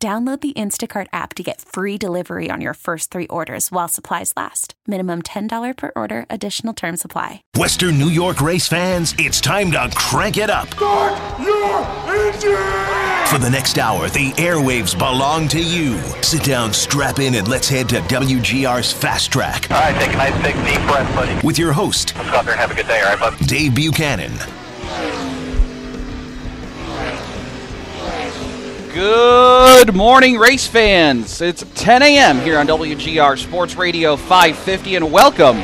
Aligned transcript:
Download 0.00 0.40
the 0.40 0.52
Instacart 0.52 1.08
app 1.12 1.34
to 1.34 1.42
get 1.42 1.60
free 1.60 1.98
delivery 1.98 2.50
on 2.52 2.60
your 2.60 2.74
first 2.74 3.10
three 3.10 3.26
orders 3.26 3.72
while 3.72 3.88
supplies 3.88 4.32
last. 4.36 4.74
Minimum 4.86 5.22
$10 5.22 5.76
per 5.76 5.90
order, 5.96 6.24
additional 6.30 6.72
term 6.72 6.96
supply. 6.96 7.42
Western 7.56 7.98
New 7.98 8.08
York 8.08 8.40
race 8.40 8.68
fans, 8.68 9.12
it's 9.18 9.40
time 9.40 9.72
to 9.72 9.90
crank 9.96 10.36
it 10.36 10.50
up. 10.50 10.68
Start 10.68 11.40
your 11.40 11.80
engine! 12.14 13.26
For 13.26 13.38
the 13.38 13.50
next 13.50 13.76
hour, 13.76 14.08
the 14.08 14.30
airwaves 14.34 14.96
belong 14.96 15.48
to 15.48 15.60
you. 15.60 15.98
Sit 16.22 16.44
down, 16.44 16.72
strap 16.72 17.18
in, 17.18 17.34
and 17.34 17.48
let's 17.48 17.68
head 17.68 17.88
to 17.88 17.96
WGR's 18.02 18.92
Fast 18.92 19.32
Track. 19.32 19.68
All 19.68 19.80
right, 19.80 20.00
take 20.00 20.14
a 20.14 20.16
nice 20.16 20.42
big 20.44 20.54
deep 20.64 20.80
breath, 20.86 21.12
buddy. 21.16 21.44
With 21.44 21.58
your 21.58 21.72
host, 21.72 22.14
Let's 22.14 22.30
go 22.30 22.36
out 22.36 22.44
there 22.44 22.52
and 22.54 22.60
have 22.60 22.70
a 22.70 22.74
good 22.74 22.86
day, 22.86 23.00
all 23.00 23.16
right, 23.16 23.36
bud? 23.36 23.48
Dave 23.48 23.74
Buchanan. 23.74 24.32
Good 28.94 29.94
morning, 29.94 30.38
race 30.38 30.66
fans. 30.66 31.42
It's 31.42 31.62
10 31.74 32.02
a.m. 32.02 32.38
here 32.40 32.58
on 32.58 32.66
WGR 32.66 33.36
Sports 33.36 33.76
Radio 33.76 34.16
550, 34.16 34.96
and 34.96 35.12
welcome 35.12 35.62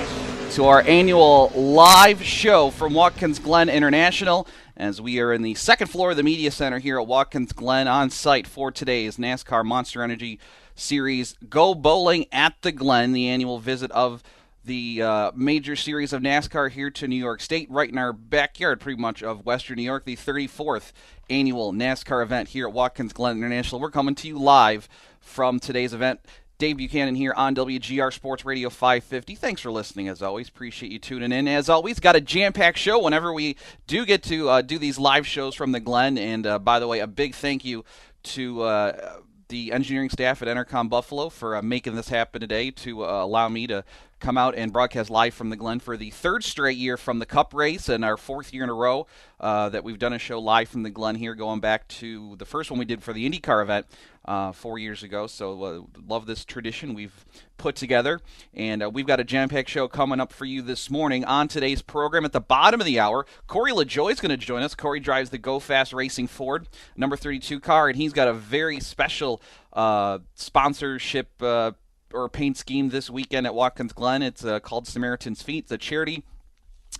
to 0.50 0.66
our 0.66 0.82
annual 0.82 1.50
live 1.54 2.22
show 2.22 2.70
from 2.70 2.92
Watkins 2.92 3.38
Glen 3.38 3.70
International. 3.70 4.46
As 4.76 5.00
we 5.00 5.20
are 5.20 5.32
in 5.32 5.40
the 5.40 5.54
second 5.54 5.86
floor 5.86 6.10
of 6.10 6.18
the 6.18 6.22
Media 6.22 6.50
Center 6.50 6.78
here 6.78 7.00
at 7.00 7.06
Watkins 7.06 7.52
Glen 7.52 7.88
on 7.88 8.10
site 8.10 8.46
for 8.46 8.70
today's 8.70 9.16
NASCAR 9.16 9.64
Monster 9.64 10.02
Energy 10.02 10.38
Series 10.74 11.34
Go 11.48 11.74
Bowling 11.74 12.26
at 12.30 12.60
the 12.60 12.72
Glen, 12.72 13.12
the 13.12 13.28
annual 13.28 13.58
visit 13.58 13.90
of 13.92 14.22
the 14.64 15.02
uh, 15.02 15.32
major 15.34 15.76
series 15.76 16.12
of 16.12 16.22
NASCAR 16.22 16.70
here 16.70 16.90
to 16.90 17.06
New 17.06 17.16
York 17.16 17.40
State, 17.40 17.70
right 17.70 17.88
in 17.88 17.98
our 17.98 18.12
backyard, 18.12 18.80
pretty 18.80 19.00
much, 19.00 19.22
of 19.22 19.44
Western 19.44 19.76
New 19.76 19.82
York, 19.82 20.04
the 20.04 20.16
34th 20.16 20.92
annual 21.28 21.72
NASCAR 21.72 22.22
event 22.22 22.50
here 22.50 22.66
at 22.66 22.72
Watkins 22.72 23.12
Glen 23.12 23.36
International. 23.36 23.80
We're 23.80 23.90
coming 23.90 24.14
to 24.16 24.28
you 24.28 24.38
live 24.38 24.88
from 25.20 25.60
today's 25.60 25.92
event. 25.92 26.20
Dave 26.56 26.76
Buchanan 26.76 27.16
here 27.16 27.34
on 27.34 27.54
WGR 27.54 28.12
Sports 28.12 28.44
Radio 28.44 28.70
550. 28.70 29.34
Thanks 29.34 29.60
for 29.60 29.72
listening, 29.72 30.08
as 30.08 30.22
always. 30.22 30.48
Appreciate 30.48 30.92
you 30.92 30.98
tuning 30.98 31.32
in. 31.32 31.48
As 31.48 31.68
always, 31.68 31.98
got 31.98 32.16
a 32.16 32.20
jam 32.20 32.52
packed 32.52 32.78
show 32.78 33.02
whenever 33.02 33.32
we 33.32 33.56
do 33.86 34.06
get 34.06 34.22
to 34.24 34.48
uh, 34.48 34.62
do 34.62 34.78
these 34.78 34.98
live 34.98 35.26
shows 35.26 35.54
from 35.54 35.72
the 35.72 35.80
Glen. 35.80 36.16
And 36.16 36.46
uh, 36.46 36.58
by 36.60 36.78
the 36.78 36.86
way, 36.86 37.00
a 37.00 37.08
big 37.08 37.34
thank 37.34 37.64
you 37.64 37.84
to 38.22 38.62
uh, 38.62 39.18
the 39.48 39.72
engineering 39.72 40.10
staff 40.10 40.42
at 40.42 40.48
Entercom 40.48 40.88
Buffalo 40.88 41.28
for 41.28 41.56
uh, 41.56 41.62
making 41.62 41.96
this 41.96 42.08
happen 42.08 42.40
today 42.40 42.70
to 42.70 43.04
uh, 43.04 43.24
allow 43.24 43.48
me 43.48 43.66
to 43.66 43.84
come 44.24 44.38
out 44.38 44.54
and 44.54 44.72
broadcast 44.72 45.10
live 45.10 45.34
from 45.34 45.50
the 45.50 45.56
Glen 45.56 45.80
for 45.80 45.98
the 45.98 46.08
third 46.08 46.42
straight 46.42 46.78
year 46.78 46.96
from 46.96 47.18
the 47.18 47.26
Cup 47.26 47.52
race 47.52 47.90
and 47.90 48.02
our 48.02 48.16
fourth 48.16 48.54
year 48.54 48.64
in 48.64 48.70
a 48.70 48.74
row 48.74 49.06
uh, 49.38 49.68
that 49.68 49.84
we've 49.84 49.98
done 49.98 50.14
a 50.14 50.18
show 50.18 50.38
live 50.38 50.70
from 50.70 50.82
the 50.82 50.88
Glen 50.88 51.14
here, 51.14 51.34
going 51.34 51.60
back 51.60 51.86
to 51.88 52.34
the 52.36 52.46
first 52.46 52.70
one 52.70 52.78
we 52.78 52.86
did 52.86 53.02
for 53.02 53.12
the 53.12 53.28
IndyCar 53.28 53.62
event 53.62 53.86
uh, 54.24 54.52
four 54.52 54.78
years 54.78 55.02
ago. 55.02 55.26
So 55.26 55.62
uh, 55.62 56.00
love 56.08 56.24
this 56.24 56.46
tradition 56.46 56.94
we've 56.94 57.26
put 57.58 57.76
together, 57.76 58.18
and 58.54 58.82
uh, 58.82 58.88
we've 58.88 59.06
got 59.06 59.20
a 59.20 59.24
jam-packed 59.24 59.68
show 59.68 59.88
coming 59.88 60.20
up 60.20 60.32
for 60.32 60.46
you 60.46 60.62
this 60.62 60.88
morning 60.88 61.26
on 61.26 61.46
today's 61.46 61.82
program. 61.82 62.24
At 62.24 62.32
the 62.32 62.40
bottom 62.40 62.80
of 62.80 62.86
the 62.86 62.98
hour, 62.98 63.26
Corey 63.46 63.72
LaJoie 63.72 64.12
is 64.12 64.20
going 64.20 64.30
to 64.30 64.38
join 64.38 64.62
us. 64.62 64.74
Corey 64.74 65.00
drives 65.00 65.28
the 65.28 65.38
Go 65.38 65.60
Fast 65.60 65.92
Racing 65.92 66.28
Ford 66.28 66.66
number 66.96 67.18
32 67.18 67.60
car, 67.60 67.88
and 67.88 67.96
he's 67.98 68.14
got 68.14 68.26
a 68.26 68.32
very 68.32 68.80
special 68.80 69.42
uh, 69.74 70.20
sponsorship 70.34 71.30
uh, 71.42 71.72
or 72.14 72.28
paint 72.28 72.56
scheme 72.56 72.90
this 72.90 73.10
weekend 73.10 73.46
at 73.46 73.54
Watkins 73.54 73.92
Glen. 73.92 74.22
It's 74.22 74.44
uh, 74.44 74.60
called 74.60 74.86
Samaritan's 74.86 75.42
Feet. 75.42 75.64
It's 75.64 75.72
a 75.72 75.78
charity 75.78 76.24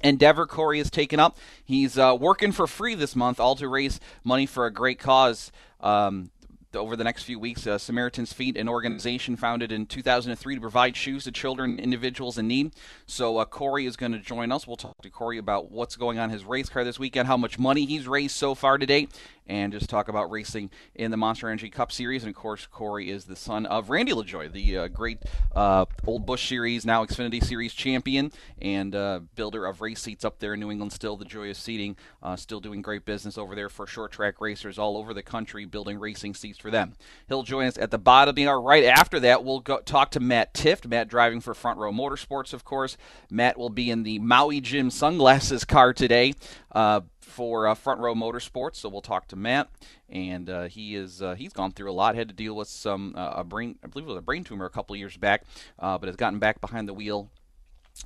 endeavor 0.03 0.47
Corey 0.47 0.79
has 0.79 0.91
taken 0.91 1.21
up. 1.21 1.39
He's 1.65 1.97
uh, 1.97 2.17
working 2.19 2.53
for 2.53 2.67
free 2.67 2.95
this 2.95 3.15
month, 3.15 3.41
all 3.41 3.57
to 3.57 3.69
raise 3.69 4.01
money 4.25 4.47
for 4.47 4.67
a 4.67 4.73
great 4.73 4.99
cause. 4.99 5.53
Um, 5.81 6.31
over 6.77 6.97
the 6.97 7.05
next 7.05 7.23
few 7.23 7.39
weeks, 7.39 7.67
uh, 7.67 7.79
Samaritan's 7.79 8.33
Feet, 8.33 8.57
an 8.57 8.69
organization 8.69 9.37
founded 9.37 9.71
in 9.73 9.87
2003 9.87 10.55
to 10.57 10.61
provide 10.61 10.97
shoes 10.97 11.25
to 11.25 11.33
children 11.33 11.73
and 11.73 11.81
individuals 11.81 12.39
in 12.39 12.49
need. 12.49 12.73
So 13.07 13.39
uh, 13.39 13.45
Corey 13.45 13.87
is 13.87 13.97
going 13.97 14.13
to 14.13 14.19
join 14.19 14.51
us. 14.53 14.67
We'll 14.67 14.77
talk 14.77 15.01
to 15.03 15.11
Corey 15.11 15.39
about 15.39 15.71
what's 15.71 15.97
going 15.97 16.19
on 16.19 16.31
his 16.31 16.45
race 16.45 16.69
car 16.69 16.85
this 16.85 16.99
weekend, 16.99 17.29
how 17.29 17.37
much 17.37 17.59
money 17.59 17.87
he's 17.87 18.09
raised 18.09 18.37
so 18.37 18.55
far 18.55 18.79
to 18.79 18.87
date, 18.87 19.11
and 19.47 19.73
just 19.73 19.89
talk 19.91 20.09
about 20.09 20.31
racing 20.31 20.71
in 20.95 21.11
the 21.11 21.17
Monster 21.17 21.49
Energy 21.49 21.71
Cup 21.71 21.93
Series. 21.93 22.23
And 22.23 22.31
of 22.31 22.37
course, 22.37 22.67
Corey 22.67 23.11
is 23.11 23.25
the 23.25 23.37
son 23.37 23.67
of 23.67 23.91
Randy 23.91 24.13
LaJoie, 24.13 24.53
the 24.53 24.79
uh, 24.79 24.89
great 24.89 25.19
uh, 25.55 25.85
Old 26.07 26.27
Busch 26.27 26.49
Series, 26.49 26.85
now 26.85 27.05
Xfinity 27.05 27.43
Series 27.43 27.75
champion 27.75 28.33
and 28.61 28.95
uh, 28.95 29.21
builder 29.35 29.67
of 29.67 29.81
race 29.81 30.01
seats 30.01 30.25
up 30.25 30.39
there 30.39 30.55
in 30.55 30.61
New 30.61 30.71
England. 30.71 30.93
Still 30.93 31.17
the 31.17 31.25
joy 31.25 31.51
of 31.51 31.57
seating, 31.57 31.97
uh, 32.23 32.37
still 32.37 32.61
doing 32.61 32.83
great 32.83 33.05
business 33.05 33.37
over 33.37 33.55
there 33.55 33.69
for 33.69 33.87
short 33.87 34.13
track 34.13 34.41
racers 34.41 34.79
all 34.79 34.97
over 34.97 35.13
the 35.13 35.23
country, 35.23 35.65
building 35.65 35.99
racing 35.99 36.35
seats 36.35 36.59
for 36.59 36.71
them. 36.71 36.95
He'll 37.29 37.43
join 37.43 37.67
us 37.67 37.79
at 37.79 37.91
the 37.91 37.99
bottom 37.99 38.31
of 38.31 38.37
the 38.37 38.49
hour. 38.49 38.61
Right 38.61 38.85
after 38.85 39.21
that, 39.21 39.45
we'll 39.45 39.61
go 39.61 39.81
talk 39.81 40.11
to 40.13 40.21
Matt 40.21 40.55
Tifft. 40.55 40.87
Matt 40.87 41.09
driving 41.09 41.41
for 41.41 41.55
Front 41.55 41.79
Row 41.79 41.93
Motorsports, 41.93 42.53
of 42.53 42.65
course. 42.65 42.97
Matt 43.31 43.59
will 43.59 43.71
be 43.71 43.91
in 43.91 44.03
the 44.03 44.19
Maui 44.19 44.61
Jim 44.61 44.91
sunglasses 44.91 45.65
car 45.65 45.93
today. 45.93 46.35
Uh, 46.75 47.03
for 47.21 47.69
uh, 47.69 47.75
Front 47.75 48.01
Row 48.01 48.15
Motorsports. 48.15 48.77
So 48.77 48.89
we'll 48.89 49.01
talk 49.01 49.29
to 49.29 49.37
Matt, 49.37 49.71
and 50.09 50.51
uh, 50.51 50.65
he 50.65 50.97
is 50.97 51.23
uh, 51.23 51.35
he's 51.37 51.53
gone 51.53 51.71
through 51.71 51.91
a 51.91 51.95
lot. 51.95 52.17
Had 52.17 52.29
to 52.29 52.35
deal 52.35 52.57
with 52.57 52.67
some 52.67 53.15
uh, 53.17 53.35
a 53.37 53.45
brain, 53.45 53.79
I 53.85 53.87
believe 53.87 54.07
it 54.07 54.11
was 54.11 54.19
a 54.19 54.23
brain 54.23 54.43
tumor 54.43 54.67
a 54.67 54.71
couple 54.71 54.97
years 54.97 55.17
back, 55.17 55.45
uh, 55.79 55.99
but 55.99 56.09
has 56.09 56.17
gotten 56.17 56.41
back 56.41 56.61
behind 56.61 56.89
the 56.89 56.95
wheel 56.95 57.31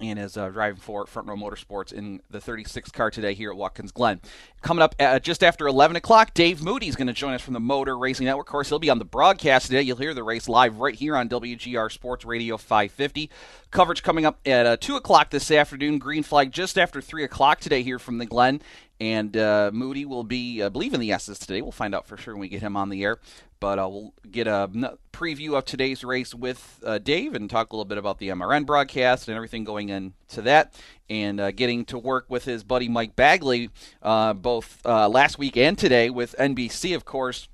and 0.00 0.18
is 0.18 0.36
uh, 0.36 0.48
driving 0.50 0.80
for 0.80 1.06
Front 1.06 1.28
Row 1.28 1.36
Motorsports 1.36 1.92
in 1.92 2.20
the 2.30 2.40
36 2.40 2.90
car 2.90 3.10
today 3.10 3.34
here 3.34 3.50
at 3.50 3.56
Watkins 3.56 3.90
Glen. 3.90 4.20
Coming 4.60 4.82
up 4.82 4.94
at 4.98 5.22
just 5.22 5.42
after 5.42 5.66
11 5.66 5.96
o'clock, 5.96 6.34
Dave 6.34 6.62
Moody 6.62 6.88
is 6.88 6.96
going 6.96 7.06
to 7.06 7.12
join 7.12 7.34
us 7.34 7.42
from 7.42 7.54
the 7.54 7.60
Motor 7.60 7.96
Racing 7.96 8.26
Network. 8.26 8.46
Of 8.46 8.50
course, 8.50 8.68
he'll 8.68 8.78
be 8.78 8.90
on 8.90 8.98
the 8.98 9.04
broadcast 9.04 9.66
today. 9.66 9.82
You'll 9.82 9.96
hear 9.96 10.14
the 10.14 10.22
race 10.22 10.48
live 10.48 10.78
right 10.78 10.94
here 10.94 11.16
on 11.16 11.28
WGR 11.28 11.90
Sports 11.90 12.24
Radio 12.24 12.56
550. 12.56 13.30
Coverage 13.70 14.02
coming 14.02 14.26
up 14.26 14.38
at 14.46 14.66
uh, 14.66 14.76
2 14.76 14.96
o'clock 14.96 15.30
this 15.30 15.50
afternoon. 15.50 15.98
Green 15.98 16.22
flag 16.22 16.52
just 16.52 16.78
after 16.78 17.00
3 17.00 17.24
o'clock 17.24 17.60
today 17.60 17.82
here 17.82 17.98
from 17.98 18.18
the 18.18 18.26
Glen. 18.26 18.60
And 19.00 19.36
uh, 19.36 19.70
Moody 19.72 20.04
will 20.04 20.24
be, 20.24 20.62
I 20.62 20.68
believe, 20.68 20.92
in 20.92 21.00
the 21.00 21.12
S's 21.12 21.38
today. 21.38 21.62
We'll 21.62 21.70
find 21.70 21.94
out 21.94 22.06
for 22.06 22.16
sure 22.16 22.34
when 22.34 22.40
we 22.40 22.48
get 22.48 22.62
him 22.62 22.76
on 22.76 22.88
the 22.88 23.04
air. 23.04 23.18
But 23.60 23.78
we'll 23.78 24.14
get 24.30 24.46
a 24.46 24.98
preview 25.12 25.58
of 25.58 25.64
today's 25.64 26.04
race 26.04 26.34
with 26.34 26.80
uh, 26.84 26.98
Dave 26.98 27.34
and 27.34 27.50
talk 27.50 27.72
a 27.72 27.76
little 27.76 27.84
bit 27.84 27.98
about 27.98 28.18
the 28.18 28.28
MRN 28.28 28.66
broadcast 28.66 29.28
and 29.28 29.36
everything 29.36 29.64
going 29.64 29.88
into 29.88 30.42
that. 30.42 30.74
And 31.10 31.40
uh, 31.40 31.50
getting 31.50 31.84
to 31.86 31.98
work 31.98 32.26
with 32.28 32.44
his 32.44 32.62
buddy 32.62 32.88
Mike 32.88 33.16
Bagley 33.16 33.70
uh, 34.02 34.34
both 34.34 34.80
uh, 34.86 35.08
last 35.08 35.38
week 35.38 35.56
and 35.56 35.76
today 35.76 36.10
with 36.10 36.36
NBC, 36.38 36.94
of 36.94 37.04
course. 37.04 37.48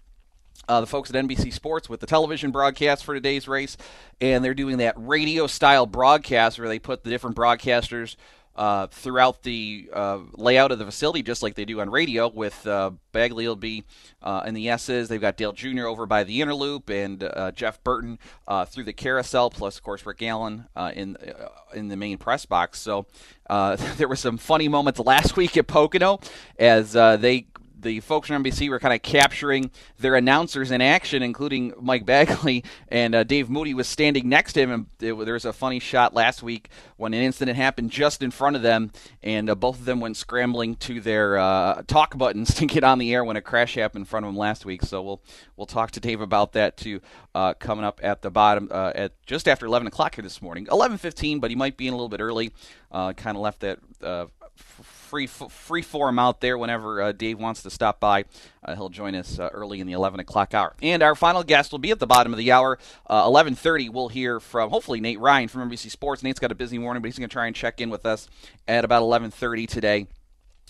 Uh, 0.66 0.80
the 0.80 0.86
folks 0.86 1.10
at 1.10 1.16
NBC 1.16 1.52
Sports 1.52 1.90
with 1.90 2.00
the 2.00 2.06
television 2.06 2.50
broadcast 2.50 3.04
for 3.04 3.12
today's 3.12 3.46
race, 3.46 3.76
and 4.18 4.42
they're 4.42 4.54
doing 4.54 4.78
that 4.78 4.94
radio 4.96 5.46
style 5.46 5.84
broadcast 5.84 6.58
where 6.58 6.68
they 6.68 6.78
put 6.78 7.04
the 7.04 7.10
different 7.10 7.36
broadcasters 7.36 8.16
uh, 8.56 8.86
throughout 8.88 9.42
the 9.42 9.88
uh, 9.92 10.18
layout 10.34 10.72
of 10.72 10.78
the 10.78 10.84
facility, 10.84 11.22
just 11.22 11.42
like 11.42 11.54
they 11.54 11.64
do 11.64 11.80
on 11.80 11.90
radio. 11.90 12.28
With 12.28 12.66
uh, 12.66 12.92
Bagley 13.12 13.46
will 13.46 13.56
be 13.56 13.84
uh, 14.22 14.42
in 14.46 14.54
the 14.54 14.68
S's. 14.68 15.08
They've 15.08 15.20
got 15.20 15.36
Dale 15.36 15.52
Jr. 15.52 15.86
over 15.86 16.06
by 16.06 16.24
the 16.24 16.40
inner 16.40 16.54
loop, 16.54 16.88
and 16.90 17.22
uh, 17.22 17.50
Jeff 17.52 17.82
Burton 17.82 18.18
uh, 18.46 18.64
through 18.64 18.84
the 18.84 18.92
carousel. 18.92 19.50
Plus, 19.50 19.76
of 19.76 19.82
course, 19.82 20.06
Rick 20.06 20.22
Allen 20.22 20.66
in 20.94 21.16
in 21.74 21.88
the 21.88 21.96
main 21.96 22.18
press 22.18 22.46
box. 22.46 22.78
So 22.80 23.06
there 23.48 24.08
were 24.08 24.16
some 24.16 24.38
funny 24.38 24.68
moments 24.68 25.00
last 25.00 25.36
week 25.36 25.56
at 25.56 25.66
Pocono 25.66 26.20
as 26.58 26.92
they 26.92 27.46
the 27.84 28.00
folks 28.00 28.28
from 28.28 28.42
NBC 28.42 28.68
were 28.68 28.80
kind 28.80 28.94
of 28.94 29.02
capturing 29.02 29.70
their 29.98 30.16
announcers 30.16 30.72
in 30.72 30.80
action, 30.80 31.22
including 31.22 31.72
Mike 31.80 32.04
Bagley 32.04 32.64
and 32.88 33.14
uh, 33.14 33.22
Dave 33.22 33.48
Moody 33.48 33.74
was 33.74 33.86
standing 33.86 34.28
next 34.28 34.54
to 34.54 34.60
him. 34.60 34.70
And 34.72 34.86
it, 35.00 35.14
there 35.24 35.34
was 35.34 35.44
a 35.44 35.52
funny 35.52 35.78
shot 35.78 36.14
last 36.14 36.42
week 36.42 36.70
when 36.96 37.14
an 37.14 37.22
incident 37.22 37.56
happened 37.56 37.90
just 37.90 38.22
in 38.22 38.30
front 38.32 38.56
of 38.56 38.62
them, 38.62 38.90
and 39.22 39.48
uh, 39.48 39.54
both 39.54 39.78
of 39.78 39.84
them 39.84 40.00
went 40.00 40.16
scrambling 40.16 40.74
to 40.76 41.00
their 41.00 41.38
uh, 41.38 41.82
talk 41.86 42.18
buttons 42.18 42.54
to 42.54 42.66
get 42.66 42.82
on 42.82 42.98
the 42.98 43.14
air 43.14 43.22
when 43.22 43.36
a 43.36 43.42
crash 43.42 43.74
happened 43.74 44.02
in 44.02 44.06
front 44.06 44.26
of 44.26 44.28
them 44.28 44.36
last 44.36 44.64
week. 44.64 44.82
So 44.82 45.02
we'll 45.02 45.22
we'll 45.56 45.66
talk 45.66 45.92
to 45.92 46.00
Dave 46.00 46.20
about 46.20 46.54
that 46.54 46.76
too, 46.76 47.00
uh, 47.34 47.54
coming 47.54 47.84
up 47.84 48.00
at 48.02 48.22
the 48.22 48.30
bottom 48.30 48.68
uh, 48.72 48.92
at 48.94 49.12
just 49.26 49.46
after 49.46 49.66
11 49.66 49.86
o'clock 49.86 50.16
here 50.16 50.22
this 50.22 50.42
morning, 50.42 50.66
11:15, 50.66 51.40
but 51.40 51.50
he 51.50 51.56
might 51.56 51.76
be 51.76 51.86
in 51.86 51.92
a 51.92 51.96
little 51.96 52.08
bit 52.08 52.20
early. 52.20 52.52
Uh, 52.90 53.12
kind 53.12 53.36
of 53.36 53.42
left 53.42 53.60
that 53.60 53.78
free 55.04 55.26
free 55.26 55.82
form 55.82 56.18
out 56.18 56.40
there 56.40 56.58
whenever 56.58 57.00
uh, 57.00 57.12
Dave 57.12 57.38
wants 57.38 57.62
to 57.62 57.70
stop 57.70 58.00
by. 58.00 58.24
Uh, 58.64 58.74
he'll 58.74 58.88
join 58.88 59.14
us 59.14 59.38
uh, 59.38 59.48
early 59.52 59.80
in 59.80 59.86
the 59.86 59.92
11 59.92 60.20
o'clock 60.20 60.54
hour. 60.54 60.74
And 60.82 61.02
our 61.02 61.14
final 61.14 61.42
guest 61.42 61.70
will 61.70 61.78
be 61.78 61.90
at 61.90 61.98
the 61.98 62.06
bottom 62.06 62.32
of 62.32 62.38
the 62.38 62.50
hour. 62.50 62.78
11:30, 63.08 63.88
uh, 63.88 63.92
we'll 63.92 64.08
hear 64.08 64.40
from 64.40 64.70
hopefully 64.70 65.00
Nate 65.00 65.20
Ryan 65.20 65.48
from 65.48 65.70
NBC 65.70 65.90
Sports. 65.90 66.22
Nate's 66.22 66.40
got 66.40 66.50
a 66.50 66.56
busy 66.56 66.78
morning, 66.78 67.02
but 67.02 67.06
he's 67.06 67.18
going 67.18 67.28
to 67.28 67.32
try 67.32 67.46
and 67.46 67.54
check 67.54 67.80
in 67.80 67.90
with 67.90 68.06
us 68.06 68.28
at 68.66 68.84
about 68.84 69.02
11:30 69.02 69.68
today. 69.68 70.06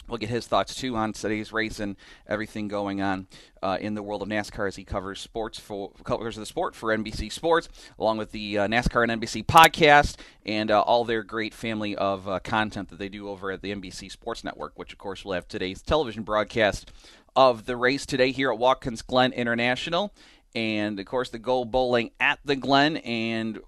We'll 0.09 0.19
get 0.19 0.29
his 0.29 0.47
thoughts 0.47 0.75
too 0.75 0.97
on 0.97 1.13
today's 1.13 1.53
race 1.53 1.81
and 1.81 1.97
everything 2.27 2.69
going 2.69 3.01
on 3.01 3.27
uh, 3.63 3.79
in 3.81 3.95
the 3.95 4.03
world 4.03 4.23
of 4.23 4.29
NASCAR 4.29 4.69
as 4.69 4.77
he 4.77 4.85
covers 4.85 5.21
sports 5.21 5.59
for 5.59 5.91
covers 6.05 6.37
the 6.37 6.45
sport 6.45 6.75
for 6.75 6.95
NBC 6.95 7.33
Sports, 7.33 7.69
along 7.99 8.19
with 8.19 8.33
the 8.33 8.59
uh, 8.59 8.69
NASCAR 8.69 9.09
and 9.09 9.23
NBC 9.23 9.47
podcast 9.47 10.17
and 10.45 10.71
uh, 10.71 10.81
all 10.81 11.05
their 11.05 11.23
great 11.23 11.55
family 11.55 11.97
of 11.97 12.29
uh, 12.29 12.39
content 12.41 12.91
that 12.91 12.99
they 12.99 13.09
do 13.09 13.29
over 13.29 13.51
at 13.51 13.63
the 13.63 13.75
NBC 13.75 14.11
Sports 14.11 14.45
Network, 14.45 14.79
which 14.79 14.93
of 14.93 14.99
course 14.99 15.25
will 15.25 15.33
have 15.33 15.49
today's 15.49 15.81
television 15.81 16.23
broadcast 16.23 16.93
of 17.35 17.67
the 17.67 17.77
race 17.77 18.07
today 18.07 18.31
here 18.31 18.53
at 18.53 18.59
Watkins 18.59 19.03
Glen 19.03 19.33
International, 19.33 20.13
and 20.55 21.01
of 21.01 21.07
course 21.07 21.31
the 21.31 21.39
Go 21.39 21.65
Bowling 21.65 22.11
at 22.21 22.39
the 22.45 22.57
Glen 22.57 22.99
and 22.99 23.59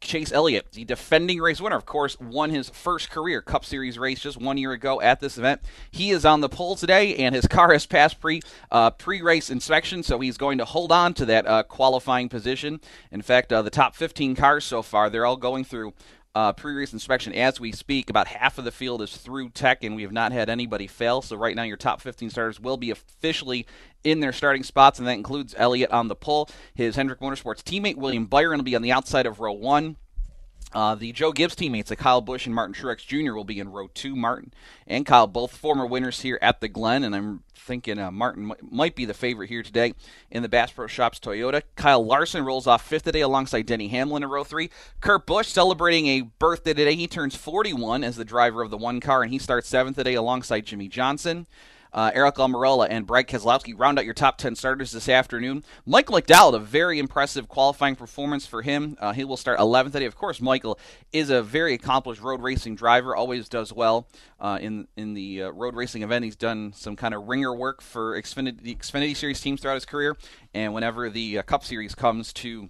Chase 0.00 0.32
Elliott, 0.32 0.72
the 0.72 0.84
defending 0.84 1.40
race 1.40 1.60
winner, 1.60 1.76
of 1.76 1.86
course, 1.86 2.18
won 2.20 2.50
his 2.50 2.68
first 2.68 3.10
career 3.10 3.40
Cup 3.40 3.64
Series 3.64 3.98
race 3.98 4.20
just 4.20 4.36
one 4.36 4.58
year 4.58 4.72
ago 4.72 5.00
at 5.00 5.20
this 5.20 5.38
event. 5.38 5.62
He 5.90 6.10
is 6.10 6.24
on 6.24 6.40
the 6.40 6.48
pole 6.48 6.76
today, 6.76 7.16
and 7.16 7.34
his 7.34 7.46
car 7.46 7.72
has 7.72 7.86
passed 7.86 8.20
pre 8.20 8.42
uh, 8.70 8.90
pre 8.90 9.22
race 9.22 9.50
inspection, 9.50 10.02
so 10.02 10.20
he's 10.20 10.36
going 10.36 10.58
to 10.58 10.64
hold 10.64 10.92
on 10.92 11.14
to 11.14 11.26
that 11.26 11.46
uh, 11.46 11.62
qualifying 11.62 12.28
position. 12.28 12.80
In 13.10 13.22
fact, 13.22 13.52
uh, 13.52 13.62
the 13.62 13.70
top 13.70 13.96
15 13.96 14.34
cars 14.36 14.64
so 14.64 14.82
far, 14.82 15.08
they're 15.08 15.26
all 15.26 15.36
going 15.36 15.64
through 15.64 15.94
uh, 16.36 16.52
pre-race 16.52 16.92
inspection 16.92 17.32
as 17.32 17.58
we 17.58 17.72
speak. 17.72 18.10
About 18.10 18.26
half 18.26 18.58
of 18.58 18.66
the 18.66 18.70
field 18.70 19.00
is 19.00 19.16
through 19.16 19.48
tech, 19.48 19.82
and 19.82 19.96
we 19.96 20.02
have 20.02 20.12
not 20.12 20.32
had 20.32 20.50
anybody 20.50 20.86
fail. 20.86 21.22
So 21.22 21.34
right 21.34 21.56
now, 21.56 21.62
your 21.62 21.78
top 21.78 22.02
15 22.02 22.28
starters 22.28 22.60
will 22.60 22.76
be 22.76 22.90
officially 22.90 23.66
in 24.04 24.20
their 24.20 24.34
starting 24.34 24.62
spots, 24.62 24.98
and 24.98 25.08
that 25.08 25.12
includes 25.12 25.54
Elliott 25.56 25.90
on 25.92 26.08
the 26.08 26.14
pole. 26.14 26.50
His 26.74 26.94
Hendrick 26.94 27.20
Motorsports 27.20 27.62
teammate 27.62 27.96
William 27.96 28.26
Byron 28.26 28.58
will 28.58 28.64
be 28.64 28.76
on 28.76 28.82
the 28.82 28.92
outside 28.92 29.24
of 29.24 29.40
row 29.40 29.52
one. 29.52 29.96
Uh, 30.76 30.94
the 30.94 31.10
Joe 31.10 31.32
Gibbs 31.32 31.56
teammates, 31.56 31.88
like 31.88 32.00
Kyle 32.00 32.20
Busch 32.20 32.44
and 32.44 32.54
Martin 32.54 32.74
Truex 32.74 32.98
Jr., 32.98 33.32
will 33.32 33.44
be 33.44 33.58
in 33.58 33.72
row 33.72 33.88
two. 33.94 34.14
Martin 34.14 34.52
and 34.86 35.06
Kyle, 35.06 35.26
both 35.26 35.56
former 35.56 35.86
winners 35.86 36.20
here 36.20 36.38
at 36.42 36.60
the 36.60 36.68
Glen, 36.68 37.02
and 37.02 37.16
I'm 37.16 37.42
thinking 37.54 37.98
uh, 37.98 38.10
Martin 38.10 38.50
m- 38.50 38.58
might 38.70 38.94
be 38.94 39.06
the 39.06 39.14
favorite 39.14 39.48
here 39.48 39.62
today 39.62 39.94
in 40.30 40.42
the 40.42 40.50
Bass 40.50 40.72
Pro 40.72 40.86
Shops 40.86 41.18
Toyota. 41.18 41.62
Kyle 41.76 42.04
Larson 42.04 42.44
rolls 42.44 42.66
off 42.66 42.86
fifth 42.86 43.04
today 43.04 43.22
alongside 43.22 43.64
Denny 43.64 43.88
Hamlin 43.88 44.22
in 44.22 44.28
row 44.28 44.44
three. 44.44 44.68
Kurt 45.00 45.24
Busch 45.24 45.48
celebrating 45.48 46.08
a 46.08 46.20
birthday 46.20 46.74
today. 46.74 46.94
He 46.94 47.06
turns 47.06 47.34
41 47.34 48.04
as 48.04 48.16
the 48.16 48.26
driver 48.26 48.60
of 48.60 48.68
the 48.68 48.76
one 48.76 49.00
car, 49.00 49.22
and 49.22 49.32
he 49.32 49.38
starts 49.38 49.68
seventh 49.68 49.96
today 49.96 50.12
alongside 50.12 50.66
Jimmie 50.66 50.88
Johnson. 50.88 51.46
Uh, 51.92 52.10
Aric 52.12 52.34
Almirola 52.34 52.86
and 52.90 53.06
Brad 53.06 53.26
Keselowski 53.26 53.74
round 53.76 53.98
out 53.98 54.04
your 54.04 54.14
top 54.14 54.38
10 54.38 54.54
starters 54.56 54.92
this 54.92 55.08
afternoon. 55.08 55.64
Michael 55.84 56.16
McDowell, 56.20 56.54
a 56.54 56.58
very 56.58 56.98
impressive 56.98 57.48
qualifying 57.48 57.96
performance 57.96 58.46
for 58.46 58.62
him. 58.62 58.96
Uh, 59.00 59.12
he 59.12 59.24
will 59.24 59.36
start 59.36 59.58
11th 59.58 59.92
today. 59.92 60.06
Of 60.06 60.16
course, 60.16 60.40
Michael 60.40 60.78
is 61.12 61.30
a 61.30 61.42
very 61.42 61.74
accomplished 61.74 62.20
road 62.20 62.42
racing 62.42 62.76
driver, 62.76 63.16
always 63.16 63.48
does 63.48 63.72
well 63.72 64.08
uh, 64.40 64.58
in 64.60 64.88
in 64.96 65.14
the 65.14 65.44
uh, 65.44 65.50
road 65.50 65.74
racing 65.74 66.02
event. 66.02 66.24
He's 66.24 66.36
done 66.36 66.72
some 66.74 66.96
kind 66.96 67.14
of 67.14 67.26
ringer 67.28 67.54
work 67.54 67.80
for 67.80 68.20
Xfinity, 68.20 68.60
the 68.60 68.74
Xfinity 68.74 69.16
Series 69.16 69.40
teams 69.40 69.60
throughout 69.60 69.74
his 69.74 69.84
career, 69.84 70.16
and 70.54 70.74
whenever 70.74 71.08
the 71.10 71.38
uh, 71.38 71.42
Cup 71.42 71.64
Series 71.64 71.94
comes 71.94 72.32
to 72.34 72.68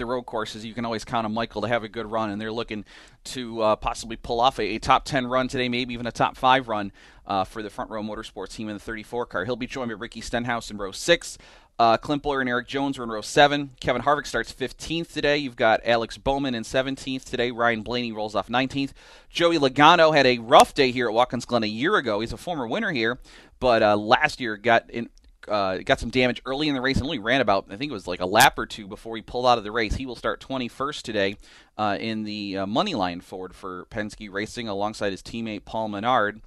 the 0.00 0.06
road 0.06 0.22
courses, 0.22 0.64
you 0.64 0.74
can 0.74 0.84
always 0.84 1.04
count 1.04 1.24
on 1.24 1.32
Michael 1.32 1.62
to 1.62 1.68
have 1.68 1.84
a 1.84 1.88
good 1.88 2.10
run, 2.10 2.30
and 2.30 2.40
they're 2.40 2.50
looking 2.50 2.84
to 3.24 3.62
uh, 3.62 3.76
possibly 3.76 4.16
pull 4.16 4.40
off 4.40 4.58
a, 4.58 4.74
a, 4.74 4.78
top 4.78 5.04
10 5.04 5.28
run 5.28 5.46
today, 5.46 5.68
maybe 5.68 5.94
even 5.94 6.06
a 6.06 6.12
top 6.12 6.36
5 6.36 6.68
run 6.68 6.90
uh, 7.26 7.44
for 7.44 7.62
the 7.62 7.70
Front 7.70 7.90
Row 7.90 8.02
Motorsports 8.02 8.54
team 8.54 8.68
in 8.68 8.74
the 8.74 8.80
34 8.80 9.26
car. 9.26 9.44
He'll 9.44 9.56
be 9.56 9.68
joined 9.68 9.90
by 9.90 9.94
Ricky 9.94 10.20
Stenhouse 10.20 10.70
in 10.70 10.78
row 10.78 10.90
6. 10.90 11.38
Uh, 11.78 11.96
Clint 11.96 12.22
Bowyer 12.22 12.40
and 12.40 12.48
Erik 12.48 12.66
Jones 12.66 12.98
are 12.98 13.04
in 13.04 13.08
row 13.08 13.22
7. 13.22 13.70
Kevin 13.80 14.02
Harvick 14.02 14.26
starts 14.26 14.52
15th 14.52 15.12
today. 15.12 15.38
You've 15.38 15.56
got 15.56 15.80
Alex 15.84 16.18
Bowman 16.18 16.54
in 16.54 16.62
17th 16.62 17.24
today. 17.24 17.50
Ryan 17.50 17.82
Blaney 17.82 18.12
rolls 18.12 18.34
off 18.34 18.48
19th. 18.48 18.92
Joey 19.30 19.58
Logano 19.58 20.14
had 20.14 20.26
a 20.26 20.38
rough 20.38 20.74
day 20.74 20.90
here 20.90 21.08
at 21.08 21.14
Watkins 21.14 21.46
Glen 21.46 21.62
a 21.62 21.66
year 21.66 21.96
ago. 21.96 22.20
He's 22.20 22.34
a 22.34 22.36
former 22.36 22.66
winner 22.66 22.90
here, 22.90 23.18
but 23.60 23.82
uh, 23.82 23.96
last 23.96 24.40
year 24.40 24.58
got 24.58 24.90
in, 24.90 25.08
uh, 25.50 25.78
got 25.78 26.00
some 26.00 26.10
damage 26.10 26.40
early 26.46 26.68
in 26.68 26.74
the 26.74 26.80
race 26.80 26.96
and 26.96 27.04
only 27.04 27.18
ran 27.18 27.40
about, 27.40 27.66
I 27.70 27.76
think 27.76 27.90
it 27.90 27.94
was 27.94 28.06
like 28.06 28.20
a 28.20 28.26
lap 28.26 28.58
or 28.58 28.66
two 28.66 28.86
before 28.86 29.16
he 29.16 29.22
pulled 29.22 29.46
out 29.46 29.58
of 29.58 29.64
the 29.64 29.72
race. 29.72 29.96
He 29.96 30.06
will 30.06 30.16
start 30.16 30.40
21st 30.40 31.02
today 31.02 31.36
uh, 31.76 31.96
in 32.00 32.22
the 32.22 32.58
uh, 32.58 32.66
money 32.66 32.94
line 32.94 33.20
Ford 33.20 33.54
for 33.54 33.86
Penske 33.86 34.32
Racing 34.32 34.68
alongside 34.68 35.10
his 35.10 35.22
teammate 35.22 35.64
Paul 35.64 35.88
Menard. 35.88 36.40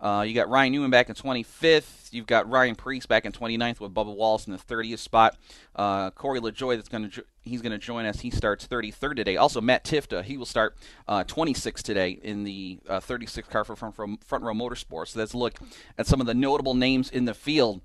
Uh, 0.00 0.24
you 0.26 0.32
got 0.32 0.48
Ryan 0.48 0.72
Newman 0.72 0.90
back 0.90 1.08
in 1.08 1.14
25th. 1.16 2.12
You've 2.12 2.26
got 2.26 2.48
Ryan 2.48 2.76
Preece 2.76 3.06
back 3.06 3.24
in 3.24 3.32
29th 3.32 3.80
with 3.80 3.92
Bubba 3.92 4.14
Wallace 4.14 4.46
in 4.46 4.52
the 4.52 4.58
30th 4.58 4.98
spot. 4.98 5.36
Uh, 5.74 6.10
Corey 6.10 6.40
LaJoie 6.40 6.76
that's 6.76 6.88
going 6.88 7.10
to 7.10 7.24
he's 7.42 7.62
going 7.62 7.72
to 7.72 7.78
join 7.78 8.04
us. 8.04 8.20
He 8.20 8.30
starts 8.30 8.68
33rd 8.68 9.16
today. 9.16 9.36
Also 9.36 9.60
Matt 9.60 9.84
Tifta 9.84 10.22
he 10.22 10.36
will 10.36 10.46
start 10.46 10.76
uh, 11.08 11.24
26th 11.24 11.82
today 11.82 12.10
in 12.22 12.44
the 12.44 12.78
uh, 12.88 13.00
36th 13.00 13.50
car 13.50 13.64
for 13.64 13.74
front, 13.74 14.22
front 14.24 14.44
row 14.44 14.54
motorsports. 14.54 15.08
So 15.08 15.18
let's 15.18 15.34
look 15.34 15.54
at 15.98 16.06
some 16.06 16.20
of 16.20 16.28
the 16.28 16.34
notable 16.34 16.74
names 16.74 17.10
in 17.10 17.24
the 17.24 17.34
field. 17.34 17.80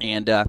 And 0.00 0.28
uh, 0.28 0.44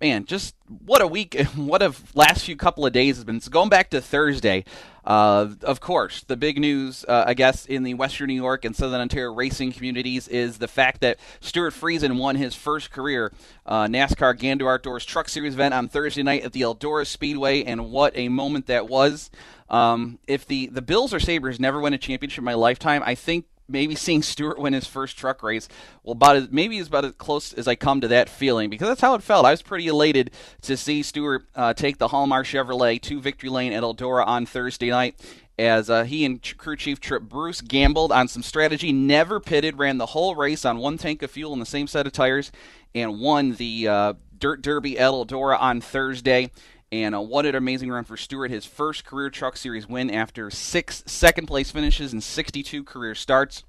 man, 0.00 0.24
just 0.26 0.54
what 0.84 1.00
a 1.00 1.06
week, 1.06 1.40
what 1.56 1.82
a 1.82 1.94
last 2.14 2.44
few 2.44 2.56
couple 2.56 2.86
of 2.86 2.92
days 2.92 3.16
has 3.16 3.24
been. 3.24 3.40
So 3.40 3.50
going 3.50 3.68
back 3.68 3.90
to 3.90 4.00
Thursday, 4.00 4.64
uh, 5.04 5.48
of 5.62 5.80
course, 5.80 6.22
the 6.22 6.36
big 6.36 6.58
news, 6.58 7.04
uh, 7.06 7.24
I 7.26 7.34
guess, 7.34 7.66
in 7.66 7.82
the 7.82 7.94
Western 7.94 8.28
New 8.28 8.34
York 8.34 8.64
and 8.64 8.74
Southern 8.74 9.00
Ontario 9.00 9.32
racing 9.32 9.72
communities 9.72 10.28
is 10.28 10.58
the 10.58 10.68
fact 10.68 11.00
that 11.02 11.18
Stewart 11.40 11.74
Friesen 11.74 12.18
won 12.18 12.36
his 12.36 12.54
first 12.54 12.90
career 12.90 13.32
uh, 13.66 13.84
NASCAR 13.84 14.38
Gander 14.38 14.70
Outdoors 14.70 15.04
Truck 15.04 15.28
Series 15.28 15.54
event 15.54 15.74
on 15.74 15.88
Thursday 15.88 16.22
night 16.22 16.42
at 16.42 16.52
the 16.52 16.62
Eldora 16.62 17.06
Speedway, 17.06 17.64
and 17.64 17.90
what 17.90 18.16
a 18.16 18.28
moment 18.28 18.66
that 18.66 18.88
was. 18.88 19.30
Um, 19.68 20.18
if 20.26 20.46
the, 20.46 20.66
the 20.66 20.82
Bills 20.82 21.12
or 21.12 21.20
Sabres 21.20 21.60
never 21.60 21.80
win 21.80 21.94
a 21.94 21.98
championship 21.98 22.38
in 22.38 22.44
my 22.44 22.54
lifetime, 22.54 23.02
I 23.04 23.14
think 23.14 23.46
maybe 23.68 23.94
seeing 23.94 24.22
Stewart 24.22 24.58
win 24.58 24.72
his 24.72 24.86
first 24.86 25.16
truck 25.16 25.42
race, 25.42 25.68
well, 26.02 26.12
about 26.12 26.36
as, 26.36 26.50
maybe 26.50 26.78
as 26.78 26.88
about 26.88 27.04
as 27.04 27.12
close 27.12 27.52
as 27.52 27.66
I 27.66 27.74
come 27.74 28.00
to 28.00 28.08
that 28.08 28.28
feeling 28.28 28.70
because 28.70 28.88
that's 28.88 29.00
how 29.00 29.14
it 29.14 29.22
felt. 29.22 29.46
I 29.46 29.50
was 29.50 29.62
pretty 29.62 29.86
elated 29.88 30.30
to 30.62 30.76
see 30.76 31.02
Stewart 31.02 31.46
uh, 31.54 31.74
take 31.74 31.98
the 31.98 32.08
Hallmark 32.08 32.46
Chevrolet 32.46 33.00
to 33.02 33.20
victory 33.20 33.48
lane 33.48 33.72
at 33.72 33.82
Eldora 33.82 34.26
on 34.26 34.46
Thursday 34.46 34.90
night. 34.90 35.20
As 35.56 35.88
uh, 35.88 36.02
he 36.02 36.24
and 36.24 36.42
crew 36.58 36.76
chief 36.76 36.98
Trip 36.98 37.22
Bruce 37.22 37.60
gambled 37.60 38.10
on 38.10 38.26
some 38.26 38.42
strategy, 38.42 38.92
never 38.92 39.38
pitted, 39.38 39.78
ran 39.78 39.98
the 39.98 40.06
whole 40.06 40.34
race 40.34 40.64
on 40.64 40.78
one 40.78 40.98
tank 40.98 41.22
of 41.22 41.30
fuel 41.30 41.52
and 41.52 41.62
the 41.62 41.66
same 41.66 41.86
set 41.86 42.08
of 42.08 42.12
tires, 42.12 42.50
and 42.92 43.20
won 43.20 43.52
the 43.52 43.86
uh, 43.86 44.14
Dirt 44.36 44.62
Derby 44.62 44.98
at 44.98 45.12
Eldora 45.12 45.56
on 45.60 45.80
Thursday. 45.80 46.50
And 46.94 47.12
uh, 47.12 47.20
what 47.20 47.44
an 47.44 47.56
amazing 47.56 47.90
run 47.90 48.04
for 48.04 48.16
Stewart. 48.16 48.52
His 48.52 48.64
first 48.64 49.04
career 49.04 49.28
Truck 49.28 49.56
Series 49.56 49.88
win 49.88 50.12
after 50.12 50.48
six 50.48 51.02
second 51.06 51.48
place 51.48 51.72
finishes 51.72 52.12
and 52.12 52.22
62 52.22 52.84
career 52.84 53.16
starts. 53.16 53.64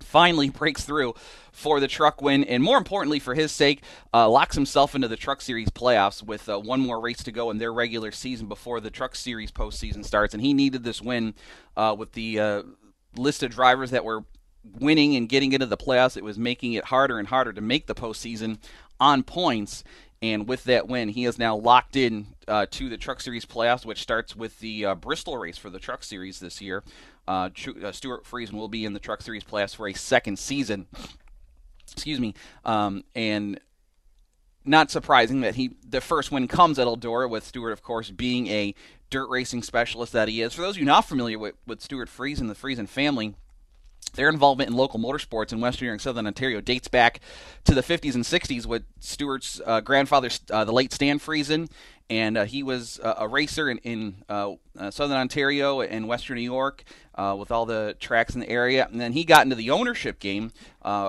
Finally 0.00 0.50
breaks 0.50 0.84
through 0.84 1.14
for 1.50 1.80
the 1.80 1.88
truck 1.88 2.22
win, 2.22 2.44
and 2.44 2.62
more 2.62 2.78
importantly 2.78 3.18
for 3.18 3.34
his 3.34 3.50
sake, 3.50 3.82
uh, 4.12 4.28
locks 4.28 4.54
himself 4.54 4.94
into 4.94 5.08
the 5.08 5.16
Truck 5.16 5.40
Series 5.40 5.68
playoffs 5.68 6.22
with 6.22 6.48
uh, 6.48 6.56
one 6.56 6.78
more 6.78 7.00
race 7.00 7.24
to 7.24 7.32
go 7.32 7.50
in 7.50 7.58
their 7.58 7.72
regular 7.72 8.12
season 8.12 8.46
before 8.46 8.78
the 8.78 8.90
Truck 8.90 9.16
Series 9.16 9.50
postseason 9.50 10.04
starts. 10.04 10.32
And 10.32 10.40
he 10.40 10.54
needed 10.54 10.84
this 10.84 11.02
win 11.02 11.34
uh, 11.76 11.96
with 11.98 12.12
the 12.12 12.38
uh, 12.38 12.62
list 13.16 13.42
of 13.42 13.50
drivers 13.50 13.90
that 13.90 14.04
were 14.04 14.24
winning 14.78 15.16
and 15.16 15.28
getting 15.28 15.52
into 15.52 15.66
the 15.66 15.76
playoffs. 15.76 16.16
It 16.16 16.22
was 16.22 16.38
making 16.38 16.74
it 16.74 16.84
harder 16.84 17.18
and 17.18 17.26
harder 17.26 17.52
to 17.52 17.60
make 17.60 17.88
the 17.88 17.96
postseason 17.96 18.58
on 19.00 19.24
points. 19.24 19.82
And 20.22 20.48
with 20.48 20.64
that 20.64 20.88
win, 20.88 21.10
he 21.10 21.26
is 21.26 21.38
now 21.38 21.56
locked 21.56 21.96
in 21.96 22.28
uh, 22.48 22.66
to 22.70 22.88
the 22.88 22.96
Truck 22.96 23.20
Series 23.20 23.44
playoffs, 23.44 23.84
which 23.84 24.00
starts 24.00 24.34
with 24.34 24.58
the 24.60 24.86
uh, 24.86 24.94
Bristol 24.94 25.36
race 25.36 25.58
for 25.58 25.70
the 25.70 25.78
Truck 25.78 26.02
Series 26.02 26.40
this 26.40 26.60
year. 26.60 26.82
Uh, 27.28 27.50
uh 27.82 27.92
Stewart 27.92 28.24
Friesen 28.24 28.52
will 28.52 28.68
be 28.68 28.84
in 28.84 28.92
the 28.92 29.00
Truck 29.00 29.22
Series 29.22 29.44
playoffs 29.44 29.76
for 29.76 29.88
a 29.88 29.92
second 29.92 30.38
season. 30.38 30.86
Excuse 31.82 32.20
me. 32.20 32.34
Um, 32.64 33.04
and 33.14 33.60
not 34.64 34.90
surprising 34.90 35.42
that 35.42 35.56
he 35.56 35.76
the 35.86 36.00
first 36.00 36.32
win 36.32 36.48
comes 36.48 36.78
at 36.78 36.86
Eldora, 36.86 37.28
with 37.28 37.44
Stewart, 37.44 37.72
of 37.72 37.82
course, 37.82 38.10
being 38.10 38.46
a 38.46 38.74
dirt 39.10 39.28
racing 39.28 39.62
specialist 39.62 40.12
that 40.12 40.28
he 40.28 40.40
is. 40.40 40.54
For 40.54 40.62
those 40.62 40.76
of 40.76 40.80
you 40.80 40.86
not 40.86 41.04
familiar 41.04 41.38
with, 41.38 41.54
with 41.66 41.82
Stewart 41.82 42.08
Friesen, 42.08 42.48
the 42.48 42.54
Friesen 42.54 42.88
family 42.88 43.34
their 44.14 44.28
involvement 44.28 44.70
in 44.70 44.76
local 44.76 44.98
motorsports 44.98 45.52
in 45.52 45.60
Western 45.60 45.88
and 45.88 46.00
Southern 46.00 46.26
Ontario 46.26 46.60
dates 46.60 46.88
back 46.88 47.20
to 47.64 47.74
the 47.74 47.82
50s 47.82 48.14
and 48.14 48.24
60s 48.24 48.66
with 48.66 48.84
Stewart's 49.00 49.60
uh, 49.64 49.80
grandfather, 49.80 50.30
uh, 50.50 50.64
the 50.64 50.72
late 50.72 50.92
Stan 50.92 51.18
Friesen, 51.18 51.68
and 52.10 52.36
uh, 52.36 52.44
he 52.44 52.62
was 52.62 53.00
uh, 53.00 53.14
a 53.18 53.28
racer 53.28 53.70
in, 53.70 53.78
in 53.78 54.16
uh, 54.28 54.52
uh, 54.78 54.90
Southern 54.90 55.16
Ontario 55.16 55.80
and 55.80 56.06
Western 56.06 56.36
New 56.36 56.42
York 56.42 56.84
with 57.16 57.50
all 57.50 57.64
the 57.64 57.96
tracks 58.00 58.34
in 58.34 58.40
the 58.40 58.48
area. 58.48 58.86
And 58.90 59.00
then 59.00 59.12
he 59.12 59.24
got 59.24 59.44
into 59.44 59.56
the 59.56 59.70
ownership 59.70 60.18
game, 60.18 60.52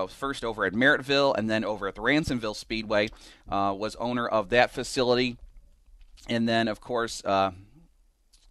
first 0.08 0.44
over 0.44 0.64
at 0.64 0.72
Merrittville 0.72 1.36
and 1.36 1.50
then 1.50 1.64
over 1.64 1.88
at 1.88 1.96
the 1.96 2.00
Ransomville 2.00 2.56
Speedway, 2.56 3.10
was 3.48 3.96
owner 3.96 4.26
of 4.26 4.48
that 4.50 4.70
facility. 4.70 5.36
And 6.28 6.48
then, 6.48 6.68
of 6.68 6.80
course, 6.80 7.22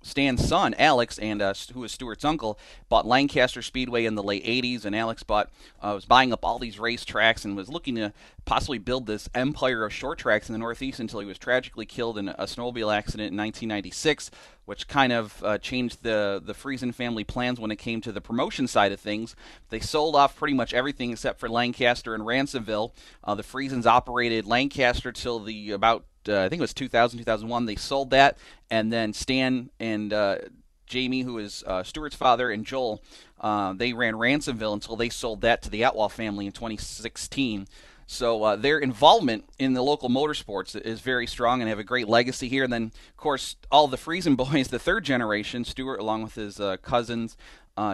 Stan's 0.05 0.47
son, 0.47 0.75
Alex, 0.77 1.17
and 1.17 1.41
uh, 1.41 1.55
who 1.73 1.79
was 1.79 1.91
Stewart's 1.91 2.23
uncle, 2.23 2.59
bought 2.89 3.07
Lancaster 3.07 3.63
Speedway 3.63 4.05
in 4.05 4.13
the 4.13 4.21
late 4.21 4.45
80s, 4.45 4.85
and 4.85 4.95
Alex 4.95 5.23
bought 5.23 5.49
uh, 5.81 5.93
was 5.95 6.05
buying 6.05 6.31
up 6.31 6.45
all 6.45 6.59
these 6.59 6.77
racetracks 6.77 7.43
and 7.43 7.57
was 7.57 7.69
looking 7.69 7.95
to 7.95 8.13
possibly 8.45 8.77
build 8.77 9.07
this 9.07 9.27
empire 9.33 9.83
of 9.83 9.91
short 9.91 10.19
tracks 10.19 10.47
in 10.47 10.53
the 10.53 10.59
Northeast 10.59 10.99
until 10.99 11.19
he 11.19 11.25
was 11.25 11.39
tragically 11.39 11.87
killed 11.87 12.19
in 12.19 12.29
a 12.29 12.43
snowmobile 12.43 12.95
accident 12.95 13.31
in 13.31 13.37
1996, 13.37 14.29
which 14.65 14.87
kind 14.87 15.11
of 15.11 15.43
uh, 15.43 15.57
changed 15.57 16.03
the 16.03 16.39
the 16.43 16.53
Friesen 16.53 16.93
family 16.93 17.23
plans 17.23 17.59
when 17.59 17.71
it 17.71 17.77
came 17.77 17.99
to 18.01 18.11
the 18.11 18.21
promotion 18.21 18.67
side 18.67 18.91
of 18.91 18.99
things. 18.99 19.35
They 19.69 19.79
sold 19.79 20.15
off 20.15 20.35
pretty 20.35 20.53
much 20.53 20.71
everything 20.71 21.11
except 21.13 21.39
for 21.39 21.49
Lancaster 21.49 22.13
and 22.13 22.23
Ransomville. 22.23 22.91
Uh, 23.23 23.33
the 23.33 23.43
Friesens 23.43 23.87
operated 23.87 24.45
Lancaster 24.45 25.11
till 25.11 25.39
the 25.39 25.71
about 25.71 26.05
uh, 26.29 26.41
I 26.41 26.49
think 26.49 26.59
it 26.59 26.61
was 26.61 26.73
2000, 26.73 27.19
2001. 27.19 27.65
They 27.65 27.75
sold 27.75 28.09
that, 28.11 28.37
and 28.69 28.91
then 28.91 29.13
Stan 29.13 29.69
and 29.79 30.13
uh, 30.13 30.37
Jamie, 30.85 31.21
who 31.21 31.37
is 31.37 31.63
uh, 31.65 31.83
Stewart's 31.83 32.15
father, 32.15 32.51
and 32.51 32.65
Joel, 32.65 33.01
uh, 33.41 33.73
they 33.73 33.93
ran 33.93 34.13
Ransomville 34.13 34.73
until 34.73 34.95
they 34.95 35.09
sold 35.09 35.41
that 35.41 35.61
to 35.63 35.69
the 35.69 35.83
Atwell 35.83 36.09
family 36.09 36.45
in 36.45 36.51
2016. 36.51 37.67
So 38.07 38.43
uh, 38.43 38.55
their 38.55 38.77
involvement 38.77 39.45
in 39.57 39.73
the 39.73 39.81
local 39.81 40.09
motorsports 40.09 40.79
is 40.79 41.01
very 41.01 41.25
strong 41.25 41.61
and 41.61 41.69
have 41.69 41.79
a 41.79 41.83
great 41.83 42.07
legacy 42.07 42.47
here. 42.47 42.63
And 42.63 42.71
then, 42.71 42.91
of 43.09 43.17
course, 43.17 43.55
all 43.71 43.87
the 43.87 43.97
Friesen 43.97 44.37
boys, 44.37 44.67
the 44.67 44.79
third 44.79 45.03
generation, 45.03 45.65
Stewart 45.65 45.99
along 45.99 46.23
with 46.23 46.35
his 46.35 46.59
uh, 46.59 46.77
cousins, 46.77 47.35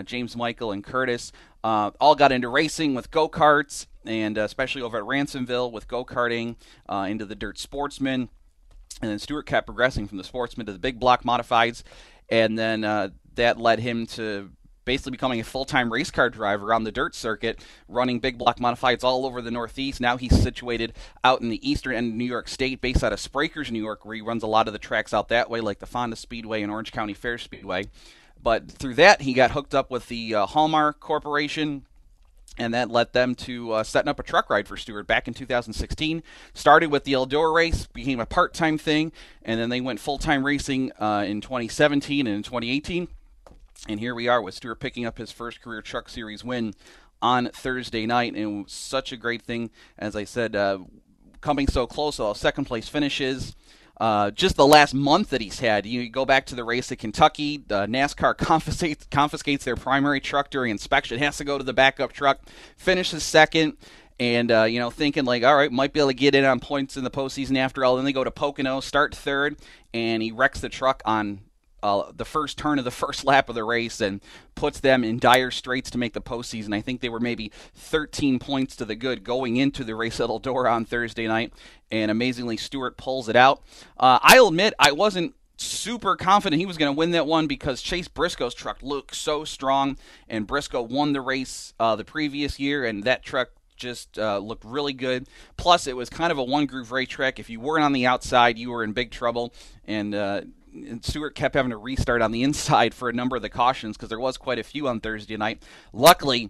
James 0.04 0.36
Michael 0.36 0.72
and 0.72 0.84
Curtis, 0.84 1.32
all 1.64 2.16
got 2.16 2.32
into 2.32 2.50
racing 2.50 2.94
with 2.94 3.10
go 3.10 3.30
karts, 3.30 3.88
and 4.06 4.38
uh, 4.38 4.42
especially 4.42 4.82
over 4.82 4.98
at 4.98 5.04
Ransomville 5.04 5.72
with 5.72 5.88
go 5.88 6.04
karting 6.04 6.56
uh, 6.90 7.08
into 7.10 7.26
the 7.26 7.36
dirt 7.36 7.60
sportsman. 7.60 8.30
And 9.02 9.10
then 9.10 9.20
Stewart 9.20 9.46
kept 9.46 9.66
progressing 9.66 10.08
from 10.08 10.18
the 10.18 10.24
sportsman 10.24 10.66
to 10.68 10.74
the 10.74 10.80
big 10.80 11.00
block 11.00 11.24
modifieds, 11.24 11.84
and 12.30 12.58
then 12.58 12.82
that 13.36 13.58
led 13.58 13.80
him 13.80 14.06
to 14.08 14.52
basically 14.84 15.12
becoming 15.12 15.40
a 15.40 15.44
full-time 15.44 15.94
race 15.94 16.10
car 16.12 16.30
driver 16.30 16.74
on 16.74 16.84
the 16.84 16.92
dirt 16.92 17.16
circuit, 17.16 17.64
running 17.88 18.20
big 18.20 18.38
block 18.38 18.60
modifieds 18.60 19.04
all 19.04 19.26
over 19.26 19.42
the 19.42 19.52
Northeast. 19.52 20.02
Now 20.02 20.18
he's 20.18 20.42
situated 20.42 20.94
out 21.24 21.42
in 21.42 21.50
the 21.50 21.68
eastern 21.68 21.96
end 21.96 22.12
of 22.12 22.16
New 22.16 22.26
York 22.26 22.48
State, 22.48 22.82
based 22.82 23.04
out 23.04 23.14
of 23.14 23.20
Sprakers, 23.20 23.72
New 23.72 23.82
York, 23.82 24.06
where 24.06 24.16
he 24.16 24.22
runs 24.22 24.44
a 24.44 24.48
lot 24.48 24.68
of 24.68 24.74
the 24.74 24.80
tracks 24.80 25.14
out 25.14 25.30
that 25.30 25.50
way, 25.50 25.62
like 25.62 25.80
the 25.80 25.86
Fonda 25.86 26.16
Speedway 26.16 26.62
and 26.62 26.72
Orange 26.72 26.92
County 26.92 27.14
Fair 27.14 27.38
Speedway. 27.38 27.86
But 28.42 28.72
through 28.72 28.96
that, 28.96 29.22
he 29.22 29.34
got 29.34 29.52
hooked 29.52 29.76
up 29.76 29.92
with 29.92 30.08
the 30.08 30.34
uh, 30.34 30.46
Hallmark 30.48 31.00
Corporation, 31.00 31.86
and 32.58 32.74
that 32.74 32.90
led 32.90 33.14
them 33.14 33.34
to 33.34 33.72
uh, 33.72 33.84
setting 33.84 34.10
up 34.10 34.20
a 34.20 34.24
truck 34.24 34.50
ride 34.50 34.68
for 34.68 34.78
Stewart 34.78 35.08
back 35.08 35.28
in 35.28 35.34
2016. 35.34 36.22
Started 36.54 36.92
with 36.92 37.04
the 37.06 37.14
Eldora 37.14 37.54
race, 37.54 37.88
became 37.88 38.20
a 38.20 38.26
part-time 38.26 38.78
thing, 38.78 39.12
and 39.44 39.60
then 39.60 39.70
they 39.70 39.82
went 39.82 40.00
full-time 40.00 40.46
racing 40.46 40.92
uh, 41.00 41.24
in 41.26 41.42
2017 41.42 42.28
and 42.28 42.36
in 42.36 42.44
2018. 42.44 43.08
And 43.88 44.00
here 44.00 44.14
we 44.14 44.28
are 44.28 44.42
with 44.42 44.54
Stewart 44.54 44.80
picking 44.80 45.06
up 45.06 45.18
his 45.18 45.32
first 45.32 45.62
career 45.62 45.82
Truck 45.82 46.10
Series 46.10 46.44
win 46.44 46.74
on 47.22 47.50
Thursday 47.50 48.06
night, 48.06 48.36
and 48.36 48.70
such 48.70 49.12
a 49.12 49.18
great 49.18 49.42
thing. 49.42 49.72
As 49.98 50.16
I 50.16 50.24
said, 50.24 50.56
uh, 50.56 50.80
coming 51.40 51.68
so 51.68 51.88
close, 51.88 52.20
all 52.20 52.34
second 52.36 52.66
place 52.66 52.88
finishes. 52.88 53.56
Uh, 54.02 54.32
just 54.32 54.56
the 54.56 54.66
last 54.66 54.96
month 54.96 55.30
that 55.30 55.42
he's 55.42 55.60
had. 55.60 55.86
You 55.86 56.10
go 56.10 56.26
back 56.26 56.48
to 56.48 56.56
the 56.56 56.64
race 56.64 56.92
at 56.92 56.98
Kentucky. 56.98 57.60
NASCAR 57.60 58.36
confiscates, 58.38 59.06
confiscates 59.12 59.64
their 59.64 59.76
primary 59.76 60.20
truck 60.20 60.50
during 60.50 60.72
inspection. 60.72 61.20
Has 61.20 61.38
to 61.38 61.44
go 61.44 61.60
to 61.60 61.64
the 61.64 61.72
backup 61.72 62.12
truck. 62.12 62.42
Finishes 62.78 63.22
second 63.22 63.78
and 64.20 64.52
uh, 64.52 64.64
you 64.64 64.80
know 64.80 64.90
thinking 64.90 65.24
like 65.26 65.44
all 65.44 65.56
right 65.56 65.72
might 65.72 65.94
be 65.94 66.00
able 66.00 66.10
to 66.10 66.16
get 66.16 66.34
in 66.34 66.46
on 66.46 66.60
points 66.60 66.98
in 66.98 67.04
the 67.04 67.12
postseason 67.12 67.58
after 67.58 67.86
all 67.86 67.96
then 67.96 68.06
they 68.06 68.14
go 68.14 68.24
to 68.24 68.30
pocono 68.30 68.80
start 68.80 69.16
third 69.16 69.56
and 69.96 70.22
he 70.22 70.32
wrecks 70.32 70.60
the 70.60 70.70
truck 70.70 71.02
on 71.06 71.40
uh, 71.84 72.12
the 72.16 72.26
first 72.26 72.58
turn 72.58 72.80
of 72.80 72.86
the 72.86 72.92
first 73.02 73.26
lap 73.26 73.50
of 73.50 73.56
the 73.56 73.64
race 73.64 74.02
and 74.02 74.22
puts 74.56 74.80
them 74.80 75.04
in 75.04 75.20
dire 75.20 75.52
straits 75.52 75.90
to 75.92 75.98
make 75.98 76.14
the 76.14 76.22
postseason. 76.22 76.74
I 76.74 76.82
think 76.82 77.02
they 77.02 77.10
were 77.10 77.20
maybe 77.20 77.52
13 77.76 78.40
points 78.40 78.76
to 78.78 78.86
the 78.86 78.96
good 78.96 79.24
going 79.24 79.58
into 79.58 79.84
the 79.84 79.96
race 79.96 80.20
at 80.20 80.30
Eldora 80.30 80.72
on 80.72 80.86
Thursday 80.86 81.28
night, 81.28 81.54
and 81.92 82.12
amazingly, 82.12 82.58
Stewart 82.58 82.98
pulls 82.98 83.30
it 83.30 83.36
out. 83.36 83.64
Uh, 83.98 84.20
I'll 84.22 84.48
admit, 84.48 84.74
I 84.80 84.92
wasn't 84.92 85.36
super 85.58 86.16
confident 86.16 86.60
he 86.60 86.66
was 86.66 86.78
going 86.78 86.94
to 86.94 86.98
win 86.98 87.12
that 87.12 87.28
one 87.28 87.46
because 87.46 87.82
Chase 87.82 88.08
Briscoe's 88.08 88.56
truck 88.56 88.82
looked 88.82 89.16
so 89.16 89.44
strong, 89.44 89.98
and 90.28 90.48
Briscoe 90.48 90.82
won 90.82 91.14
the 91.14 91.22
race 91.22 91.74
uh, 91.80 91.96
the 91.96 92.06
previous 92.06 92.60
year, 92.60 92.86
and 92.86 93.04
that 93.04 93.24
truck 93.24 93.50
just 93.82 94.20
uh, 94.20 94.38
looked 94.38 94.64
really 94.64 94.94
good. 94.94 95.28
Plus, 95.58 95.88
it 95.88 95.96
was 95.96 96.10
kind 96.10 96.32
of 96.32 96.38
a 96.38 96.44
one 96.44 96.68
groove 96.68 96.92
race 96.92 97.10
track. 97.10 97.40
If 97.40 97.50
you 97.50 97.60
weren't 97.60 97.84
on 97.84 97.94
the 97.94 98.06
outside, 98.06 98.58
you 98.58 98.70
were 98.70 98.84
in 98.84 98.94
big 98.94 99.12
trouble. 99.12 99.54
And 99.86 100.14
uh, 100.14 100.42
and 100.74 101.04
Stewart 101.04 101.36
kept 101.36 101.56
having 101.56 101.72
to 101.72 101.78
restart 101.78 102.22
on 102.22 102.32
the 102.32 102.44
inside 102.44 102.94
for 102.94 103.10
a 103.10 103.14
number 103.14 103.36
of 103.36 103.42
the 103.42 103.50
cautions 103.50 103.98
because 103.98 104.10
there 104.10 104.20
was 104.20 104.38
quite 104.38 104.60
a 104.60 104.64
few 104.64 104.88
on 104.88 105.00
Thursday 105.00 105.38
night. 105.38 105.64
Luckily, 105.94 106.50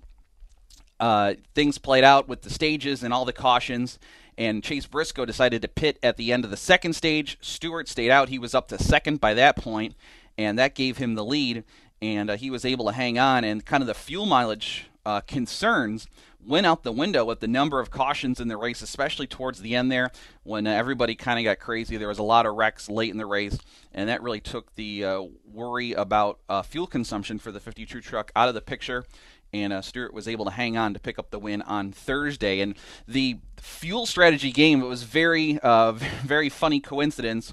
uh, 0.99 1.33
things 1.55 1.77
played 1.77 2.03
out 2.03 2.27
with 2.27 2.43
the 2.43 2.49
stages 2.49 3.03
and 3.03 3.13
all 3.13 3.25
the 3.25 3.33
cautions, 3.33 3.99
and 4.37 4.63
Chase 4.63 4.85
Briscoe 4.85 5.25
decided 5.25 5.61
to 5.61 5.67
pit 5.67 5.97
at 6.03 6.17
the 6.17 6.31
end 6.31 6.45
of 6.45 6.51
the 6.51 6.57
second 6.57 6.93
stage. 6.93 7.37
Stewart 7.41 7.87
stayed 7.87 8.11
out; 8.11 8.29
he 8.29 8.39
was 8.39 8.53
up 8.53 8.67
to 8.69 8.77
second 8.77 9.19
by 9.19 9.33
that 9.33 9.55
point, 9.55 9.95
and 10.37 10.57
that 10.59 10.75
gave 10.75 10.97
him 10.97 11.15
the 11.15 11.25
lead. 11.25 11.63
And 12.03 12.31
uh, 12.31 12.37
he 12.37 12.49
was 12.49 12.65
able 12.65 12.85
to 12.85 12.93
hang 12.93 13.19
on, 13.19 13.43
and 13.43 13.63
kind 13.63 13.83
of 13.83 13.87
the 13.87 13.93
fuel 13.93 14.25
mileage 14.25 14.87
uh, 15.05 15.21
concerns 15.21 16.07
went 16.45 16.65
out 16.65 16.83
the 16.83 16.91
window 16.91 17.25
with 17.25 17.39
the 17.39 17.47
number 17.47 17.79
of 17.79 17.91
cautions 17.91 18.39
in 18.39 18.47
the 18.47 18.57
race, 18.57 18.81
especially 18.81 19.27
towards 19.27 19.61
the 19.61 19.75
end 19.75 19.91
there 19.91 20.11
when 20.43 20.67
uh, 20.67 20.71
everybody 20.71 21.15
kind 21.15 21.39
of 21.39 21.45
got 21.45 21.59
crazy. 21.59 21.97
There 21.97 22.07
was 22.07 22.19
a 22.19 22.23
lot 22.23 22.45
of 22.45 22.55
wrecks 22.55 22.89
late 22.89 23.11
in 23.11 23.17
the 23.17 23.25
race, 23.25 23.57
and 23.93 24.09
that 24.09 24.21
really 24.21 24.39
took 24.39 24.73
the 24.75 25.05
uh, 25.05 25.23
worry 25.45 25.93
about 25.93 26.39
uh, 26.49 26.61
fuel 26.61 26.87
consumption 26.87 27.39
for 27.39 27.51
the 27.51 27.59
52 27.59 28.01
truck 28.01 28.31
out 28.35 28.49
of 28.49 28.55
the 28.55 28.61
picture. 28.61 29.05
And 29.53 29.73
uh, 29.73 29.81
Stewart 29.81 30.13
was 30.13 30.27
able 30.27 30.45
to 30.45 30.51
hang 30.51 30.77
on 30.77 30.93
to 30.93 30.99
pick 30.99 31.19
up 31.19 31.29
the 31.29 31.39
win 31.39 31.61
on 31.63 31.91
Thursday. 31.91 32.61
And 32.61 32.75
the 33.05 33.39
fuel 33.57 34.05
strategy 34.05 34.51
game, 34.51 34.81
it 34.81 34.87
was 34.87 35.03
very, 35.03 35.59
uh, 35.61 35.91
very 36.23 36.47
funny 36.49 36.79
coincidence 36.79 37.51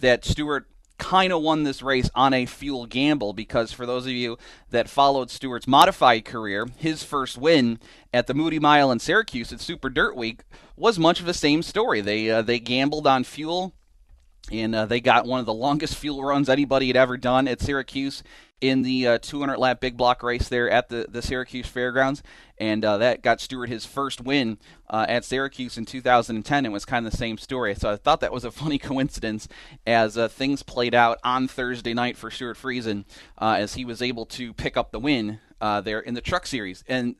that 0.00 0.24
Stewart 0.24 0.68
kind 0.98 1.32
of 1.32 1.42
won 1.42 1.62
this 1.62 1.82
race 1.82 2.10
on 2.14 2.34
a 2.34 2.44
fuel 2.44 2.86
gamble 2.86 3.32
because 3.32 3.72
for 3.72 3.86
those 3.86 4.04
of 4.04 4.12
you 4.12 4.36
that 4.70 4.88
followed 4.88 5.30
Stewart's 5.30 5.66
modified 5.66 6.24
career, 6.24 6.66
his 6.76 7.02
first 7.02 7.38
win 7.38 7.78
at 8.12 8.26
the 8.26 8.34
Moody 8.34 8.58
Mile 8.58 8.90
in 8.90 8.98
Syracuse 8.98 9.52
at 9.52 9.60
Super 9.60 9.88
Dirt 9.88 10.16
Week 10.16 10.42
was 10.76 10.98
much 10.98 11.20
of 11.20 11.26
the 11.26 11.34
same 11.34 11.62
story. 11.62 12.00
They 12.00 12.30
uh, 12.30 12.42
they 12.42 12.58
gambled 12.58 13.06
on 13.06 13.24
fuel 13.24 13.74
and 14.52 14.74
uh, 14.74 14.86
they 14.86 15.00
got 15.00 15.26
one 15.26 15.40
of 15.40 15.46
the 15.46 15.54
longest 15.54 15.94
fuel 15.94 16.22
runs 16.22 16.48
anybody 16.48 16.86
had 16.88 16.96
ever 16.96 17.16
done 17.16 17.48
at 17.48 17.60
Syracuse 17.60 18.22
in 18.60 18.82
the 18.82 19.06
uh, 19.06 19.18
200 19.18 19.56
lap 19.56 19.80
big 19.80 19.96
block 19.96 20.22
race 20.22 20.48
there 20.48 20.68
at 20.68 20.88
the, 20.88 21.06
the 21.08 21.22
Syracuse 21.22 21.66
Fairgrounds. 21.66 22.22
And 22.58 22.84
uh, 22.84 22.98
that 22.98 23.22
got 23.22 23.40
Stewart 23.40 23.68
his 23.68 23.86
first 23.86 24.20
win 24.20 24.58
uh, 24.90 25.06
at 25.08 25.24
Syracuse 25.24 25.78
in 25.78 25.84
2010. 25.84 26.66
It 26.66 26.72
was 26.72 26.84
kind 26.84 27.06
of 27.06 27.12
the 27.12 27.18
same 27.18 27.38
story. 27.38 27.74
So 27.74 27.92
I 27.92 27.96
thought 27.96 28.20
that 28.20 28.32
was 28.32 28.44
a 28.44 28.50
funny 28.50 28.78
coincidence 28.78 29.48
as 29.86 30.18
uh, 30.18 30.28
things 30.28 30.62
played 30.62 30.94
out 30.94 31.18
on 31.22 31.46
Thursday 31.46 31.94
night 31.94 32.16
for 32.16 32.30
Stewart 32.30 32.56
Friesen 32.56 33.04
uh, 33.40 33.56
as 33.58 33.74
he 33.74 33.84
was 33.84 34.02
able 34.02 34.26
to 34.26 34.52
pick 34.52 34.76
up 34.76 34.90
the 34.90 35.00
win 35.00 35.38
there 35.60 36.00
in 36.00 36.14
the 36.14 36.20
Truck 36.20 36.46
Series. 36.46 36.82
And 36.88 37.16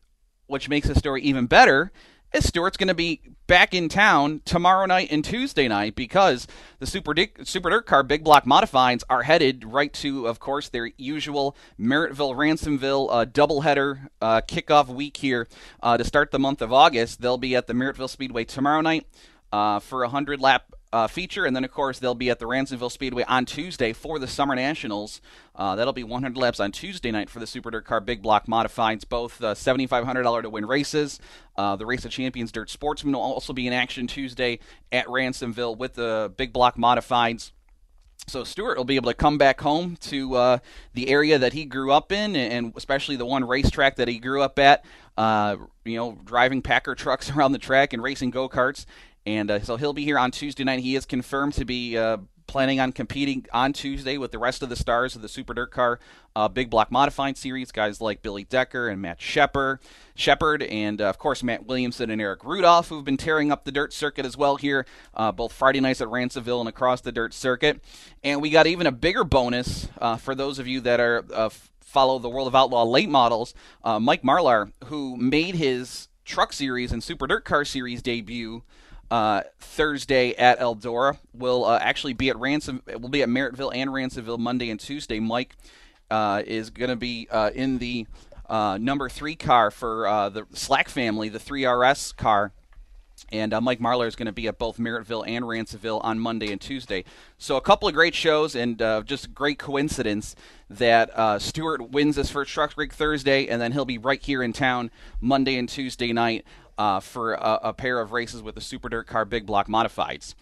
which 0.48 0.68
makes 0.68 0.88
the 0.88 0.94
story 0.94 1.22
even 1.22 1.46
better 1.46 1.92
is 2.32 2.46
Stewart's 2.46 2.76
going 2.76 2.88
to 2.88 2.94
be 2.94 3.20
back 3.46 3.72
in 3.72 3.88
town 3.88 4.42
tomorrow 4.44 4.86
night 4.86 5.08
and 5.10 5.24
Tuesday 5.24 5.66
night 5.68 5.94
because 5.94 6.46
the 6.78 6.86
Super, 6.86 7.14
Super 7.42 7.70
Dirt 7.70 7.86
Car 7.86 8.02
Big 8.02 8.22
Block 8.22 8.44
Modifieds 8.44 9.02
are 9.08 9.22
headed 9.22 9.64
right 9.64 9.92
to, 9.94 10.26
of 10.26 10.38
course, 10.38 10.68
their 10.68 10.90
usual 10.98 11.56
Merrittville 11.80 12.36
Ransomville 12.36 13.08
uh, 13.10 13.24
doubleheader 13.24 14.08
uh, 14.20 14.42
kickoff 14.42 14.88
week 14.88 15.16
here 15.16 15.48
uh, 15.82 15.96
to 15.96 16.04
start 16.04 16.30
the 16.30 16.38
month 16.38 16.60
of 16.60 16.72
August. 16.72 17.20
They'll 17.20 17.38
be 17.38 17.56
at 17.56 17.66
the 17.66 17.72
Merrittville 17.72 18.10
Speedway 18.10 18.44
tomorrow 18.44 18.82
night 18.82 19.06
uh, 19.52 19.80
for 19.80 20.02
a 20.02 20.06
100 20.06 20.40
lap 20.40 20.74
uh, 20.92 21.06
feature, 21.06 21.44
and 21.44 21.54
then 21.54 21.64
of 21.64 21.70
course 21.70 21.98
they'll 21.98 22.14
be 22.14 22.30
at 22.30 22.38
the 22.38 22.46
Ransomville 22.46 22.90
Speedway 22.90 23.24
on 23.24 23.44
Tuesday 23.44 23.92
for 23.92 24.18
the 24.18 24.26
Summer 24.26 24.54
Nationals. 24.54 25.20
Uh, 25.54 25.76
that'll 25.76 25.92
be 25.92 26.04
100 26.04 26.36
laps 26.36 26.60
on 26.60 26.72
Tuesday 26.72 27.10
night 27.10 27.28
for 27.28 27.40
the 27.40 27.46
Super 27.46 27.70
Dirt 27.70 27.84
Car 27.84 28.00
Big 28.00 28.22
Block 28.22 28.46
Modifieds, 28.46 29.08
both 29.08 29.42
uh, 29.42 29.54
$7,500 29.54 30.42
to 30.42 30.50
win 30.50 30.66
races. 30.66 31.20
Uh, 31.56 31.76
the 31.76 31.86
Race 31.86 32.04
of 32.04 32.10
Champions 32.10 32.52
Dirt 32.52 32.70
Sportsman 32.70 33.14
will 33.14 33.20
also 33.20 33.52
be 33.52 33.66
in 33.66 33.72
action 33.72 34.06
Tuesday 34.06 34.60
at 34.92 35.06
Ransomville 35.06 35.76
with 35.76 35.94
the 35.94 36.32
Big 36.36 36.52
Block 36.52 36.76
Modifieds. 36.76 37.52
So 38.28 38.44
Stewart 38.44 38.76
will 38.76 38.84
be 38.84 38.96
able 38.96 39.10
to 39.10 39.16
come 39.16 39.38
back 39.38 39.60
home 39.60 39.96
to 40.02 40.34
uh, 40.34 40.58
the 40.92 41.08
area 41.08 41.38
that 41.38 41.54
he 41.54 41.64
grew 41.64 41.92
up 41.92 42.12
in, 42.12 42.36
and 42.36 42.74
especially 42.76 43.16
the 43.16 43.24
one 43.24 43.46
racetrack 43.46 43.96
that 43.96 44.08
he 44.08 44.18
grew 44.18 44.42
up 44.42 44.58
at. 44.58 44.84
Uh, 45.16 45.56
you 45.84 45.96
know, 45.96 46.18
driving 46.24 46.60
Packer 46.60 46.94
trucks 46.94 47.30
around 47.36 47.52
the 47.52 47.58
track 47.58 47.92
and 47.92 48.02
racing 48.02 48.30
go 48.30 48.48
karts. 48.48 48.84
And 49.28 49.50
uh, 49.50 49.60
so 49.60 49.76
he'll 49.76 49.92
be 49.92 50.04
here 50.04 50.18
on 50.18 50.30
Tuesday 50.30 50.64
night. 50.64 50.80
He 50.80 50.96
is 50.96 51.04
confirmed 51.04 51.52
to 51.54 51.66
be 51.66 51.98
uh, 51.98 52.16
planning 52.46 52.80
on 52.80 52.92
competing 52.92 53.44
on 53.52 53.74
Tuesday 53.74 54.16
with 54.16 54.32
the 54.32 54.38
rest 54.38 54.62
of 54.62 54.70
the 54.70 54.74
stars 54.74 55.14
of 55.14 55.20
the 55.20 55.28
Super 55.28 55.52
Dirt 55.52 55.70
Car 55.70 56.00
uh, 56.34 56.48
Big 56.48 56.70
Block 56.70 56.90
Modified 56.90 57.36
Series, 57.36 57.70
guys 57.70 58.00
like 58.00 58.22
Billy 58.22 58.44
Decker 58.44 58.88
and 58.88 59.02
Matt 59.02 59.20
Shepard, 59.20 59.80
Shepard, 60.14 60.62
and 60.62 61.02
uh, 61.02 61.10
of 61.10 61.18
course 61.18 61.42
Matt 61.42 61.66
Williamson 61.66 62.08
and 62.08 62.22
Erick 62.22 62.42
Rudolph, 62.42 62.88
who've 62.88 63.04
been 63.04 63.18
tearing 63.18 63.52
up 63.52 63.64
the 63.66 63.70
dirt 63.70 63.92
circuit 63.92 64.24
as 64.24 64.34
well 64.34 64.56
here, 64.56 64.86
uh, 65.12 65.30
both 65.30 65.52
Friday 65.52 65.80
nights 65.80 66.00
at 66.00 66.08
Ransomville 66.08 66.60
and 66.60 66.68
across 66.68 67.02
the 67.02 67.12
dirt 67.12 67.34
circuit. 67.34 67.84
And 68.24 68.40
we 68.40 68.48
got 68.48 68.66
even 68.66 68.86
a 68.86 68.92
bigger 68.92 69.24
bonus 69.24 69.88
uh, 70.00 70.16
for 70.16 70.34
those 70.34 70.58
of 70.58 70.66
you 70.66 70.80
that 70.80 71.00
are 71.00 71.50
follow 71.82 72.18
the 72.18 72.30
World 72.30 72.48
of 72.48 72.54
Outlaw 72.54 72.84
late 72.84 73.10
models. 73.10 73.52
Mike 73.84 74.22
Marlar, 74.22 74.72
who 74.86 75.18
made 75.18 75.54
his 75.54 76.08
Truck 76.24 76.54
Series 76.54 76.92
and 76.92 77.04
Super 77.04 77.26
Dirt 77.26 77.44
Car 77.44 77.66
Series 77.66 78.00
debut 78.00 78.62
uh, 79.10 79.42
Thursday 79.58 80.34
at 80.34 80.58
Eldora. 80.58 81.18
Will 81.32 81.64
uh, 81.64 81.78
actually 81.80 82.12
be 82.12 82.28
at 82.30 82.38
Ransom. 82.38 82.82
Will 82.86 83.08
be 83.08 83.22
at 83.22 83.28
Merrittville 83.28 83.74
and 83.74 83.90
Ransomville 83.90 84.38
Monday 84.38 84.70
and 84.70 84.78
Tuesday. 84.78 85.20
Mike 85.20 85.56
uh, 86.10 86.42
is 86.46 86.70
going 86.70 86.90
to 86.90 86.96
be 86.96 87.28
uh, 87.30 87.50
in 87.54 87.78
the 87.78 88.06
uh, 88.48 88.78
number 88.80 89.08
three 89.08 89.36
car 89.36 89.70
for 89.70 90.06
uh, 90.06 90.28
the 90.28 90.46
Slack 90.52 90.88
family, 90.88 91.28
the 91.28 91.38
3RS 91.38 92.16
car. 92.16 92.52
And 93.30 93.52
Mike 93.62 93.80
Marlar 93.80 94.06
is 94.06 94.14
going 94.14 94.26
to 94.26 94.32
be 94.32 94.46
at 94.46 94.58
both 94.58 94.78
Merrittville 94.78 95.26
and 95.26 95.44
Ransomville 95.44 96.00
on 96.02 96.20
Monday 96.20 96.52
and 96.52 96.60
Tuesday. 96.60 97.04
So 97.36 97.56
a 97.56 97.60
couple 97.60 97.88
of 97.88 97.92
great 97.92 98.14
shows, 98.14 98.54
and 98.54 98.78
just 99.04 99.34
great 99.34 99.58
coincidence 99.58 100.36
that 100.70 101.42
Stewart 101.42 101.90
wins 101.90 102.14
his 102.14 102.30
first 102.30 102.52
Truck 102.52 102.76
Week 102.76 102.92
Thursday, 102.92 103.48
and 103.48 103.60
then 103.60 103.72
he'll 103.72 103.84
be 103.84 103.98
right 103.98 104.22
here 104.22 104.40
in 104.42 104.52
town 104.52 104.92
Monday 105.20 105.58
and 105.58 105.68
Tuesday 105.68 106.12
night 106.12 106.46
uh, 106.78 107.00
for 107.00 107.34
a, 107.34 107.60
a, 107.64 107.72
pair 107.72 108.00
of 108.00 108.12
races 108.12 108.40
with 108.40 108.54
the 108.54 108.60
Super 108.60 108.88
Dirt 108.88 109.06
Car 109.06 109.24
Big 109.24 109.44
Block 109.44 109.66
Modifieds. 109.68 110.34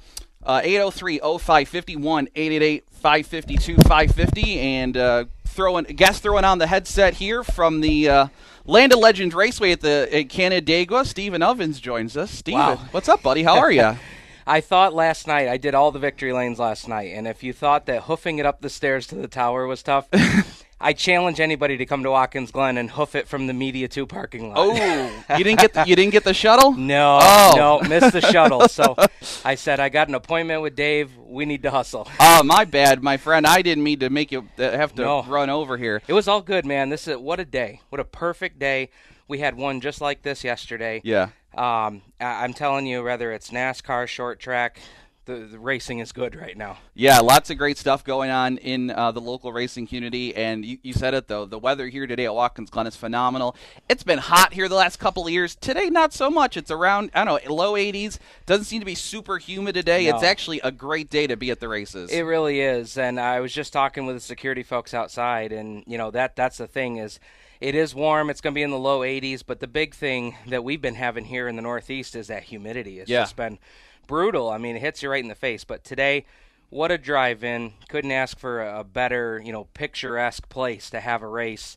Uh, 0.44 0.60
803 0.62 1.18
0551 1.18 2.28
888 2.36 2.84
552 2.90 3.76
550 3.78 4.60
and 4.60 4.96
uh, 4.96 5.24
throwing 5.44 5.84
guest 5.84 6.22
throwing 6.22 6.44
on 6.44 6.58
the 6.58 6.68
headset 6.68 7.14
here 7.14 7.42
from 7.42 7.80
the 7.80 8.08
uh, 8.08 8.26
Land 8.64 8.92
of 8.92 9.00
Legend 9.00 9.34
Raceway 9.34 9.72
at 9.72 9.80
the 9.80 10.08
at 10.12 10.28
Canandaigua. 10.28 11.04
Stephen 11.04 11.42
Ovens 11.42 11.80
joins 11.80 12.16
us. 12.16 12.30
Stephen, 12.30 12.60
wow. 12.60 12.76
what's 12.92 13.08
up, 13.08 13.22
buddy? 13.22 13.42
How 13.42 13.58
are 13.58 13.72
you? 13.72 13.96
I 14.46 14.60
thought 14.60 14.94
last 14.94 15.26
night 15.26 15.48
I 15.48 15.56
did 15.56 15.74
all 15.74 15.90
the 15.90 15.98
victory 15.98 16.32
lanes 16.32 16.60
last 16.60 16.86
night, 16.86 17.12
and 17.14 17.26
if 17.26 17.42
you 17.42 17.52
thought 17.52 17.86
that 17.86 18.02
hoofing 18.02 18.38
it 18.38 18.46
up 18.46 18.60
the 18.60 18.70
stairs 18.70 19.08
to 19.08 19.16
the 19.16 19.26
tower 19.26 19.66
was 19.66 19.82
tough, 19.82 20.08
I 20.78 20.92
challenge 20.92 21.40
anybody 21.40 21.78
to 21.78 21.86
come 21.86 22.02
to 22.02 22.10
Watkins 22.10 22.50
Glen 22.50 22.76
and 22.76 22.90
hoof 22.90 23.14
it 23.14 23.26
from 23.26 23.46
the 23.46 23.54
Media 23.54 23.88
Two 23.88 24.06
parking 24.06 24.50
lot. 24.50 24.58
Oh, 24.58 25.36
you 25.38 25.44
didn't 25.44 25.60
get 25.60 25.72
the, 25.72 25.84
you 25.86 25.96
didn't 25.96 26.12
get 26.12 26.24
the 26.24 26.34
shuttle? 26.34 26.72
No, 26.86 27.18
oh. 27.20 27.52
no, 27.56 27.88
missed 27.88 28.12
the 28.12 28.20
shuttle. 28.20 28.68
So 28.68 28.94
I 29.44 29.54
said 29.54 29.80
I 29.80 29.88
got 29.88 30.08
an 30.08 30.14
appointment 30.14 30.62
with 30.62 30.76
Dave. 30.76 31.16
We 31.16 31.46
need 31.46 31.62
to 31.62 31.70
hustle. 31.70 32.06
Oh, 32.20 32.42
my 32.42 32.64
bad, 32.64 33.02
my 33.02 33.16
friend. 33.16 33.46
I 33.46 33.62
didn't 33.62 33.82
mean 33.82 33.98
to 34.00 34.10
make 34.10 34.30
you 34.30 34.48
uh, 34.58 34.70
have 34.70 34.94
to 34.96 35.02
no. 35.02 35.22
run 35.24 35.50
over 35.50 35.76
here. 35.76 36.02
It 36.06 36.12
was 36.12 36.28
all 36.28 36.42
good, 36.42 36.64
man. 36.64 36.90
This 36.90 37.08
is 37.08 37.16
what 37.16 37.40
a 37.40 37.44
day. 37.44 37.80
What 37.88 38.00
a 38.00 38.04
perfect 38.04 38.58
day. 38.58 38.90
We 39.26 39.38
had 39.38 39.56
one 39.56 39.80
just 39.80 40.00
like 40.00 40.22
this 40.22 40.44
yesterday. 40.44 41.00
Yeah. 41.02 41.30
Um, 41.54 42.02
I, 42.20 42.44
I'm 42.44 42.52
telling 42.52 42.86
you, 42.86 43.02
whether 43.02 43.32
it's 43.32 43.50
NASCAR, 43.50 44.06
short 44.06 44.38
track, 44.38 44.80
the, 45.26 45.34
the, 45.34 45.58
racing 45.58 45.98
is 45.98 46.12
good 46.12 46.34
right 46.34 46.56
now. 46.56 46.78
Yeah, 46.94 47.18
lots 47.18 47.50
of 47.50 47.58
great 47.58 47.76
stuff 47.76 48.04
going 48.04 48.30
on 48.30 48.58
in 48.58 48.90
uh, 48.90 49.12
the 49.12 49.20
local 49.20 49.52
racing 49.52 49.86
community. 49.88 50.34
And 50.34 50.64
you, 50.64 50.78
you, 50.82 50.92
said 50.92 51.14
it, 51.14 51.28
though. 51.28 51.44
The 51.44 51.58
weather 51.58 51.88
here 51.88 52.06
today 52.06 52.24
at 52.24 52.34
Watkins 52.34 52.70
Glen 52.70 52.86
is 52.86 52.96
phenomenal. 52.96 53.56
It's 53.88 54.04
been 54.04 54.18
hot 54.18 54.54
here 54.54 54.68
the 54.68 54.76
last 54.76 54.98
couple 54.98 55.26
of 55.26 55.32
years. 55.32 55.54
Today, 55.56 55.90
not 55.90 56.12
so 56.12 56.30
much. 56.30 56.56
It's 56.56 56.70
around, 56.70 57.10
I 57.12 57.24
don't 57.24 57.44
know, 57.44 57.54
low 57.54 57.74
80s. 57.74 58.18
Doesn't 58.46 58.64
seem 58.64 58.80
to 58.80 58.86
be 58.86 58.94
super 58.94 59.38
humid 59.38 59.74
today. 59.74 60.08
No. 60.08 60.14
It's 60.14 60.24
actually 60.24 60.60
a 60.60 60.70
great 60.70 61.10
day 61.10 61.26
to 61.26 61.36
be 61.36 61.50
at 61.50 61.60
the 61.60 61.68
races. 61.68 62.10
It 62.10 62.22
really 62.22 62.60
is. 62.60 62.96
And 62.96 63.20
I 63.20 63.40
was 63.40 63.52
just 63.52 63.72
talking 63.72 64.06
with 64.06 64.16
the 64.16 64.20
security 64.20 64.62
folks 64.62 64.94
outside, 64.94 65.52
and, 65.52 65.82
you 65.86 65.98
know, 65.98 66.10
that 66.12 66.36
that's 66.36 66.58
the 66.58 66.66
thing 66.66 66.98
is 66.98 67.18
it 67.60 67.74
is 67.74 67.94
warm. 67.94 68.30
It's 68.30 68.40
going 68.40 68.54
to 68.54 68.58
be 68.58 68.62
in 68.62 68.70
the 68.70 68.78
low 68.78 69.00
80s, 69.00 69.42
but 69.46 69.60
the 69.60 69.66
big 69.66 69.94
thing 69.94 70.36
that 70.46 70.64
we've 70.64 70.80
been 70.80 70.94
having 70.94 71.24
here 71.24 71.48
in 71.48 71.56
the 71.56 71.62
Northeast 71.62 72.14
is 72.14 72.28
that 72.28 72.44
humidity. 72.44 72.98
It's 72.98 73.10
yeah. 73.10 73.22
just 73.22 73.36
been 73.36 73.58
brutal. 74.06 74.50
I 74.50 74.58
mean, 74.58 74.76
it 74.76 74.80
hits 74.80 75.02
you 75.02 75.10
right 75.10 75.22
in 75.22 75.28
the 75.28 75.34
face. 75.34 75.64
But 75.64 75.84
today, 75.84 76.26
what 76.70 76.90
a 76.90 76.98
drive-in! 76.98 77.72
Couldn't 77.88 78.12
ask 78.12 78.38
for 78.38 78.66
a 78.66 78.84
better, 78.84 79.40
you 79.44 79.52
know, 79.52 79.68
picturesque 79.74 80.48
place 80.48 80.90
to 80.90 81.00
have 81.00 81.22
a 81.22 81.28
race. 81.28 81.76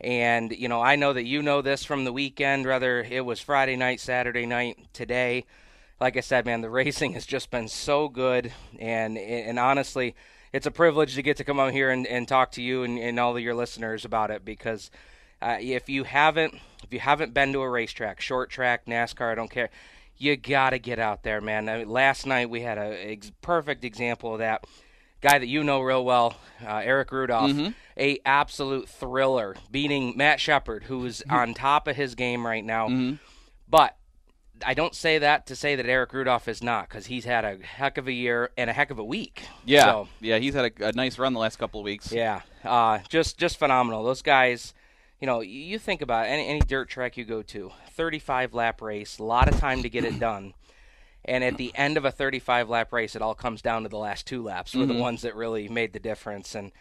And 0.00 0.50
you 0.52 0.68
know, 0.68 0.80
I 0.80 0.96
know 0.96 1.12
that 1.12 1.24
you 1.24 1.42
know 1.42 1.62
this 1.62 1.84
from 1.84 2.04
the 2.04 2.12
weekend, 2.12 2.66
whether 2.66 3.02
it 3.02 3.24
was 3.24 3.40
Friday 3.40 3.76
night, 3.76 4.00
Saturday 4.00 4.46
night, 4.46 4.78
today. 4.92 5.44
Like 6.00 6.16
I 6.16 6.20
said, 6.20 6.44
man, 6.44 6.60
the 6.60 6.70
racing 6.82 7.12
has 7.12 7.26
just 7.26 7.50
been 7.50 7.68
so 7.68 8.08
good, 8.08 8.52
and 8.78 9.16
and 9.16 9.58
honestly, 9.58 10.16
it's 10.52 10.66
a 10.66 10.70
privilege 10.70 11.14
to 11.14 11.22
get 11.22 11.36
to 11.38 11.44
come 11.44 11.60
out 11.60 11.72
here 11.72 11.90
and, 11.90 12.06
and 12.06 12.28
talk 12.28 12.52
to 12.52 12.62
you 12.62 12.82
and, 12.82 12.98
and 12.98 13.18
all 13.18 13.36
of 13.36 13.42
your 13.42 13.54
listeners 13.54 14.04
about 14.04 14.30
it 14.30 14.44
because 14.44 14.90
uh, 15.42 15.58
if 15.60 15.88
you 15.88 16.04
haven't 16.04 16.54
if 16.82 16.92
you 16.92 17.00
haven't 17.00 17.34
been 17.34 17.52
to 17.52 17.60
a 17.60 17.68
racetrack, 17.68 18.20
short 18.20 18.50
track, 18.50 18.86
NASCAR, 18.86 19.32
I 19.32 19.34
don't 19.34 19.50
care 19.50 19.70
you 20.22 20.36
got 20.36 20.70
to 20.70 20.78
get 20.78 20.98
out 20.98 21.24
there, 21.24 21.40
man. 21.40 21.68
I 21.68 21.78
mean, 21.78 21.88
last 21.88 22.26
night 22.26 22.48
we 22.48 22.60
had 22.60 22.78
a 22.78 23.10
ex- 23.12 23.32
perfect 23.42 23.84
example 23.84 24.34
of 24.34 24.38
that. 24.38 24.64
Guy 25.20 25.38
that 25.38 25.46
you 25.46 25.62
know 25.62 25.80
real 25.80 26.04
well, 26.04 26.34
uh, 26.66 26.80
Erick 26.82 27.12
Rudolph, 27.12 27.50
mm-hmm. 27.50 27.70
a 27.96 28.18
absolute 28.24 28.88
thriller, 28.88 29.54
beating 29.70 30.14
Matt 30.16 30.40
Shepard, 30.40 30.84
who's 30.84 31.20
mm-hmm. 31.20 31.32
on 31.32 31.54
top 31.54 31.86
of 31.86 31.94
his 31.94 32.16
game 32.16 32.44
right 32.44 32.64
now. 32.64 32.88
Mm-hmm. 32.88 33.16
But 33.68 33.96
I 34.66 34.74
don't 34.74 34.96
say 34.96 35.18
that 35.18 35.46
to 35.46 35.56
say 35.56 35.76
that 35.76 35.86
Erick 35.86 36.12
Rudolph 36.12 36.48
is 36.48 36.60
not, 36.60 36.88
because 36.88 37.06
he's 37.06 37.24
had 37.24 37.44
a 37.44 37.58
heck 37.58 37.98
of 37.98 38.08
a 38.08 38.12
year 38.12 38.50
and 38.56 38.68
a 38.68 38.72
heck 38.72 38.90
of 38.90 38.98
a 38.98 39.04
week. 39.04 39.44
Yeah, 39.64 39.84
so, 39.84 40.08
yeah, 40.20 40.38
he's 40.38 40.54
had 40.54 40.72
a, 40.80 40.88
a, 40.88 40.92
nice 40.92 41.18
run 41.20 41.34
the 41.34 41.40
last 41.40 41.56
couple 41.56 41.78
of 41.78 41.84
weeks. 41.84 42.10
Yeah, 42.10 42.40
uh, 42.64 42.98
just 43.08 43.38
just 43.38 43.58
phenomenal. 43.58 44.02
Those 44.02 44.22
guys 44.22 44.74
you 45.22 45.26
know, 45.26 45.40
you 45.40 45.78
think 45.78 46.02
about 46.02 46.26
any, 46.26 46.44
any 46.48 46.58
dirt 46.58 46.88
track 46.88 47.16
you 47.16 47.24
go 47.24 47.42
to, 47.42 47.70
35 47.92 48.54
lap 48.54 48.82
race, 48.82 49.20
a 49.20 49.22
lot 49.22 49.46
of 49.46 49.58
time 49.60 49.82
to 49.82 49.88
get 49.88 50.04
it 50.04 50.18
done. 50.20 50.52
And 51.24 51.44
at 51.44 51.56
the 51.56 51.70
end 51.76 51.96
of 51.96 52.04
a 52.04 52.10
35 52.10 52.68
lap 52.68 52.92
race, 52.92 53.14
it 53.14 53.22
all 53.22 53.36
comes 53.36 53.62
down 53.62 53.84
to 53.84 53.88
the 53.88 53.98
last 53.98 54.26
two 54.26 54.42
laps, 54.42 54.74
were 54.74 54.82
mm-hmm. 54.82 54.94
the 54.94 55.00
ones 55.00 55.22
that 55.22 55.36
really 55.36 55.68
made 55.68 55.92
the 55.92 56.00
difference. 56.00 56.56
And 56.56 56.72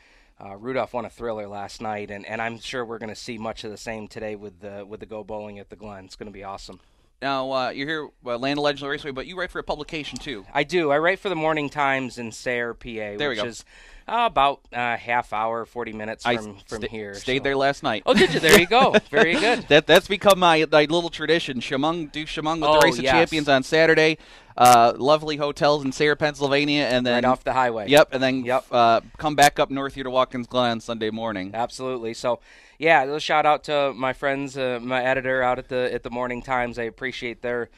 uh, 0.43 0.55
Rudolph 0.55 0.91
won 0.91 1.05
a 1.05 1.09
thriller 1.11 1.47
last 1.47 1.81
night, 1.81 2.09
and, 2.09 2.25
and 2.25 2.41
I'm 2.41 2.57
sure 2.57 2.83
we're 2.83 2.97
going 2.97 3.09
to 3.09 3.15
see 3.15 3.37
much 3.37 3.63
of 3.63 3.69
the 3.69 3.77
same 3.77 4.07
today 4.07 4.35
with 4.35 4.59
the 4.59 4.87
with 4.87 5.01
the 5.01 5.05
Go 5.05 5.23
Bowling 5.23 5.59
at 5.59 5.69
the 5.69 5.75
Glen. 5.75 6.05
It's 6.05 6.15
going 6.15 6.25
to 6.25 6.33
be 6.33 6.43
awesome. 6.43 6.79
Now 7.21 7.51
uh, 7.51 7.69
you're 7.69 7.87
here, 7.87 8.09
uh, 8.25 8.39
Land 8.39 8.57
of 8.57 8.63
Legends 8.63 8.81
Raceway, 8.81 9.11
but 9.11 9.27
you 9.27 9.37
write 9.37 9.51
for 9.51 9.59
a 9.59 9.63
publication 9.63 10.17
too. 10.17 10.47
I 10.51 10.63
do. 10.63 10.89
I 10.89 10.97
write 10.97 11.19
for 11.19 11.29
the 11.29 11.35
Morning 11.35 11.69
Times 11.69 12.17
in 12.17 12.31
Sayre, 12.31 12.73
PA, 12.73 12.87
there 13.17 13.29
which 13.29 13.43
is 13.43 13.63
uh, 14.07 14.27
about 14.29 14.61
a 14.71 14.79
uh, 14.79 14.97
half 14.97 15.33
hour, 15.33 15.65
forty 15.65 15.93
minutes 15.93 16.23
from 16.25 16.57
from 16.67 16.83
here. 16.83 17.13
Stayed 17.13 17.39
so. 17.39 17.43
there 17.43 17.57
last 17.57 17.83
night. 17.83 18.03
Oh, 18.05 18.13
did 18.13 18.33
you? 18.33 18.39
There 18.39 18.59
you 18.59 18.67
go. 18.67 18.95
Very 19.11 19.33
good. 19.33 19.67
that 19.69 19.87
that's 19.87 20.07
become 20.07 20.39
my, 20.39 20.65
my 20.71 20.85
little 20.85 21.09
tradition. 21.09 21.59
Chemung 21.59 22.11
do 22.11 22.25
Chemung 22.25 22.61
with 22.61 22.69
oh, 22.69 22.79
the 22.79 22.85
Race 22.85 22.99
yes. 22.99 23.11
of 23.11 23.17
Champions 23.17 23.49
on 23.49 23.63
Saturday. 23.63 24.17
Uh, 24.57 24.93
lovely 24.97 25.37
hotels 25.37 25.85
in 25.85 25.91
Sayre, 25.91 26.15
Pennsylvania, 26.15 26.83
and 26.83 27.05
then 27.05 27.23
right 27.23 27.25
off 27.25 27.43
the 27.43 27.53
highway. 27.53 27.87
Yep, 27.87 28.09
and 28.11 28.21
then 28.21 28.43
yep. 28.43 28.65
Uh, 28.71 29.01
come 29.17 29.35
back 29.35 29.59
up 29.59 29.69
north 29.69 29.95
here 29.95 30.03
to 30.03 30.09
Watkins 30.09 30.47
Glen 30.47 30.71
on 30.71 30.79
Sunday 30.81 31.09
morning. 31.09 31.51
Absolutely. 31.53 32.13
So, 32.13 32.39
yeah, 32.77 33.03
a 33.03 33.19
shout 33.19 33.45
out 33.45 33.63
to 33.65 33.93
my 33.93 34.13
friends, 34.13 34.57
uh, 34.57 34.79
my 34.81 35.01
editor 35.03 35.41
out 35.41 35.57
at 35.57 35.69
the 35.69 35.93
at 35.93 36.03
the 36.03 36.09
Morning 36.09 36.41
Times. 36.41 36.77
I 36.77 36.83
appreciate 36.83 37.41
their 37.41 37.69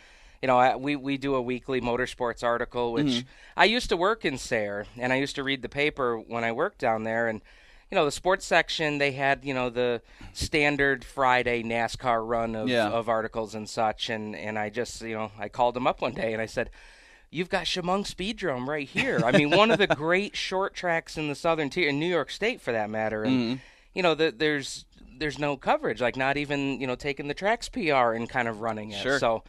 you 0.43 0.47
know, 0.47 0.77
we 0.77 0.97
we 0.97 1.17
do 1.17 1.36
a 1.36 1.41
weekly 1.41 1.79
motorsports 1.79 2.43
article, 2.43 2.91
which 2.91 3.06
mm-hmm. 3.06 3.27
I 3.56 3.63
used 3.63 3.88
to 3.88 3.95
work 3.95 4.25
in 4.25 4.38
Sayre, 4.38 4.86
and 4.97 5.13
I 5.13 5.15
used 5.15 5.38
to 5.38 5.43
read 5.43 5.62
the 5.62 5.69
paper 5.69 6.19
when 6.19 6.43
I 6.43 6.51
worked 6.51 6.79
down 6.79 7.03
there, 7.03 7.29
and 7.29 7.39
you 7.89 7.95
know, 7.95 8.03
the 8.03 8.12
sports 8.12 8.45
section 8.45 8.97
they 8.97 9.13
had 9.13 9.45
you 9.45 9.53
know 9.53 9.69
the 9.69 10.01
standard 10.34 11.06
Friday 11.06 11.63
NASCAR 11.63 12.27
run 12.27 12.56
of, 12.56 12.67
yeah. 12.67 12.89
of 12.89 13.08
articles 13.08 13.56
and 13.56 13.69
such, 13.69 14.10
and 14.10 14.36
and 14.36 14.60
I 14.60 14.69
just 14.69 15.01
you 15.01 15.15
know 15.15 15.32
I 15.39 15.47
called 15.47 15.75
them 15.75 15.88
up 15.88 16.01
one 16.01 16.13
day 16.13 16.34
and 16.34 16.41
I 16.41 16.45
said. 16.45 16.69
You've 17.29 17.49
got 17.49 17.65
Chemung 17.65 18.03
Speedrome 18.03 18.67
right 18.67 18.88
here. 18.88 19.19
I 19.25 19.32
mean, 19.32 19.49
one 19.49 19.71
of 19.71 19.79
the 19.79 19.88
great 19.95 20.36
short 20.36 20.75
tracks 20.75 21.17
in 21.17 21.29
the 21.29 21.34
southern 21.34 21.71
tier, 21.71 21.89
in 21.89 21.99
New 21.99 22.06
York 22.06 22.29
State 22.29 22.62
for 22.62 22.71
that 22.71 22.91
matter. 22.91 23.23
And 23.23 23.34
mm-hmm. 23.34 23.56
you 23.95 24.03
know, 24.03 24.13
the, 24.13 24.32
there's 24.32 24.86
there's 25.17 25.39
no 25.39 25.58
coverage, 25.58 25.99
like 25.99 26.15
not 26.15 26.38
even 26.38 26.79
you 26.79 26.86
know 26.86 26.93
taking 26.93 27.27
the 27.27 27.34
tracks 27.34 27.69
PR 27.69 28.13
and 28.13 28.29
kind 28.29 28.47
of 28.47 28.62
running 28.62 28.91
it. 28.91 29.01
Sure. 29.01 29.17
So 29.17 29.41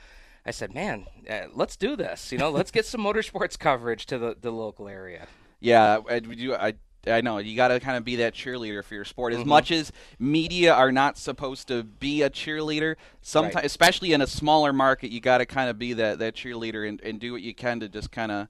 I 0.47 0.51
said, 0.51 0.75
man, 0.75 1.07
uh, 1.29 1.45
let's 1.53 1.77
do 1.77 1.97
this. 1.97 2.31
You 2.31 2.39
know, 2.39 2.51
let's 2.51 2.71
get 2.71 2.85
some 2.85 3.01
motorsports 3.03 3.59
coverage 3.59 4.07
to 4.07 4.19
the, 4.19 4.37
the 4.41 4.51
local 4.51 4.89
area. 4.89 5.27
Yeah, 5.61 6.01
I, 6.09 6.21
I, 6.59 6.75
I 7.07 7.21
know 7.21 7.39
you 7.39 7.57
got 7.57 7.69
to 7.69 7.81
kind 7.81 7.97
of 7.97 8.05
be 8.05 8.17
that 8.17 8.35
cheerleader 8.35 8.85
for 8.85 8.95
your 8.95 9.05
sport. 9.05 9.33
As 9.33 9.41
mm-hmm. 9.41 9.49
much 9.49 9.71
as 9.71 9.93
media 10.19 10.75
are 10.75 10.93
not 10.93 11.17
supposed 11.17 11.69
to 11.69 11.83
be 11.83 12.23
a 12.23 12.31
cheerleader, 12.31 12.97
sometimes, 13.23 13.55
right. 13.57 13.65
especially 13.65 14.13
in 14.13 14.21
a 14.21 14.27
smaller 14.27 14.73
market, 14.73 15.11
you 15.11 15.21
got 15.21 15.39
to 15.39 15.47
kind 15.47 15.71
of 15.71 15.79
be 15.79 15.95
that 15.95 16.19
that 16.19 16.35
cheerleader 16.35 16.87
and, 16.89 17.01
and 17.01 17.21
do 17.21 17.33
what 17.33 17.43
you 17.43 17.55
can 17.55 17.81
to 17.81 17.89
just 17.89 18.11
kind 18.13 18.31
of 18.31 18.49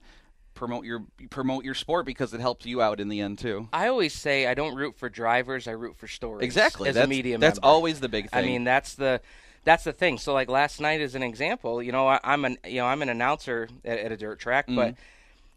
promote 0.53 0.85
your 0.85 1.03
promote 1.29 1.63
your 1.63 1.73
sport 1.73 2.05
because 2.05 2.33
it 2.33 2.39
helps 2.39 2.65
you 2.65 2.81
out 2.81 2.99
in 2.99 3.09
the 3.09 3.21
end 3.21 3.39
too. 3.39 3.67
I 3.71 3.87
always 3.87 4.13
say 4.13 4.47
I 4.47 4.53
don't 4.53 4.75
root 4.75 4.95
for 4.95 5.09
drivers, 5.09 5.67
I 5.67 5.71
root 5.71 5.97
for 5.97 6.07
stories. 6.07 6.45
Exactly. 6.45 6.89
As 6.89 6.95
that's, 6.95 7.05
a 7.05 7.09
media 7.09 7.37
That's 7.37 7.57
member. 7.57 7.67
always 7.67 7.99
the 7.99 8.09
big 8.09 8.29
thing. 8.29 8.43
I 8.43 8.45
mean, 8.45 8.63
that's 8.63 8.95
the 8.95 9.21
that's 9.65 9.83
the 9.83 9.91
thing. 9.91 10.17
So 10.17 10.33
like 10.33 10.47
last 10.47 10.79
night 10.79 11.01
as 11.01 11.15
an 11.15 11.23
example, 11.23 11.83
you 11.83 11.91
know, 11.91 12.07
I, 12.07 12.19
am 12.23 12.45
an 12.45 12.57
you 12.65 12.77
know 12.77 12.85
I'm 12.85 13.01
an 13.01 13.09
announcer 13.09 13.67
at, 13.83 13.99
at 13.99 14.11
a 14.11 14.17
dirt 14.17 14.39
track, 14.39 14.67
mm-hmm. 14.67 14.75
but 14.75 14.95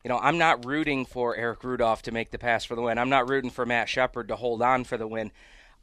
you 0.03 0.09
know, 0.09 0.18
I'm 0.18 0.38
not 0.38 0.64
rooting 0.64 1.05
for 1.05 1.37
Erick 1.37 1.62
Rudolph 1.62 2.03
to 2.03 2.12
make 2.12 2.31
the 2.31 2.38
pass 2.38 2.64
for 2.64 2.75
the 2.75 2.83
win. 2.83 2.99
I'm 2.99 3.11
not 3.11 3.29
rooting 3.29 3.51
for 3.51 3.66
Matt 3.66 3.88
Shepard 3.88 4.29
to 4.29 4.37
hold 4.37 4.62
on 4.62 4.85
for 4.85 4.97
the 4.97 5.07
win. 5.07 5.31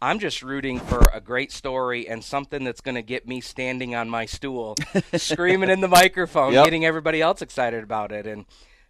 I'm 0.01 0.19
just 0.19 0.41
rooting 0.41 0.79
for 0.79 1.01
a 1.13 1.21
great 1.21 1.51
story 1.51 2.07
and 2.07 2.23
something 2.23 2.63
that's 2.63 2.81
going 2.81 2.95
to 2.95 3.01
get 3.01 3.27
me 3.27 3.39
standing 3.39 3.95
on 3.95 4.09
my 4.09 4.25
stool, 4.25 4.75
screaming 5.15 5.69
in 5.69 5.79
the 5.79 5.88
microphone, 5.88 6.53
Yep. 6.53 6.65
getting 6.65 6.85
everybody 6.85 7.21
else 7.21 7.41
excited 7.41 7.83
about 7.83 8.11
it. 8.11 8.27
And 8.27 8.45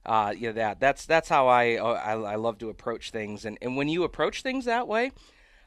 uh, 0.06 0.34
yeah, 0.38 0.52
that 0.54 0.80
that's 0.80 1.06
that's 1.06 1.30
how 1.30 1.48
I, 1.48 1.76
uh, 1.76 1.86
I 1.86 2.14
I 2.14 2.36
love 2.36 2.58
to 2.60 2.70
approach 2.70 3.12
things. 3.12 3.46
And 3.46 3.58
and 3.62 3.76
when 3.76 3.88
you 3.88 4.04
approach 4.04 4.42
things 4.42 4.66
that 4.66 4.88
way, 4.88 5.12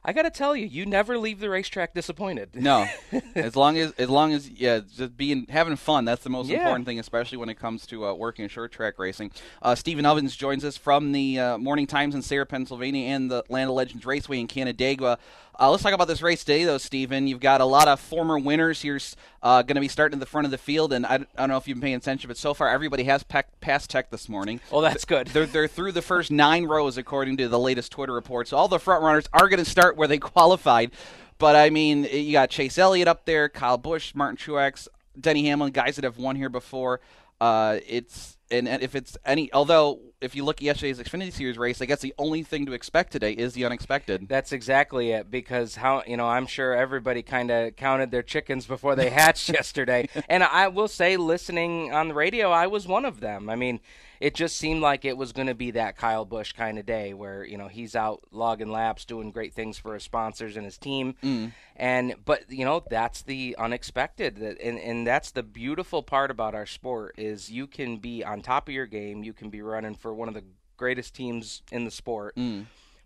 I 0.09 0.15
got 0.15 0.23
to 0.23 0.31
tell 0.31 0.57
you, 0.57 0.65
you 0.65 0.87
never 0.87 1.19
leave 1.19 1.39
the 1.39 1.51
racetrack 1.51 1.93
disappointed. 1.93 2.49
No, 2.55 2.87
as 3.35 3.55
long 3.57 3.77
as 3.77 3.93
as 3.99 4.09
long 4.09 4.33
as 4.33 4.49
yeah, 4.49 4.81
just 4.97 5.19
being 5.19 5.45
having 5.51 5.77
fun. 5.77 6.07
That's 6.07 6.23
the 6.25 6.31
most 6.31 6.49
Yeah. 6.49 6.61
important 6.61 6.87
thing, 6.87 6.99
especially 6.99 7.37
when 7.37 7.51
it 7.51 7.57
comes 7.59 7.87
to 7.89 8.07
uh, 8.07 8.15
working 8.15 8.49
short 8.49 8.73
track 8.73 8.99
racing. 8.99 9.33
Uh, 9.61 9.75
Stephen 9.75 10.07
Ovens 10.07 10.35
joins 10.35 10.65
us 10.65 10.79
from 10.79 11.13
the 11.13 11.39
uh, 11.39 11.59
Morning 11.59 11.87
Times 11.87 12.15
in 12.15 12.23
Sayre, 12.23 12.47
Pennsylvania, 12.47 13.07
and 13.15 13.31
the 13.31 13.45
Land 13.51 13.69
of 13.69 13.77
Legends 13.77 14.07
Raceway 14.07 14.41
in 14.41 14.47
Canandaigua. 14.47 15.19
Uh, 15.61 15.73
let's 15.73 15.83
talk 15.83 15.93
about 15.93 16.07
this 16.07 16.23
race 16.23 16.45
today, 16.45 16.63
though, 16.63 16.79
Stephen. 16.79 17.27
You've 17.27 17.41
got 17.41 17.61
a 17.61 17.65
lot 17.65 17.89
of 17.89 17.99
former 17.99 18.39
winners 18.39 18.81
here 18.81 19.01
uh, 19.43 19.63
going 19.63 19.75
to 19.75 19.81
be 19.81 19.89
starting 19.89 20.15
at 20.17 20.21
the 20.21 20.27
front 20.27 20.45
of 20.45 20.53
the 20.53 20.59
field, 20.59 20.93
and 20.93 21.05
I, 21.05 21.15
I 21.15 21.19
don't 21.37 21.49
know 21.49 21.57
if 21.57 21.67
you've 21.67 21.79
been 21.79 21.83
paying 21.83 21.95
attention, 21.97 22.29
but 22.29 22.37
so 22.37 22.55
far 22.55 22.69
everybody 22.69 23.03
has 23.05 23.25
pack, 23.25 23.61
passed 23.61 23.91
tech 23.91 24.11
this 24.11 24.29
morning. 24.29 24.61
Oh, 24.71 24.81
that's 24.81 25.05
good. 25.05 25.27
They're, 25.27 25.47
they're 25.47 25.67
through 25.67 25.93
the 25.93 26.03
first 26.03 26.31
nine 26.31 26.67
rows, 26.67 26.97
according 26.97 27.39
to 27.39 27.49
the 27.49 27.59
latest 27.59 27.91
Twitter 27.91 28.13
report. 28.13 28.47
So 28.47 28.57
all 28.57 28.69
the 28.69 28.79
front 28.79 29.03
runners 29.03 29.29
are 29.33 29.49
going 29.49 29.59
to 29.59 29.69
start 29.69 29.97
where 29.97 30.07
they 30.07 30.19
qualified. 30.19 30.93
But 31.39 31.57
I 31.57 31.71
mean, 31.71 32.05
you 32.05 32.31
got 32.31 32.51
Chase 32.51 32.79
Elliott 32.79 33.09
up 33.09 33.25
there, 33.25 33.49
Kyle 33.49 33.79
Busch, 33.79 34.15
Martin 34.15 34.37
Truex, 34.37 34.87
Denny 35.21 35.47
Hamlin, 35.47 35.73
guys 35.73 35.97
that 35.97 36.05
have 36.05 36.19
won 36.19 36.37
here 36.37 36.49
before. 36.49 37.01
Uh, 37.41 37.79
it's 37.85 38.37
and, 38.49 38.69
and 38.69 38.81
if 38.81 38.95
it's 38.95 39.17
any, 39.25 39.53
although 39.53 39.99
if 40.21 40.35
you 40.35 40.45
look 40.45 40.57
at 40.59 40.63
yesterday's 40.63 40.99
Xfinity 40.99 41.33
Series 41.33 41.59
race, 41.59 41.81
I 41.81 41.87
guess 41.87 42.01
the 42.01 42.15
only 42.19 42.43
thing 42.43 42.67
to 42.67 42.73
expect 42.73 43.13
today 43.13 43.33
is 43.33 43.55
the 43.55 43.65
unexpected. 43.65 44.29
That's 44.29 44.53
exactly 44.53 45.13
it. 45.13 45.31
Because 45.31 45.77
how 45.77 46.03
you 46.07 46.17
know, 46.17 46.29
I'm 46.29 46.47
sure 46.47 46.75
everybody 46.75 47.23
kind 47.23 47.51
of 47.51 47.77
counted 47.77 48.11
their 48.11 48.23
chickens 48.23 48.67
before 48.67 48.97
they 48.97 49.11
hatched 49.11 49.49
yesterday. 49.49 50.09
And 50.29 50.43
I 50.43 50.69
will 50.69 50.89
say, 50.89 51.17
listening 51.17 51.93
on 51.93 52.09
the 52.09 52.15
radio, 52.15 52.51
I 52.51 52.67
was 52.67 52.87
one 52.87 53.05
of 53.05 53.21
them. 53.21 53.49
I 53.49 53.57
mean, 53.57 53.81
it 54.21 54.35
just 54.35 54.57
seemed 54.57 54.81
like 54.81 55.05
it 55.05 55.17
was 55.17 55.33
going 55.33 55.47
to 55.47 55.55
be 55.55 55.73
that 55.73 55.97
Kyle 55.97 56.25
Busch 56.25 56.53
kind 56.53 56.79
of 56.79 56.87
day 56.87 57.15
where 57.15 57.45
you 57.45 57.57
know 57.57 57.69
he's 57.69 57.95
out 57.95 58.21
logging 58.33 58.71
laps, 58.71 59.05
doing 59.05 59.31
great 59.31 59.55
things 59.55 59.79
for 59.79 59.95
his 59.95 60.03
sponsors 60.03 60.57
and 60.57 60.65
his 60.65 60.79
team. 60.79 61.15
Mm. 61.23 61.53
And 61.77 62.15
but 62.25 62.51
you 62.51 62.65
know 62.65 62.83
that's 62.89 63.23
the 63.23 63.55
unexpected, 63.59 64.37
that 64.37 64.61
and 64.61 64.79
and 64.79 65.07
that's 65.07 65.31
the 65.31 65.43
beautiful 65.43 66.03
part 66.03 66.31
about 66.31 66.55
our 66.55 66.67
sport 66.67 67.15
is 67.19 67.51
you 67.51 67.67
can 67.67 67.99
be 67.99 68.25
on 68.25 68.43
top 68.43 68.69
of 68.69 68.75
your 68.75 68.87
game, 68.87 69.23
you 69.23 69.33
can 69.33 69.51
be 69.51 69.63
running 69.63 69.95
for 69.95 70.08
one 70.15 70.29
of 70.29 70.35
the 70.35 70.45
greatest 70.77 71.15
teams 71.15 71.63
in 71.73 71.85
the 71.85 71.91
sport 71.91 72.37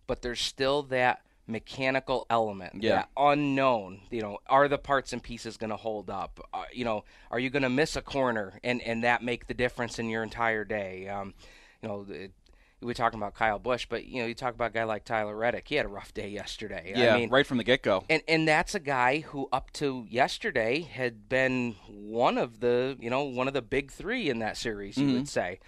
but 0.07 0.21
there's 0.23 0.41
still 0.41 0.83
that 0.83 1.23
mechanical 1.47 2.27
element, 2.31 2.83
Yeah. 2.83 2.97
that 2.97 3.09
unknown. 3.17 4.01
You 4.11 4.21
know, 4.23 4.39
are 4.49 4.69
the 4.69 4.79
parts 4.79 5.13
and 5.13 5.23
pieces 5.23 5.57
going 5.57 5.71
to 5.71 5.77
hold 5.77 6.11
up? 6.11 6.41
Uh, 6.53 6.65
you 6.73 6.85
know, 6.85 7.05
are 7.31 7.39
you 7.39 7.51
going 7.51 7.63
to 7.63 7.69
miss 7.71 7.97
a 7.97 8.03
corner 8.03 8.59
and 8.65 8.81
and 8.83 9.05
that 9.05 9.23
make 9.23 9.47
the 9.47 9.55
difference 9.55 9.99
in 9.99 10.09
your 10.09 10.23
entire 10.23 10.65
day? 10.65 11.09
Um, 11.09 11.35
you 11.81 11.89
know, 11.89 12.07
it, 12.09 12.33
we're 12.81 12.95
talking 12.95 13.19
about 13.19 13.35
Kyle 13.35 13.59
Busch, 13.61 13.87
but 13.89 14.05
you 14.07 14.21
know, 14.23 14.27
you 14.27 14.35
talk 14.35 14.55
about 14.55 14.71
a 14.71 14.75
guy 14.75 14.85
like 14.85 15.05
Tyler 15.05 15.37
Reddick. 15.37 15.69
He 15.69 15.77
had 15.77 15.87
a 15.87 15.89
rough 15.89 16.13
day 16.13 16.29
yesterday. 16.29 16.93
yeah, 16.97 17.15
I 17.15 17.19
mean, 17.19 17.31
right 17.31 17.47
from 17.47 17.59
the 17.59 17.65
get 17.65 17.83
go. 17.83 18.05
and 18.11 18.23
and 18.29 18.47
that's 18.47 18.75
a 18.75 18.81
guy 18.81 19.21
who 19.21 19.49
up 19.53 19.73
to 19.75 20.05
yesterday 20.11 20.81
had 20.81 21.29
been 21.29 21.77
one 21.89 22.39
of 22.39 22.61
the 22.61 22.97
you 23.01 23.09
know 23.11 23.23
one 23.25 23.47
of 23.49 23.55
the 23.55 23.63
big 23.63 23.91
three 23.93 24.29
in 24.29 24.41
that 24.41 24.57
series 24.57 24.97
you 24.99 25.15
would 25.15 25.29
say 25.29 25.61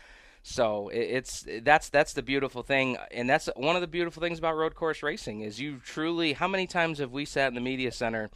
so 0.47 0.91
it's 0.93 1.47
that's 1.63 1.89
that's 1.89 2.13
the 2.13 2.23
beautiful 2.23 2.63
thing 2.63 2.99
and 3.11 3.29
that's 3.29 3.49
one 3.57 3.77
of 3.77 3.81
the 3.81 3.89
beautiful 3.89 4.21
things 4.21 4.39
about 4.39 4.55
road 4.55 4.75
course 4.75 5.03
racing 5.03 5.41
is 5.41 5.59
you 5.59 5.81
truly 5.83 6.35
how 6.35 6.47
many 6.47 6.67
times 6.67 6.99
have 6.99 7.11
we 7.11 7.25
sat 7.25 7.49
in 7.49 7.55
the 7.55 7.63
media 7.63 7.91
center 7.91 8.31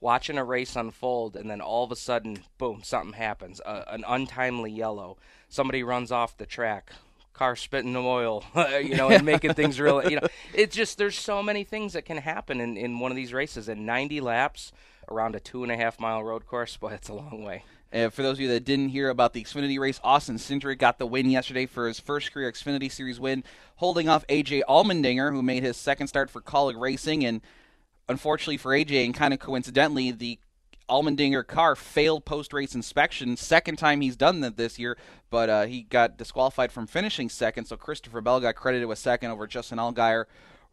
watching 0.00 0.38
a 0.38 0.44
race 0.44 0.74
unfold 0.74 1.36
and 1.36 1.48
then 1.48 1.60
all 1.60 1.84
of 1.84 1.92
a 1.92 1.96
sudden 1.96 2.36
boom 2.58 2.80
something 2.82 3.12
happens 3.12 3.60
uh, 3.64 3.84
an 3.86 4.02
untimely 4.08 4.72
yellow 4.72 5.16
somebody 5.48 5.84
runs 5.84 6.10
off 6.10 6.36
the 6.36 6.46
track 6.46 6.90
car 7.32 7.56
spitting 7.56 7.96
oil, 7.96 8.44
you 8.82 8.94
know, 8.94 9.08
and 9.08 9.24
making 9.24 9.54
things 9.54 9.80
real. 9.80 10.04
You 10.04 10.16
know, 10.20 10.28
it's 10.54 10.76
just 10.76 10.98
there's 10.98 11.18
so 11.18 11.42
many 11.42 11.64
things 11.64 11.94
that 11.94 12.04
can 12.04 12.18
happen 12.18 12.60
in, 12.60 12.76
in 12.76 12.98
one 12.98 13.10
of 13.10 13.16
these 13.16 13.32
races. 13.32 13.68
And 13.68 13.86
90 13.86 14.20
laps 14.20 14.70
around 15.10 15.34
a 15.34 15.40
two 15.40 15.62
and 15.62 15.72
a 15.72 15.76
half 15.76 15.98
mile 15.98 16.22
road 16.22 16.46
course, 16.46 16.76
boy, 16.76 16.92
it's 16.92 17.08
a 17.08 17.14
long 17.14 17.42
way. 17.42 17.64
Uh, 17.92 18.08
for 18.08 18.22
those 18.22 18.36
of 18.36 18.40
you 18.40 18.48
that 18.48 18.64
didn't 18.64 18.88
hear 18.88 19.10
about 19.10 19.32
the 19.34 19.42
Xfinity 19.42 19.78
race, 19.78 20.00
Austin 20.02 20.36
Cindric 20.36 20.78
got 20.78 20.98
the 20.98 21.06
win 21.06 21.30
yesterday 21.30 21.66
for 21.66 21.86
his 21.86 22.00
first 22.00 22.32
career 22.32 22.50
Xfinity 22.50 22.90
Series 22.90 23.20
win, 23.20 23.44
holding 23.76 24.08
off 24.08 24.26
AJ 24.28 24.62
Allmendinger, 24.68 25.32
who 25.32 25.42
made 25.42 25.62
his 25.62 25.76
second 25.76 26.06
start 26.06 26.30
for 26.30 26.40
Kaulig 26.40 26.80
Racing. 26.80 27.24
And 27.24 27.42
unfortunately 28.08 28.56
for 28.56 28.72
AJ, 28.72 29.04
and 29.04 29.14
kind 29.14 29.34
of 29.34 29.40
coincidentally, 29.40 30.10
the 30.10 30.38
Allmendinger 30.88 31.46
car 31.46 31.76
failed 31.76 32.24
post 32.24 32.52
race 32.52 32.74
inspection. 32.74 33.36
Second 33.36 33.76
time 33.76 34.00
he's 34.00 34.16
done 34.16 34.40
that 34.40 34.56
this 34.56 34.78
year, 34.78 34.96
but 35.30 35.48
uh, 35.48 35.66
he 35.66 35.82
got 35.82 36.16
disqualified 36.16 36.72
from 36.72 36.86
finishing 36.86 37.28
second. 37.28 37.66
So 37.66 37.76
Christopher 37.76 38.20
Bell 38.20 38.40
got 38.40 38.56
credited 38.56 38.88
with 38.88 38.98
second 38.98 39.30
over 39.30 39.46
Justin 39.46 39.78
Allgaier. 39.78 40.24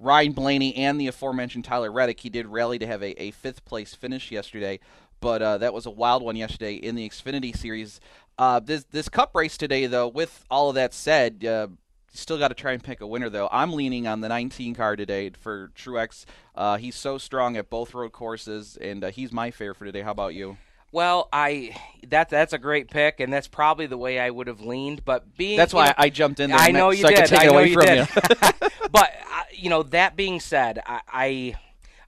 Ryan 0.01 0.32
Blaney 0.32 0.75
and 0.77 0.99
the 0.99 1.08
aforementioned 1.08 1.65
Tyler 1.65 1.91
Reddick. 1.91 2.21
He 2.21 2.29
did 2.29 2.47
rally 2.47 2.79
to 2.79 2.88
have 2.88 3.03
a, 3.03 3.21
a 3.21 3.32
fifth 3.32 3.65
place 3.65 3.93
finish 3.93 4.32
yesterday, 4.32 4.79
but 5.19 5.41
uh, 5.41 5.58
that 5.60 5.73
was 5.73 5.86
a 5.86 5.91
wild 5.91 6.23
one 6.23 6.36
yesterday 6.36 6.75
in 6.75 6.95
the 6.95 7.08
Xfinity 7.08 7.55
Series. 7.55 7.99
Uh, 8.38 8.60
this 8.60 8.86
this 8.86 9.10
Cup 9.10 9.36
race 9.36 9.58
today, 9.58 9.86
though, 9.86 10.08
with 10.08 10.45
all 10.49 10.69
of 10.69 10.75
that 10.75 10.93
said, 10.93 11.43
uh, 11.45 11.67
still 12.13 12.38
got 12.38 12.47
to 12.49 12.53
try 12.55 12.71
and 12.71 12.84
pick 12.84 13.01
a 13.01 13.08
winner. 13.08 13.29
Though 13.29 13.49
I'm 13.51 13.73
leaning 13.73 14.08
on 14.08 14.21
the 14.21 14.29
19 14.29 14.75
car 14.75 14.95
today 14.95 15.29
for 15.32 15.71
Truex. 15.75 16.25
Uh, 16.55 16.77
he's 16.77 16.95
so 16.95 17.17
strong 17.17 17.58
at 17.58 17.69
both 17.69 17.93
road 17.93 18.12
courses, 18.12 18.77
and 18.79 19.03
uh, 19.03 19.12
he's 19.12 19.32
my 19.32 19.51
favorite 19.51 19.75
for 19.75 19.86
today. 19.86 20.01
How 20.01 20.12
about 20.12 20.34
you? 20.36 20.58
Well, 20.91 21.29
I 21.32 21.75
that 22.08 22.29
that's 22.29 22.53
a 22.53 22.58
great 22.58 22.89
pick, 22.89 23.19
and 23.19 23.32
that's 23.32 23.47
probably 23.47 23.86
the 23.86 23.97
way 23.97 24.19
I 24.19 24.29
would 24.29 24.47
have 24.47 24.62
leaned. 24.62 25.05
But 25.05 25.38
being 25.38 25.58
That's 25.58 25.73
why 25.73 25.88
know- 25.88 25.93
I 25.97 26.10
jumped 26.10 26.39
in 26.39 26.49
there. 26.49 26.60
I 26.60 26.71
know 26.71 26.89
you 26.89 27.03
so 27.03 27.10
I 27.10 27.12
did. 27.12 27.17
could 27.19 27.27
take 27.29 27.39
I 27.39 27.43
it 27.43 27.47
know 27.47 27.53
away 27.53 27.67
you 27.67 27.73
from 27.73 27.86
did. 27.86 28.08
you. 28.10 28.69
but 28.91 29.12
uh, 29.34 29.41
you 29.53 29.69
know 29.69 29.84
that 29.84 30.15
being 30.15 30.39
said, 30.39 30.82
I, 30.86 31.01
I 31.08 31.55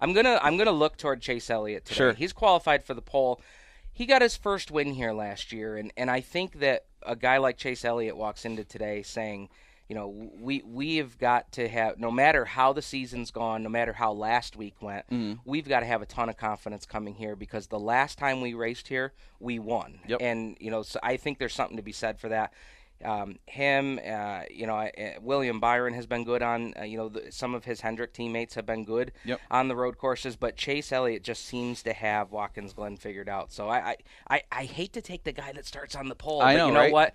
I'm 0.02 0.14
gonna 0.14 0.40
I'm 0.42 0.58
gonna 0.58 0.72
look 0.72 0.98
toward 0.98 1.22
Chase 1.22 1.50
Elliott 1.50 1.86
today. 1.86 1.96
Sure. 1.98 2.14
He's 2.14 2.34
qualified 2.34 2.84
for 2.84 2.94
the 2.94 3.02
pole. 3.02 3.40
He 3.94 4.06
got 4.06 4.22
his 4.22 4.36
first 4.36 4.72
win 4.72 4.94
here 4.94 5.14
last 5.14 5.52
year, 5.52 5.78
and 5.78 5.92
and 5.96 6.10
I 6.10 6.22
think 6.22 6.60
that 6.60 6.86
a 7.06 7.16
guy 7.16 7.38
like 7.38 7.58
Chase 7.58 7.86
Elliott 7.86 8.18
walks 8.18 8.46
into 8.46 8.64
today 8.64 9.04
saying. 9.04 9.50
You 9.90 9.96
know, 9.96 10.08
we 10.40 10.62
we 10.66 10.96
have 10.98 11.18
got 11.18 11.52
to 11.54 11.68
have 11.68 12.00
no 12.00 12.12
matter 12.12 12.46
how 12.46 12.72
the 12.72 12.82
season's 12.82 13.30
gone, 13.30 13.62
no 13.62 13.68
matter 13.68 13.92
how 13.92 14.14
last 14.14 14.56
week 14.56 14.76
went, 14.82 15.06
Mm-hmm. 15.10 15.42
we've 15.44 15.68
got 15.68 15.82
to 15.82 15.86
have 15.86 16.02
a 16.02 16.06
ton 16.06 16.30
of 16.30 16.38
confidence 16.38 16.86
coming 16.86 17.14
here 17.16 17.36
because 17.36 17.68
the 17.68 17.78
last 17.78 18.18
time 18.18 18.40
we 18.40 18.54
raced 18.54 18.88
here, 18.88 19.12
we 19.42 19.60
won. 19.60 20.00
Yep. 20.08 20.20
And 20.22 20.56
you 20.62 20.72
know, 20.72 20.82
so 20.84 20.98
I 21.04 21.18
think 21.18 21.40
there's 21.40 21.54
something 21.54 21.76
to 21.76 21.84
be 21.84 21.92
said 21.92 22.22
for 22.22 22.30
that 22.30 22.54
um, 23.04 23.38
him, 23.46 24.00
uh, 24.08 24.42
you 24.50 24.68
know, 24.68 24.76
uh, 24.78 24.90
William 25.22 25.60
Byron 25.60 25.94
has 25.94 26.06
been 26.06 26.24
good 26.24 26.42
on, 26.42 26.74
uh, 26.80 26.84
you 26.84 26.98
know, 26.98 27.10
the, 27.10 27.32
some 27.32 27.54
of 27.56 27.66
his 27.66 27.82
Hendrick 27.82 28.14
teammates 28.14 28.56
have 28.56 28.66
been 28.66 28.86
good 28.86 29.12
Yep. 29.26 29.40
on 29.50 29.68
the 29.68 29.76
road 29.76 29.98
courses, 29.98 30.36
but 30.36 30.56
Chase 30.56 30.92
Elliott 30.92 31.24
just 31.24 31.46
seems 31.46 31.84
to 31.84 31.94
have 31.94 32.32
Watkins 32.32 32.74
Glen 32.74 32.98
figured 32.98 33.30
out. 33.30 33.52
So 33.52 33.70
I, 33.70 33.78
I, 33.92 33.96
I, 34.30 34.42
I 34.52 34.64
hate 34.66 34.94
to 34.94 35.02
take 35.02 35.24
the 35.24 35.32
guy 35.32 35.52
that 35.54 35.66
starts 35.66 35.96
on 35.96 36.10
the 36.10 36.16
pole, 36.16 36.42
I 36.42 36.54
but 36.54 36.58
know, 36.58 36.68
you 36.68 36.74
know 36.74 36.80
right? 36.80 36.94
what? 36.94 37.14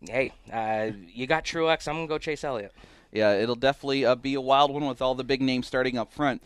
Hey, 0.00 0.32
uh, 0.52 0.90
you 1.12 1.26
got 1.26 1.44
Truex. 1.44 1.88
I'm 1.88 1.96
gonna 1.96 2.06
go 2.06 2.18
Chase 2.18 2.44
Elliott. 2.44 2.72
Yeah, 3.12 3.32
it'll 3.32 3.56
definitely 3.56 4.04
uh, 4.04 4.14
be 4.14 4.34
a 4.34 4.40
wild 4.40 4.70
one 4.72 4.86
with 4.86 5.02
all 5.02 5.14
the 5.14 5.24
big 5.24 5.40
names 5.42 5.66
starting 5.66 5.98
up 5.98 6.12
front. 6.12 6.42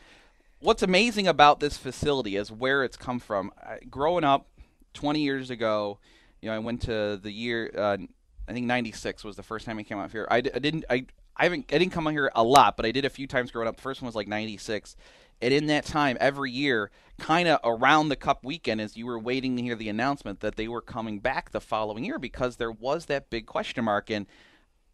What's 0.61 0.83
amazing 0.83 1.27
about 1.27 1.61
this 1.61 1.77
facility 1.77 2.37
is 2.37 2.51
where 2.53 2.85
it's 2.85 2.97
come 2.97 3.19
from. 3.19 3.53
I, 3.61 3.79
growing 3.91 4.25
up 4.25 4.47
20 4.95 5.21
years 5.21 5.51
ago, 5.51 5.99
you 6.41 6.49
know, 6.49 6.55
I 6.55 6.61
went 6.61 6.83
to 6.83 7.17
the 7.23 7.33
year 7.33 7.71
uh, 7.77 7.97
I 8.49 8.53
think 8.53 8.67
96 8.67 9.25
was 9.25 9.37
the 9.37 9.43
first 9.43 9.67
time 9.67 9.79
I 9.79 9.83
came 9.83 9.99
out 9.99 10.11
here. 10.11 10.27
I, 10.31 10.37
I 10.37 10.41
didn't 10.41 10.85
I 10.91 11.07
I 11.37 11.45
haven't 11.45 11.73
I 11.73 11.79
didn't 11.79 11.93
come 11.93 12.07
out 12.07 12.13
here 12.13 12.31
a 12.35 12.43
lot, 12.43 12.77
but 12.77 12.87
I 12.87 12.93
did 12.93 13.05
a 13.05 13.11
few 13.11 13.27
times 13.27 13.51
growing 13.51 13.69
up. 13.69 13.77
The 13.77 13.83
first 13.83 14.03
one 14.03 14.07
was 14.07 14.15
like 14.15 14.29
96. 14.29 14.97
And 15.41 15.53
in 15.53 15.67
that 15.67 15.85
time, 15.85 16.17
every 16.21 16.53
year, 16.53 16.93
kind 17.19 17.49
of 17.49 17.59
around 17.65 18.09
the 18.09 18.17
Cup 18.17 18.45
weekend, 18.45 18.81
as 18.81 18.97
you 18.97 19.07
were 19.07 19.19
waiting 19.19 19.57
to 19.57 19.63
hear 19.63 19.75
the 19.75 19.89
announcement 19.89 20.39
that 20.41 20.55
they 20.55 20.69
were 20.69 20.81
coming 20.81 21.19
back 21.19 21.51
the 21.51 21.61
following 21.61 22.05
year, 22.05 22.21
because 22.21 22.57
there 22.57 22.71
was 22.71 23.07
that 23.07 23.29
big 23.29 23.47
question 23.47 23.85
mark. 23.85 24.09
And 24.09 24.27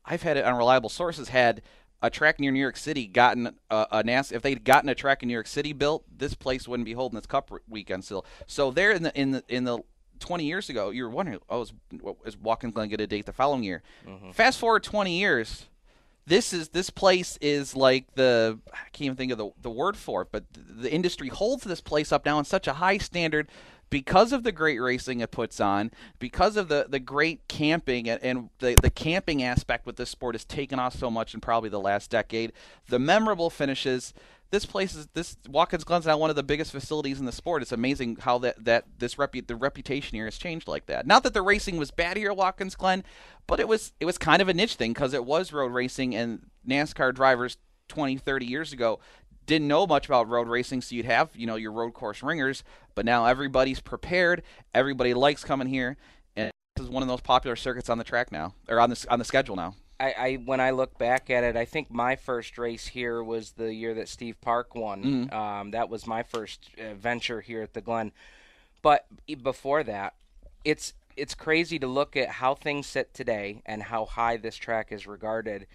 I've 0.07 0.23
had 0.23 0.39
it 0.39 0.45
on 0.47 0.57
reliable 0.57 0.89
sources 0.89 1.29
had 1.29 1.61
a 2.01 2.09
track 2.09 2.41
near 2.41 2.51
New 2.51 2.61
York 2.61 2.77
City 2.77 3.07
gotten 3.07 3.59
a, 3.71 3.87
a 3.91 4.03
NAS 4.03 4.33
if 4.33 4.43
they'd 4.43 4.65
gotten 4.65 4.89
a 4.89 4.95
track 4.95 5.23
in 5.23 5.27
New 5.29 5.35
York 5.35 5.49
City 5.49 5.73
built, 5.73 6.05
this 6.17 6.35
place 6.35 6.69
wouldn't 6.69 6.87
be 6.87 6.93
holding 6.93 7.17
this 7.17 7.27
Cup 7.27 7.51
weekend 7.69 8.05
still. 8.05 8.25
So 8.47 8.71
there 8.71 8.93
in 8.93 9.03
the 9.03 9.21
in 9.21 9.33
the 9.33 9.45
in 9.49 9.65
the 9.65 9.81
20 10.19 10.45
years 10.45 10.69
ago, 10.69 10.91
you 10.91 11.05
were 11.05 11.11
wondering, 11.11 11.39
oh, 11.49 11.63
is, 11.63 11.73
is 12.25 12.37
Watkins 12.37 12.75
Glen 12.75 12.89
get 12.89 13.01
a 13.01 13.07
date 13.07 13.27
the 13.27 13.33
following 13.33 13.63
year? 13.63 13.83
Mm-hmm. 14.07 14.33
Fast 14.33 14.59
forward 14.59 14.83
20 14.83 15.19
years, 15.19 15.67
this 16.27 16.53
is 16.53 16.69
this 16.71 16.91
place 16.91 17.39
is 17.41 17.75
like 17.75 18.15
the 18.15 18.59
I 18.73 18.77
can't 18.93 19.07
even 19.07 19.17
think 19.17 19.33
of 19.33 19.39
the 19.39 19.51
the 19.63 19.71
word 19.71 19.97
for 19.97 20.23
it, 20.23 20.29
but 20.31 20.45
the, 20.53 20.83
the 20.83 20.93
industry 20.93 21.29
holds 21.29 21.65
this 21.65 21.81
place 21.81 22.13
up 22.13 22.27
now 22.27 22.39
in 22.39 22.45
such 22.45 22.67
a 22.67 22.75
high 22.75 22.99
standard. 22.99 23.49
because 23.91 24.33
of 24.33 24.43
the 24.43 24.53
great 24.53 24.79
racing 24.79 25.21
it 25.21 25.31
puts 25.31 25.61
on, 25.61 25.91
because 26.19 26.57
of 26.57 26.69
the, 26.69 26.87
the 26.89 26.99
great 27.01 27.47
camping 27.49 28.09
and, 28.09 28.23
and 28.23 28.51
the, 28.59 28.77
the 28.83 28.91
camping 28.91 29.43
aspect 29.43 29.87
with 29.87 29.97
this 29.97 30.11
sport 30.11 30.35
has 30.35 30.45
taken 30.45 30.79
off 30.79 30.95
so 30.95 31.11
much 31.11 31.33
in 31.35 31.41
probably 31.41 31.71
the 31.71 31.81
last 31.81 32.11
decade, 32.11 32.53
the 32.89 32.99
memorable 32.99 33.51
finishes. 33.51 34.13
This 34.51 34.65
place 34.65 34.95
is 34.95 35.09
this 35.13 35.37
Watkins 35.49 35.85
Glen's 35.85 36.07
now 36.07 36.17
one 36.17 36.31
of 36.31 36.37
the 36.37 36.43
biggest 36.43 36.73
facilities 36.73 37.21
in 37.21 37.27
the 37.27 37.33
sport. 37.33 37.61
It's 37.61 37.73
amazing 37.73 38.17
how 38.21 38.39
that 38.39 38.65
that 38.65 38.85
this 38.99 39.17
repu- 39.17 39.47
the 39.47 39.57
reputation 39.57 40.17
here 40.17 40.25
has 40.25 40.39
changed 40.39 40.69
like 40.69 40.87
that. 40.87 41.07
Not 41.07 41.23
that 41.25 41.35
the 41.35 41.43
racing 41.43 41.77
was 41.77 41.91
bad 41.91 42.17
here 42.17 42.31
at 42.31 42.37
Watkins 42.37 42.75
Glen, 42.75 43.05
but 43.47 43.61
it 43.61 43.69
was 43.69 43.93
it 44.01 44.07
was 44.07 44.17
kind 44.17 44.41
of 44.41 44.49
a 44.49 44.55
niche 44.55 44.77
thing 44.77 44.93
because 44.93 45.13
it 45.13 45.25
was 45.25 45.53
road 45.53 45.73
racing 45.73 46.15
and 46.15 46.47
NASCAR 46.67 47.15
drivers 47.15 47.59
20, 47.89 48.19
30 48.19 48.47
years 48.47 48.73
ago 48.73 49.01
didn't 49.49 49.67
know 49.67 49.87
much 49.87 50.07
about 50.07 50.29
road 50.29 50.47
racing, 50.47 50.83
so 50.83 50.95
you'd 50.95 51.07
have, 51.07 51.31
you 51.35 51.47
know, 51.47 51.57
your 51.57 51.73
road 51.73 51.95
course 51.95 52.23
ringers, 52.23 52.63
but 52.95 53.05
now 53.05 53.25
everybody's 53.25 53.81
prepared. 53.81 54.43
Everybody 54.75 55.15
likes 55.15 55.43
coming 55.43 55.67
here, 55.67 55.97
and 56.37 56.53
this 56.77 56.85
is 56.85 56.91
one 56.91 57.03
of 57.03 57.09
those 57.09 57.23
popular 57.23 57.57
circuits 57.57 57.89
on 57.89 57.99
the 57.99 58.05
track 58.05 58.31
now, 58.31 58.55
or 58.69 58.79
on 58.79 58.91
the 58.91 59.07
on 59.11 59.19
the 59.19 59.25
schedule 59.25 59.57
now. 59.57 59.75
I, 60.01 60.13
I 60.13 60.35
when 60.37 60.61
I 60.61 60.71
look 60.71 60.97
back 60.99 61.31
at 61.31 61.45
it, 61.45 61.57
I 61.57 61.65
think 61.65 61.91
my 61.91 62.17
first 62.17 62.59
race 62.59 62.87
here 62.89 63.23
was 63.23 63.53
the 63.53 63.75
year 63.75 63.95
that 63.95 64.09
Steve 64.09 64.41
Park 64.41 64.75
won. 64.75 65.03
Mm-hmm. 65.03 65.35
Um, 65.37 65.71
that 65.73 65.89
was 65.89 66.07
my 66.07 66.23
first 66.23 66.71
uh, 66.79 66.95
venture 66.95 67.41
here 67.41 67.63
at 67.63 67.75
the 67.75 67.81
Glen. 67.81 68.13
But 68.83 69.07
before 69.43 69.83
that, 69.85 70.15
it's 70.65 70.95
it's 71.17 71.35
crazy 71.35 71.79
to 71.81 71.87
look 71.87 72.17
at 72.17 72.29
how 72.29 72.55
things 72.55 72.87
sit 72.87 73.13
today 73.13 73.63
and 73.67 73.83
how 73.83 74.05
high 74.05 74.37
this 74.37 74.57
track 74.57 74.93
is 74.93 75.07
regarded. 75.07 75.67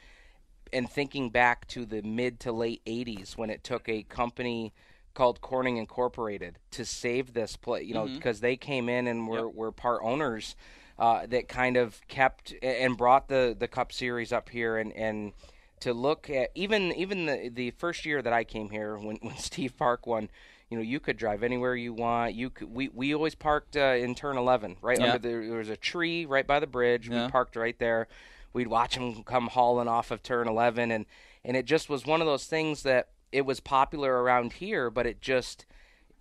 And 0.71 0.89
thinking 0.89 1.29
back 1.29 1.67
to 1.67 1.85
the 1.85 2.01
mid 2.01 2.39
to 2.41 2.51
late 2.51 2.81
'80s 2.85 3.37
when 3.37 3.49
it 3.49 3.63
took 3.63 3.87
a 3.87 4.03
company 4.03 4.73
called 5.13 5.41
Corning 5.41 5.77
Incorporated 5.77 6.57
to 6.71 6.85
save 6.85 7.33
this 7.33 7.55
place, 7.55 7.85
you 7.85 7.93
know, 7.93 8.07
because 8.07 8.39
they 8.39 8.55
came 8.55 8.89
in 8.89 9.05
and 9.05 9.27
were, 9.27 9.47
were 9.47 9.71
part 9.71 10.01
owners 10.03 10.55
uh, 10.99 11.25
that 11.27 11.47
kind 11.47 11.77
of 11.77 11.99
kept 12.07 12.53
and 12.61 12.97
brought 12.97 13.27
the 13.27 13.55
the 13.57 13.67
Cup 13.67 13.91
Series 13.91 14.31
up 14.31 14.49
here 14.49 14.77
and 14.77 14.91
and 14.93 15.33
to 15.79 15.93
look 15.93 16.29
at 16.29 16.49
even 16.55 16.91
even 16.93 17.25
the 17.25 17.49
the 17.53 17.71
first 17.71 18.05
year 18.05 18.21
that 18.21 18.33
I 18.33 18.43
came 18.43 18.69
here 18.69 18.97
when 19.05 19.17
when 19.21 19.37
Steve 19.37 19.77
Park 19.77 20.05
won. 20.07 20.29
You 20.69 20.79
know, 20.79 20.83
you 20.85 20.99
could 20.99 21.17
drive 21.17 21.43
anywhere 21.43 21.75
you 21.75 21.93
want. 21.93 22.33
You 22.33 22.49
could. 22.49 22.73
We, 22.73 22.87
we 22.87 23.13
always 23.13 23.35
parked 23.35 23.77
uh, 23.77 23.93
in 23.95 24.15
turn 24.15 24.37
eleven, 24.37 24.77
right 24.81 24.99
Yeah. 24.99 25.13
under 25.13 25.19
the. 25.19 25.47
There 25.47 25.57
was 25.59 25.69
a 25.69 25.77
tree 25.77 26.25
right 26.25 26.47
by 26.47 26.59
the 26.59 26.65
bridge. 26.65 27.07
Yeah. 27.09 27.25
We 27.25 27.31
parked 27.31 27.55
right 27.55 27.77
there. 27.77 28.07
We'd 28.53 28.65
watch 28.67 28.95
them 28.95 29.23
come 29.23 29.47
hauling 29.49 29.87
off 29.87 30.09
of 30.09 30.23
turn 30.23 30.47
eleven, 30.47 30.89
and 30.89 31.05
and 31.45 31.55
it 31.55 31.65
just 31.65 31.89
was 31.89 32.07
one 32.07 32.21
of 32.21 32.27
those 32.27 32.45
things 32.47 32.81
that 32.83 33.09
it 33.31 33.45
was 33.45 33.59
popular 33.59 34.23
around 34.23 34.53
here, 34.53 34.89
but 34.89 35.05
it 35.05 35.21
just 35.21 35.67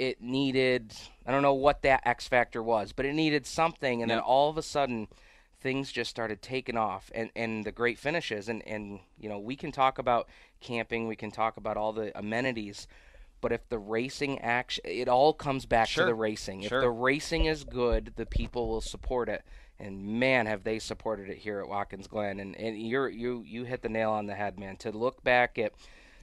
it 0.08 0.20
needed 0.20 0.94
I 1.24 1.30
don't 1.30 1.42
know 1.42 1.54
what 1.54 1.82
that 1.82 2.02
X 2.04 2.26
factor 2.26 2.62
was, 2.62 2.92
but 2.92 3.06
it 3.06 3.12
needed 3.14 3.46
something 3.46 4.02
and 4.02 4.10
then 4.10 4.18
all 4.18 4.50
of 4.50 4.58
a 4.58 4.62
sudden 4.62 5.08
things 5.60 5.92
just 5.92 6.10
started 6.10 6.42
taking 6.42 6.76
off 6.76 7.10
and 7.14 7.30
and 7.36 7.64
the 7.64 7.72
great 7.72 7.98
finishes 7.98 8.48
and 8.48 8.66
and 8.66 9.00
you 9.18 9.28
know, 9.28 9.38
we 9.38 9.54
can 9.56 9.70
talk 9.70 9.98
about 9.98 10.28
camping, 10.60 11.06
we 11.06 11.16
can 11.16 11.30
talk 11.30 11.56
about 11.56 11.76
all 11.76 11.92
the 11.92 12.16
amenities, 12.18 12.88
but 13.40 13.52
if 13.52 13.68
the 13.68 13.78
racing 13.78 14.40
action 14.40 14.82
it 14.84 15.08
all 15.08 15.32
comes 15.32 15.66
back 15.66 15.88
Sure. 15.88 16.04
to 16.04 16.10
the 16.10 16.14
racing. 16.14 16.62
Sure. 16.62 16.78
If 16.78 16.82
the 16.82 16.90
racing 16.90 17.44
is 17.44 17.64
good, 17.64 18.12
the 18.16 18.26
people 18.26 18.68
will 18.68 18.80
support 18.80 19.28
it. 19.28 19.42
And 19.78 20.04
man, 20.20 20.46
have 20.46 20.64
they 20.64 20.78
supported 20.78 21.28
it 21.28 21.38
here 21.38 21.58
at 21.60 21.68
Watkins 21.68 22.06
Glen. 22.06 22.38
And, 22.40 22.56
and 22.56 22.80
you're 22.80 23.08
you 23.08 23.42
you 23.46 23.64
hit 23.64 23.82
the 23.82 23.88
nail 23.88 24.10
on 24.10 24.26
the 24.26 24.34
head, 24.34 24.58
man. 24.58 24.76
To 24.78 24.90
look 24.90 25.22
back 25.24 25.58
at 25.58 25.72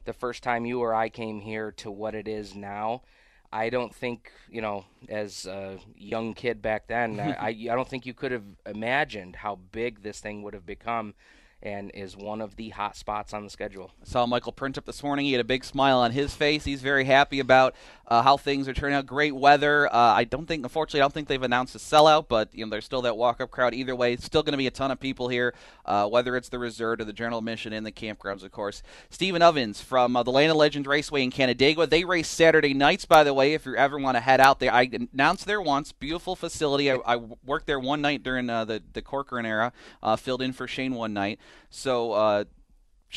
the 0.05 0.13
first 0.13 0.43
time 0.43 0.65
you 0.65 0.79
or 0.81 0.93
I 0.93 1.09
came 1.09 1.39
here 1.41 1.71
to 1.73 1.91
what 1.91 2.15
it 2.15 2.27
is 2.27 2.55
now, 2.55 3.03
I 3.51 3.69
don't 3.69 3.93
think 3.93 4.31
you 4.49 4.61
know, 4.61 4.85
as 5.07 5.45
a 5.45 5.77
young 5.95 6.33
kid 6.33 6.61
back 6.61 6.87
then, 6.87 7.19
I, 7.19 7.33
I 7.39 7.47
I 7.47 7.75
don't 7.75 7.87
think 7.87 8.05
you 8.05 8.13
could 8.13 8.31
have 8.31 8.43
imagined 8.65 9.37
how 9.37 9.55
big 9.71 10.01
this 10.03 10.19
thing 10.19 10.43
would 10.43 10.53
have 10.53 10.65
become, 10.65 11.13
and 11.61 11.91
is 11.93 12.15
one 12.15 12.41
of 12.41 12.55
the 12.55 12.69
hot 12.69 12.95
spots 12.95 13.33
on 13.33 13.43
the 13.43 13.49
schedule. 13.49 13.91
I 14.01 14.05
saw 14.05 14.25
Michael 14.25 14.51
Print 14.51 14.77
up 14.77 14.85
this 14.85 15.03
morning. 15.03 15.25
He 15.25 15.33
had 15.33 15.41
a 15.41 15.45
big 15.45 15.63
smile 15.63 15.99
on 15.99 16.11
his 16.11 16.33
face. 16.33 16.63
He's 16.65 16.81
very 16.81 17.05
happy 17.05 17.39
about 17.39 17.75
uh, 18.07 18.21
how 18.21 18.37
things 18.37 18.67
are 18.67 18.73
turning 18.73 18.95
out. 18.95 19.05
Great 19.05 19.35
weather. 19.35 19.87
Uh, 19.87 19.97
I 19.97 20.23
don't 20.23 20.47
think, 20.47 20.63
unfortunately, 20.63 21.01
I 21.01 21.03
don't 21.03 21.13
think 21.13 21.27
they've 21.27 21.41
announced 21.41 21.75
a 21.75 21.79
sellout, 21.79 22.27
but 22.27 22.49
you 22.53 22.65
know, 22.65 22.69
there's 22.69 22.85
still 22.85 23.01
that 23.03 23.17
walk-up 23.17 23.51
crowd. 23.51 23.73
Either 23.73 23.95
way, 23.95 24.13
it's 24.13 24.25
still 24.25 24.41
going 24.41 24.53
to 24.53 24.57
be 24.57 24.67
a 24.67 24.71
ton 24.71 24.91
of 24.91 24.99
people 24.99 25.27
here, 25.27 25.53
uh, 25.85 26.07
whether 26.07 26.35
it's 26.35 26.49
the 26.49 26.59
reserve 26.59 27.01
or 27.01 27.03
the 27.05 27.13
general 27.13 27.39
admission 27.39 27.73
and 27.73 27.85
the 27.85 27.91
campgrounds, 27.91 28.43
of 28.43 28.51
course. 28.51 28.81
Stephen 29.09 29.41
Ovens 29.41 29.81
from 29.81 30.15
uh, 30.15 30.23
the 30.23 30.31
Land 30.31 30.51
of 30.51 30.57
Legend 30.57 30.87
Raceway 30.87 31.23
in 31.23 31.31
Canandaigua. 31.31 31.87
They 31.87 32.03
race 32.03 32.27
Saturday 32.27 32.73
nights, 32.73 33.05
by 33.05 33.23
the 33.23 33.33
way. 33.33 33.53
If 33.53 33.65
you 33.65 33.75
ever 33.75 33.97
want 33.99 34.15
to 34.15 34.21
head 34.21 34.39
out 34.39 34.59
there, 34.59 34.73
I 34.73 34.89
announced 35.13 35.45
there 35.45 35.61
once. 35.61 35.91
Beautiful 35.91 36.35
facility. 36.35 36.89
I, 36.89 36.95
I 37.05 37.17
worked 37.17 37.67
there 37.67 37.79
one 37.79 38.01
night 38.01 38.23
during 38.23 38.49
uh, 38.49 38.65
the 38.65 38.81
the 38.93 39.01
Corcoran 39.01 39.45
era. 39.45 39.73
Uh, 40.01 40.15
filled 40.15 40.41
in 40.41 40.53
for 40.53 40.67
Shane 40.67 40.93
one 40.93 41.13
night. 41.13 41.39
So. 41.69 42.11
Uh, 42.13 42.43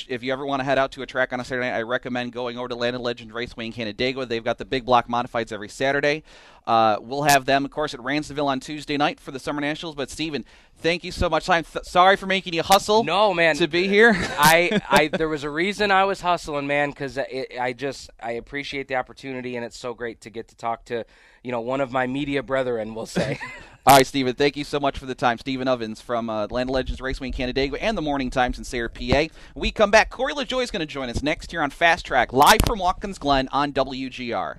if 0.09 0.23
you 0.23 0.33
ever 0.33 0.47
want 0.47 0.61
to 0.61 0.65
head 0.65 0.79
out 0.79 0.93
to 0.93 1.03
a 1.03 1.07
track 1.07 1.35
on 1.35 1.41
a 1.41 1.45
Saturday 1.45 1.69
I 1.69 1.83
recommend 1.83 2.33
going 2.33 2.57
over 2.57 2.69
to 2.69 2.75
Land 2.75 2.97
of 2.97 3.03
Legend 3.03 3.33
Raceway 3.33 3.67
in 3.67 3.73
Canandaigua. 3.73 4.25
They've 4.25 4.43
got 4.43 4.57
the 4.57 4.65
big 4.65 4.87
block 4.87 5.07
modifieds 5.07 5.53
every 5.53 5.69
Saturday. 5.69 6.23
Uh, 6.67 6.99
we'll 7.01 7.25
have 7.25 7.45
them, 7.45 7.65
of 7.65 7.71
course, 7.71 7.93
at 7.93 8.01
Ransomville 8.01 8.47
on 8.47 8.61
Tuesday 8.61 8.97
night 8.97 9.19
for 9.19 9.33
the 9.33 9.39
Summer 9.39 9.61
Nationals. 9.61 9.97
But 9.97 10.11
Steven, 10.11 10.45
thank 10.77 11.03
you 11.03 11.11
so 11.11 11.29
much. 11.29 11.49
I'm 11.49 11.65
th- 11.65 11.85
sorry 11.85 12.17
for 12.17 12.27
making 12.27 12.55
you 12.55 12.63
hustle. 12.63 13.03
No, 13.03 13.35
man. 13.35 13.57
to 13.57 13.67
be 13.67 13.89
here. 13.89 14.13
I, 14.39 14.81
I, 14.89 15.09
there 15.09 15.29
was 15.29 15.45
a 15.45 15.51
reason 15.51 15.91
I 15.91 16.05
was 16.05 16.21
hustling, 16.21 16.67
man, 16.67 16.91
because 16.91 17.19
I 17.19 17.75
just, 17.77 18.11
I 18.23 18.33
appreciate 18.33 18.89
the 18.89 18.97
opportunity, 18.97 19.57
and 19.57 19.65
it's 19.65 19.79
so 19.79 19.93
great 19.93 20.21
to 20.23 20.31
get 20.31 20.49
to 20.49 20.57
talk 20.57 20.85
to, 20.87 21.05
you 21.43 21.51
know, 21.51 21.61
one 21.61 21.81
of 21.81 21.91
my 21.91 22.07
media 22.07 22.43
brethren, 22.43 22.95
we'll 22.95 23.07
say. 23.07 23.41
All 23.85 23.97
right, 23.97 24.07
Steven, 24.07 24.37
thank 24.37 24.57
you 24.57 24.63
so 24.63 24.79
much 24.79 24.97
for 24.97 25.07
the 25.07 25.15
time. 25.17 25.39
Stephen 25.39 25.67
Ovens 25.67 26.01
from 26.01 26.31
uh, 26.31 26.47
Land 26.49 26.71
of 26.71 26.75
Legends 26.75 27.01
Raceway 27.01 27.27
in 27.27 27.33
Canandaigua 27.33 27.79
and 27.81 27.99
the 27.99 28.03
Morning 28.03 28.31
Times 28.31 28.57
in 28.57 28.63
Sayre, 28.63 28.89
PA. 28.89 29.25
We 29.57 29.73
come 29.73 29.91
back. 29.91 30.09
Corey 30.11 30.35
LaJoie 30.35 30.63
is 30.63 30.71
going 30.71 30.81
to 30.81 30.87
join 30.87 31.09
us 31.09 31.21
next 31.21 31.51
here 31.51 31.61
on 31.61 31.71
Fast 31.71 32.07
Track, 32.07 32.33
live 32.33 32.61
from 32.65 32.79
Watkins 32.79 33.19
Glen 33.19 33.49
on 33.51 33.73
WGR. 33.73 34.59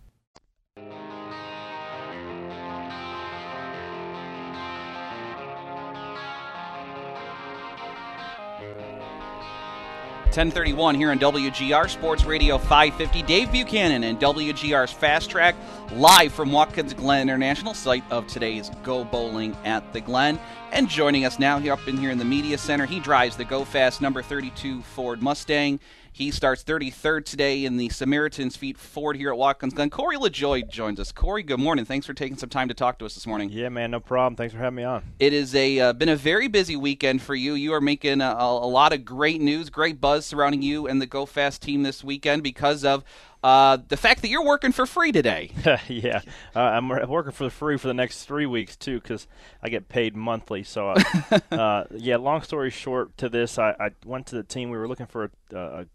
Ten 10.31 10.49
thirty-one 10.49 10.95
here 10.95 11.11
on 11.11 11.19
WGR 11.19 11.89
Sports 11.89 12.23
Radio 12.23 12.57
550. 12.57 13.21
Dave 13.23 13.51
Buchanan 13.51 14.05
and 14.05 14.17
WGR's 14.17 14.93
Fast 14.93 15.29
Track 15.29 15.55
live 15.91 16.31
from 16.31 16.53
Watkins 16.53 16.93
Glen 16.93 17.23
International, 17.23 17.73
site 17.73 18.05
of 18.09 18.27
today's 18.27 18.71
Go 18.81 19.03
Bowling 19.03 19.57
at 19.65 19.91
the 19.91 19.99
Glen. 19.99 20.39
And 20.71 20.87
joining 20.87 21.25
us 21.25 21.37
now, 21.37 21.59
here 21.59 21.73
up 21.73 21.85
in 21.85 21.97
here 21.97 22.11
in 22.11 22.17
the 22.17 22.23
media 22.23 22.57
center, 22.57 22.85
he 22.85 23.01
drives 23.01 23.35
the 23.35 23.43
Go 23.43 23.65
Fast 23.65 23.99
number 23.99 24.21
32 24.21 24.81
Ford 24.83 25.21
Mustang. 25.21 25.81
He 26.13 26.29
starts 26.29 26.63
33rd 26.63 27.23
today 27.23 27.63
in 27.63 27.77
the 27.77 27.87
Samaritan's 27.87 28.57
Feet 28.57 28.77
Ford 28.77 29.15
here 29.15 29.31
at 29.31 29.37
Watkins 29.37 29.73
Glen. 29.73 29.89
Corey 29.89 30.17
LaJoie 30.17 30.69
joins 30.69 30.99
us. 30.99 31.11
Corey, 31.13 31.41
good 31.41 31.59
morning. 31.59 31.85
Thanks 31.85 32.05
for 32.05 32.13
taking 32.13 32.37
some 32.37 32.49
time 32.49 32.67
to 32.67 32.73
talk 32.73 32.99
to 32.99 33.05
us 33.05 33.13
this 33.13 33.25
morning. 33.25 33.49
Yeah, 33.49 33.69
man, 33.69 33.91
no 33.91 34.01
problem. 34.01 34.35
Thanks 34.35 34.53
for 34.53 34.59
having 34.59 34.75
me 34.75 34.83
on. 34.83 35.03
It 35.19 35.31
has 35.31 35.55
a 35.55 35.79
uh, 35.79 35.93
been 35.93 36.09
a 36.09 36.17
very 36.17 36.49
busy 36.49 36.75
weekend 36.75 37.21
for 37.21 37.33
you. 37.33 37.53
You 37.53 37.73
are 37.73 37.81
making 37.81 38.19
a, 38.19 38.35
a 38.37 38.67
lot 38.67 38.91
of 38.91 39.05
great 39.05 39.39
news, 39.39 39.69
great 39.69 40.01
buzz 40.01 40.25
surrounding 40.25 40.61
you 40.61 40.85
and 40.85 41.01
the 41.01 41.05
Go 41.05 41.25
Fast 41.25 41.61
team 41.61 41.83
this 41.83 42.03
weekend 42.03 42.43
because 42.43 42.83
of 42.83 43.05
uh, 43.41 43.77
the 43.87 43.97
fact 43.97 44.21
that 44.21 44.27
you're 44.27 44.45
working 44.45 44.73
for 44.73 44.85
free 44.85 45.13
today. 45.13 45.51
yeah, 45.87 46.21
uh, 46.53 46.59
I'm 46.59 46.89
working 46.89 47.31
for 47.31 47.49
free 47.49 47.77
for 47.77 47.87
the 47.87 47.93
next 47.93 48.25
three 48.25 48.45
weeks 48.45 48.75
too 48.75 48.99
because 48.99 49.27
I 49.63 49.69
get 49.69 49.87
paid 49.87 50.15
monthly. 50.15 50.63
So, 50.63 50.89
uh, 50.89 51.39
uh, 51.51 51.83
yeah. 51.95 52.17
Long 52.17 52.41
story 52.41 52.69
short, 52.69 53.17
to 53.17 53.29
this, 53.29 53.57
I, 53.57 53.71
I 53.79 53.89
went 54.05 54.27
to 54.27 54.35
the 54.35 54.43
team. 54.43 54.69
We 54.69 54.77
were 54.77 54.89
looking 54.89 55.07
for 55.07 55.31
a, 55.53 55.57
a 55.57 55.85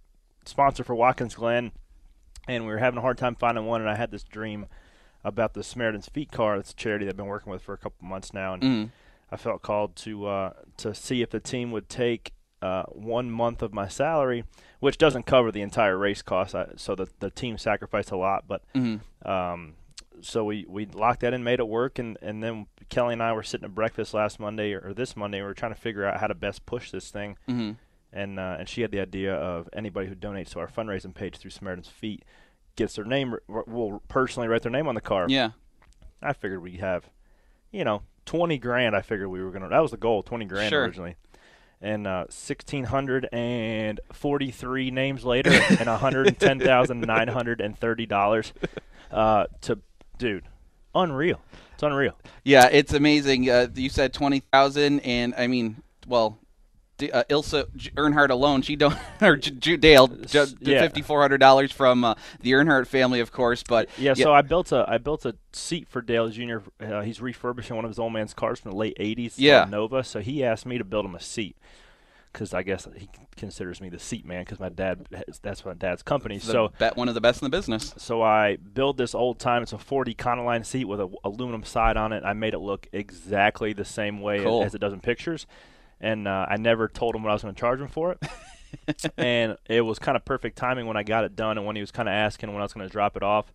sponsor 0.49 0.85
for 0.85 0.95
Watkins 0.95 1.35
Glen, 1.35 1.73
and 2.49 2.65
we 2.65 2.71
were 2.73 2.79
having 2.79 2.99
a 2.99 3.03
hard 3.03 3.19
time 3.19 3.35
finding 3.35 3.67
one. 3.67 3.81
And 3.81 3.91
I 3.91 3.97
had 3.97 4.11
this 4.11 4.25
dream 4.25 4.67
about 5.25 5.55
the 5.55 5.63
Samaritan's 5.63 6.09
Feet 6.09 6.31
car. 6.31 6.57
It's 6.57 6.71
a 6.73 6.77
charity 6.77 7.05
that 7.07 7.11
I've 7.13 7.17
been 7.17 7.27
working 7.27 7.51
with 7.53 7.63
for 7.63 7.73
a 7.75 7.79
couple 7.79 8.07
months 8.07 8.33
now, 8.33 8.55
and 8.55 8.63
Mhm. 8.63 8.91
I 9.31 9.37
felt 9.37 9.63
called 9.63 9.97
to 9.97 10.27
uh, 10.27 10.53
to 10.79 10.95
see 10.95 11.21
if 11.23 11.31
the 11.31 11.41
team 11.41 11.73
would 11.73 11.89
take 11.89 12.33
uh, 12.63 12.85
one 12.85 13.31
month 13.31 13.61
of 13.63 13.75
my 13.75 13.87
salary, 13.87 14.45
which 14.81 14.97
doesn't 14.99 15.25
cover 15.25 15.53
the 15.53 15.61
entire 15.61 15.97
race 15.99 16.23
cost. 16.23 16.55
I, 16.55 16.69
so 16.77 16.95
the 16.95 17.07
the 17.21 17.31
team 17.31 17.59
sacrificed 17.59 18.11
a 18.13 18.17
lot, 18.17 18.45
but 18.49 18.63
Mhm. 18.75 19.01
um, 19.27 19.75
so 20.23 20.45
we, 20.45 20.65
we 20.67 20.87
locked 20.87 21.21
that 21.21 21.35
in, 21.35 21.45
made 21.45 21.61
it 21.61 21.69
work, 21.69 21.99
and, 21.99 22.17
and 22.23 22.43
then 22.43 22.67
Kelly 22.89 23.13
and 23.13 23.23
I 23.23 23.35
were 23.35 23.43
sitting 23.43 23.67
at 23.67 23.75
breakfast 23.75 24.15
last 24.15 24.41
Monday 24.41 24.73
or, 24.73 24.81
or 24.89 24.95
this 24.95 25.15
Monday. 25.15 25.41
We 25.41 25.45
were 25.47 25.53
trying 25.55 25.75
to 25.75 25.81
figure 25.81 26.07
out 26.07 26.19
how 26.19 26.27
to 26.29 26.35
best 26.35 26.65
push 26.65 26.91
this 26.91 27.11
thing, 27.11 27.37
mm-hmm. 27.47 27.73
And 28.16 28.40
uh, 28.40 28.57
and 28.59 28.68
she 28.68 28.81
had 28.81 28.90
the 28.90 29.00
idea 29.00 29.35
of 29.35 29.68
anybody 29.72 30.09
who 30.09 30.14
donates 30.14 30.50
to 30.50 30.59
our 30.59 30.66
fundraising 30.66 31.14
page 31.14 31.37
through 31.37 31.50
Samaritan's 31.50 31.88
Feet 31.88 32.24
gets 32.74 32.96
their 32.96 33.05
name 33.05 33.37
will 33.48 34.02
personally 34.09 34.48
write 34.48 34.62
their 34.62 34.72
name 34.72 34.88
on 34.88 34.94
the 34.94 35.00
car. 35.00 35.26
Yeah, 35.29 35.50
I 36.22 36.33
figured 36.33 36.62
we'd 36.62 36.81
have, 36.81 37.09
you 37.70 37.85
know, 37.85 38.02
twenty 38.24 38.59
grand. 38.59 38.96
I 38.96 39.02
figured 39.02 39.29
we 39.29 39.42
were 39.42 39.50
gonna. 39.50 39.68
That 39.68 39.83
was 39.83 39.92
the 39.92 39.96
goal, 39.96 40.22
twenty 40.22 40.46
grand 40.46 40.70
sure. 40.70 40.83
originally. 40.83 41.16
And 41.79 42.07
uh, 42.07 42.24
sixteen 42.31 42.85
hundred 42.85 43.29
and 43.33 44.00
forty-three 44.11 44.90
names 44.90 45.26
later, 45.26 45.50
and 45.50 45.87
one 45.87 45.98
hundred 45.98 46.26
and 46.29 46.40
ten 46.40 46.59
thousand 46.59 47.00
nine 47.02 47.29
hundred 47.29 47.61
and 47.61 47.79
thirty 47.79 48.07
dollars 48.07 48.55
uh, 49.11 49.44
to, 49.61 49.79
dude, 50.16 50.44
unreal. 50.94 51.38
It's 51.74 51.83
unreal. 51.83 52.18
Yeah, 52.44 52.68
it's 52.72 52.94
amazing. 52.94 53.50
Uh, 53.50 53.68
you 53.74 53.90
said 53.90 54.14
twenty 54.14 54.40
thousand, 54.40 55.00
and 55.00 55.35
I 55.37 55.48
mean, 55.48 55.83
well, 56.07 56.38
uh, 57.03 57.25
Ilsa 57.25 57.67
Earnhardt 57.97 58.31
alone, 58.31 58.63
she 58.63 58.77
don't 58.77 58.97
or 59.21 59.37
J- 59.37 59.77
Dale 59.77 60.11
yeah. 60.31 60.81
fifty 60.81 61.03
four 61.03 61.21
hundred 61.21 61.39
dollars 61.39 61.73
from 61.73 62.05
uh, 62.05 62.15
the 62.41 62.53
Earnhardt 62.53 62.87
family, 62.87 63.21
of 63.21 63.33
course. 63.33 63.63
But 63.63 63.89
yeah, 63.99 64.15
yeah, 64.17 64.25
so 64.25 64.33
I 64.33 64.43
built 64.43 64.73
a 64.73 64.85
I 64.89 64.99
built 64.99 65.25
a 65.25 65.37
seat 65.53 65.89
for 65.89 66.01
Dale 66.01 66.29
Jr. 66.29 66.59
Uh, 66.81 67.03
he's 67.03 67.21
refurbishing 67.21 67.77
one 67.77 67.85
of 67.85 67.91
his 67.91 67.99
old 67.99 68.13
man's 68.13 68.35
cars 68.35 68.61
from 68.61 68.73
the 68.73 68.77
late 68.77 68.97
'80s, 68.99 69.35
yeah, 69.37 69.67
Nova. 69.69 70.05
So 70.05 70.21
he 70.21 70.45
asked 70.45 70.67
me 70.67 70.79
to 70.79 70.85
build 70.85 71.05
him 71.05 71.15
a 71.15 71.21
seat 71.21 71.57
because 72.33 72.53
I 72.53 72.63
guess 72.63 72.87
he 72.97 73.09
considers 73.37 73.81
me 73.81 73.89
the 73.89 73.99
seat 73.99 74.27
man 74.27 74.43
because 74.45 74.61
my 74.61 74.69
dad 74.69 75.07
that's 75.43 75.65
my 75.65 75.75
dad's 75.75 76.03
company. 76.03 76.39
The 76.39 76.47
so 76.47 76.73
bet 76.79 76.97
one 76.97 77.09
of 77.09 77.15
the 77.15 77.21
best 77.21 77.43
in 77.43 77.47
the 77.47 77.57
business. 77.57 77.95
So 77.99 78.23
I 78.23 78.57
build 78.57 78.97
this 78.97 79.15
old 79.15 79.39
time. 79.39 79.63
It's 79.63 79.73
a 79.73 79.79
40 79.79 80.15
Econoline 80.15 80.65
seat 80.65 80.85
with 80.85 81.01
a 81.01 81.11
aluminum 81.25 81.65
side 81.65 81.97
on 81.97 82.13
it. 82.13 82.25
I 82.25 82.33
made 82.33 82.55
it 82.55 82.59
look 82.59 82.89
exactly 82.93 83.73
the 83.73 83.85
same 83.85 84.21
way 84.21 84.43
cool. 84.43 84.65
as 84.65 84.75
it 84.75 84.81
does 84.81 84.93
in 84.93 85.01
pictures 85.01 85.47
and 86.01 86.29
uh, 86.29 86.47
I 86.49 86.57
never 86.57 86.89
told 86.89 87.15
him 87.15 87.23
what 87.23 87.31
I 87.31 87.33
was 87.33 87.43
going 87.43 87.55
to 87.55 87.61
charge 87.61 87.81
him 87.81 87.89
for 87.89 88.13
it. 88.13 89.13
and 89.17 89.57
it 89.69 89.81
was 89.81 89.99
kind 89.99 90.17
of 90.17 90.25
perfect 90.25 90.57
timing 90.57 90.87
when 90.87 90.97
I 90.97 91.03
got 91.03 91.25
it 91.25 91.37
done 91.37 91.59
and 91.59 91.67
when 91.67 91.77
he 91.77 91.83
was 91.83 91.91
kind 91.91 92.09
of 92.09 92.13
asking 92.13 92.53
when 92.53 92.61
I 92.61 92.65
was 92.65 92.73
going 92.73 92.87
to 92.87 92.93
drop 92.93 93.17
it 93.17 93.23
off. 93.23 93.53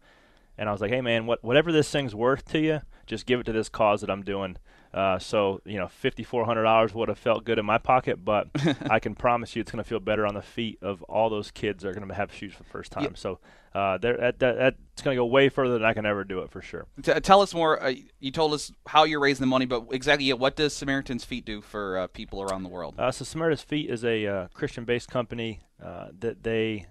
And 0.57 0.67
I 0.67 0.71
was 0.71 0.81
like, 0.81 0.91
hey, 0.91 1.01
man, 1.01 1.25
what, 1.25 1.43
whatever 1.43 1.71
this 1.71 1.89
thing's 1.89 2.13
worth 2.13 2.45
to 2.51 2.59
you, 2.59 2.81
just 3.05 3.25
give 3.25 3.39
it 3.39 3.45
to 3.45 3.51
this 3.51 3.69
cause 3.69 4.01
that 4.01 4.09
I'm 4.09 4.23
doing. 4.23 4.57
Uh, 4.93 5.17
so 5.19 5.61
you 5.65 5.77
know, 5.77 5.87
fifty 5.87 6.23
four 6.23 6.45
hundred 6.45 6.63
dollars 6.63 6.93
would 6.93 7.09
have 7.09 7.17
felt 7.17 7.45
good 7.45 7.57
in 7.57 7.65
my 7.65 7.77
pocket, 7.77 8.23
but 8.23 8.47
I 8.89 8.99
can 8.99 9.15
promise 9.15 9.55
you, 9.55 9.61
it's 9.61 9.71
going 9.71 9.83
to 9.83 9.87
feel 9.87 9.99
better 9.99 10.25
on 10.25 10.33
the 10.33 10.41
feet 10.41 10.79
of 10.81 11.01
all 11.03 11.29
those 11.29 11.51
kids 11.51 11.83
that 11.83 11.89
are 11.89 11.93
going 11.93 12.07
to 12.07 12.13
have 12.13 12.33
shoes 12.33 12.53
for 12.53 12.63
the 12.63 12.69
first 12.69 12.91
time. 12.91 13.15
So 13.15 13.39
uh, 13.73 13.97
that, 13.99 14.39
that, 14.39 14.57
that's 14.57 15.01
going 15.01 15.15
to 15.15 15.21
go 15.21 15.25
way 15.25 15.47
further 15.47 15.73
than 15.73 15.85
I 15.85 15.93
can 15.93 16.05
ever 16.05 16.25
do 16.25 16.39
it 16.39 16.51
for 16.51 16.61
sure. 16.61 16.87
T- 17.01 17.13
tell 17.21 17.41
us 17.41 17.53
more. 17.53 17.81
Uh, 17.81 17.93
you 18.19 18.31
told 18.31 18.53
us 18.53 18.71
how 18.85 19.05
you're 19.05 19.21
raising 19.21 19.41
the 19.41 19.47
money, 19.47 19.65
but 19.65 19.85
exactly 19.91 20.25
yeah, 20.25 20.33
what 20.33 20.57
does 20.57 20.73
Samaritan's 20.73 21.23
Feet 21.23 21.45
do 21.45 21.61
for 21.61 21.97
uh, 21.97 22.07
people 22.07 22.41
around 22.41 22.63
the 22.63 22.69
world? 22.69 22.95
Uh, 22.97 23.11
so 23.11 23.23
Samaritan's 23.23 23.63
Feet 23.63 23.89
is 23.89 24.03
a 24.03 24.27
uh, 24.27 24.47
Christian-based 24.53 25.09
company 25.09 25.61
that 25.79 26.43
they 26.43 26.87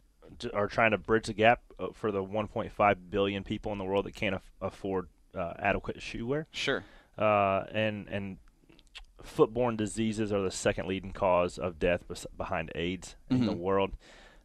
are 0.55 0.69
trying 0.69 0.93
to 0.93 0.99
bridge 0.99 1.27
the 1.27 1.35
gap 1.35 1.61
for 1.93 2.11
the 2.11 2.25
1.5 2.25 2.97
billion 3.11 3.45
people 3.45 3.73
in 3.73 3.79
the 3.79 3.85
world 3.85 4.07
that 4.07 4.15
can't 4.15 4.37
af- 4.37 4.51
afford 4.63 5.09
adequate 5.35 6.01
shoe 6.01 6.27
wear. 6.27 6.47
Sure 6.51 6.83
uh, 7.21 7.65
and 7.73 8.09
and 8.09 8.39
footborne 9.23 9.77
diseases 9.77 10.33
are 10.33 10.43
the 10.43 10.51
second 10.51 10.89
leading 10.89 11.13
cause 11.13 11.59
of 11.59 11.79
death 11.79 12.09
bes- 12.09 12.27
behind 12.37 12.73
AIDS 12.75 13.17
mm-hmm. 13.31 13.43
in 13.43 13.47
the 13.47 13.57
world. 13.57 13.93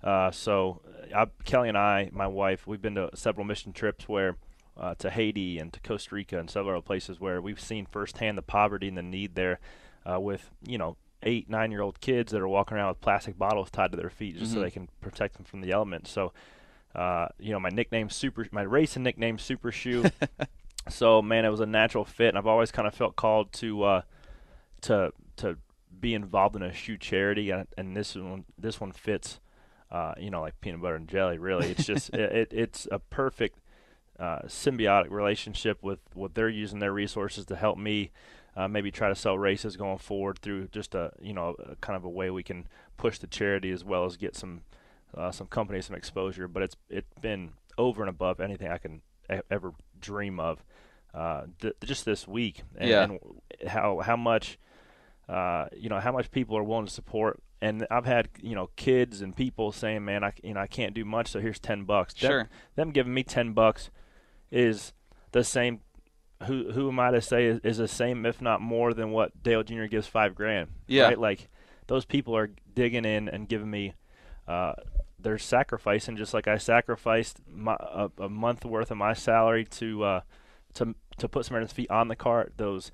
Uh, 0.04 0.30
so 0.30 0.82
I, 1.16 1.28
Kelly 1.46 1.70
and 1.70 1.78
I, 1.78 2.10
my 2.12 2.28
wife, 2.28 2.68
we've 2.68 2.82
been 2.82 2.96
to 2.96 3.10
several 3.16 3.46
mission 3.46 3.74
trips 3.74 4.08
where 4.08 4.36
uh, 4.78 4.94
to 4.96 5.10
Haiti 5.10 5.58
and 5.58 5.72
to 5.74 5.80
Costa 5.80 6.14
Rica 6.14 6.38
and 6.38 6.50
several 6.50 6.82
places 6.82 7.20
where 7.20 7.42
we've 7.42 7.60
seen 7.60 7.86
firsthand 7.86 8.38
the 8.38 8.42
poverty 8.42 8.90
and 8.90 8.98
the 8.98 9.04
need 9.04 9.36
there, 9.36 9.60
uh, 10.06 10.20
with 10.20 10.52
you 10.68 10.78
know 10.78 10.98
eight, 11.24 11.50
nine 11.50 11.72
year 11.72 11.82
old 11.82 12.00
kids 12.00 12.32
that 12.32 12.42
are 12.42 12.48
walking 12.48 12.78
around 12.78 12.90
with 12.90 13.02
plastic 13.02 13.38
bottles 13.38 13.72
tied 13.72 13.92
to 13.92 13.98
their 13.98 14.10
feet 14.10 14.36
just 14.36 14.52
mm-hmm. 14.52 14.56
so 14.56 14.62
they 14.62 14.72
can 14.72 14.90
protect 15.02 15.36
them 15.36 15.46
from 15.46 15.62
the 15.62 15.72
elements. 15.72 16.12
So, 16.12 16.34
uh, 16.94 17.28
you 17.40 17.52
know, 17.52 17.60
my 17.60 17.70
nickname 17.70 18.10
super, 18.10 18.46
my 18.52 18.62
racing 18.62 19.04
nickname 19.04 19.40
Super 19.40 19.72
Shoe. 19.72 20.06
So 20.90 21.22
man, 21.22 21.46
it 21.46 21.50
was 21.50 21.60
a 21.62 21.66
natural 21.66 22.06
fit, 22.06 22.30
and 22.30 22.38
I've 22.38 22.48
always 22.48 22.72
kind 22.72 22.88
of 22.88 22.94
felt 22.94 23.16
called 23.16 23.52
to 23.54 23.84
uh, 23.84 24.02
to 24.82 25.12
to 25.38 25.58
be 26.00 26.14
involved 26.14 26.56
in 26.56 26.62
a 26.62 26.74
shoe 26.74 26.98
charity, 26.98 27.50
and, 27.50 27.68
and 27.78 27.96
this 27.96 28.16
one 28.16 28.46
this 28.58 28.80
one 28.80 28.92
fits, 28.92 29.40
uh, 29.92 30.14
you 30.18 30.30
know, 30.30 30.42
like 30.42 30.60
peanut 30.62 30.82
butter 30.82 30.96
and 30.96 31.08
jelly. 31.08 31.38
Really, 31.38 31.72
it's 31.72 31.86
just 31.86 32.10
it, 32.14 32.32
it, 32.32 32.54
it's 32.54 32.88
a 32.92 33.00
perfect 33.00 33.60
uh, 34.20 34.40
symbiotic 34.46 35.10
relationship 35.10 35.82
with 35.82 36.00
what 36.14 36.36
they're 36.36 36.50
using 36.50 36.80
their 36.80 36.94
resources 36.94 37.46
to 37.46 37.56
help 37.56 37.78
me. 37.78 38.12
Uh, 38.58 38.70
maybe 38.70 38.90
try 38.90 39.10
to 39.10 39.16
sell 39.16 39.38
races 39.38 39.76
going 39.76 39.98
forward 39.98 40.40
through 40.40 40.70
just 40.70 40.96
a 40.96 41.12
you 41.22 41.34
know 41.34 41.56
a, 41.60 41.76
kind 41.78 41.98
of 41.98 42.06
a 42.06 42.10
way 42.10 42.30
we 42.30 42.42
can 42.42 42.66
push 42.96 43.20
the 43.20 43.28
charity 43.28 43.70
as 43.70 43.84
well 43.84 44.06
as 44.06 44.16
get 44.16 44.34
some 44.34 44.62
uh, 45.18 45.32
some 45.32 45.48
companies 45.48 45.88
some 45.88 45.96
exposure. 45.96 46.48
But 46.48 46.64
it's 46.64 46.76
it's 46.90 47.14
been 47.20 47.52
over 47.78 48.02
and 48.02 48.10
above 48.10 48.40
anything 48.40 48.70
I 48.70 48.78
can 48.78 49.02
e- 49.32 49.42
ever 49.52 49.74
dream 50.06 50.40
of 50.40 50.64
uh, 51.14 51.44
th- 51.62 51.76
just 51.84 52.06
this 52.06 52.28
week, 52.28 52.62
and, 52.78 52.90
yeah. 52.90 53.04
and 53.04 53.20
how 53.68 54.00
how 54.00 54.16
much 54.16 54.60
uh, 55.28 55.68
you 55.76 55.90
know 55.90 56.00
how 56.00 56.12
much 56.12 56.32
people 56.32 56.58
are 56.58 56.64
willing 56.64 56.86
to 56.86 56.92
support. 56.92 57.42
And 57.62 57.88
I've 57.90 58.06
had 58.06 58.30
you 58.42 58.54
know 58.54 58.70
kids 58.76 59.22
and 59.22 59.36
people 59.36 59.72
saying, 59.72 60.06
"Man, 60.06 60.24
I 60.24 60.34
you 60.44 60.54
know 60.54 60.60
I 60.60 60.68
can't 60.68 60.94
do 60.94 61.06
much, 61.06 61.30
so 61.30 61.40
here's 61.40 61.60
ten 61.60 61.86
bucks." 61.86 62.16
Sure. 62.16 62.40
Them, 62.40 62.50
them 62.76 62.92
giving 62.92 63.14
me 63.14 63.24
ten 63.24 63.54
bucks 63.54 63.90
is 64.52 64.94
the 65.32 65.44
same. 65.44 65.80
Who 66.44 66.72
who 66.72 66.90
am 66.90 67.00
I 67.00 67.12
to 67.12 67.22
say 67.22 67.46
is, 67.46 67.60
is 67.64 67.78
the 67.78 67.88
same, 67.88 68.26
if 68.26 68.42
not 68.42 68.62
more, 68.62 68.94
than 68.94 69.12
what 69.12 69.42
Dale 69.42 69.64
Jr. 69.64 69.86
gives 69.86 70.06
five 70.06 70.36
grand? 70.36 70.70
Yeah. 70.88 71.06
Right? 71.06 71.20
Like 71.20 71.50
those 71.88 72.06
people 72.06 72.36
are 72.36 72.52
digging 72.74 73.06
in 73.06 73.30
and 73.30 73.48
giving 73.48 73.70
me. 73.70 73.94
Uh, 74.48 74.74
they're 75.26 75.40
sacrificing 75.40 76.16
just 76.16 76.36
like 76.36 76.48
I 76.48 76.58
sacrificed 76.58 77.40
my, 77.52 77.76
a, 77.80 78.10
a 78.20 78.30
month 78.30 78.64
worth 78.64 78.92
of 78.92 78.98
my 78.98 79.14
salary 79.14 79.66
to 79.66 80.04
uh, 80.04 80.22
to 80.76 80.94
to 81.18 81.28
put 81.28 81.48
Samaritan's 81.48 81.74
feet 81.74 81.90
on 81.90 82.10
the 82.10 82.16
cart. 82.16 82.54
Those 82.58 82.92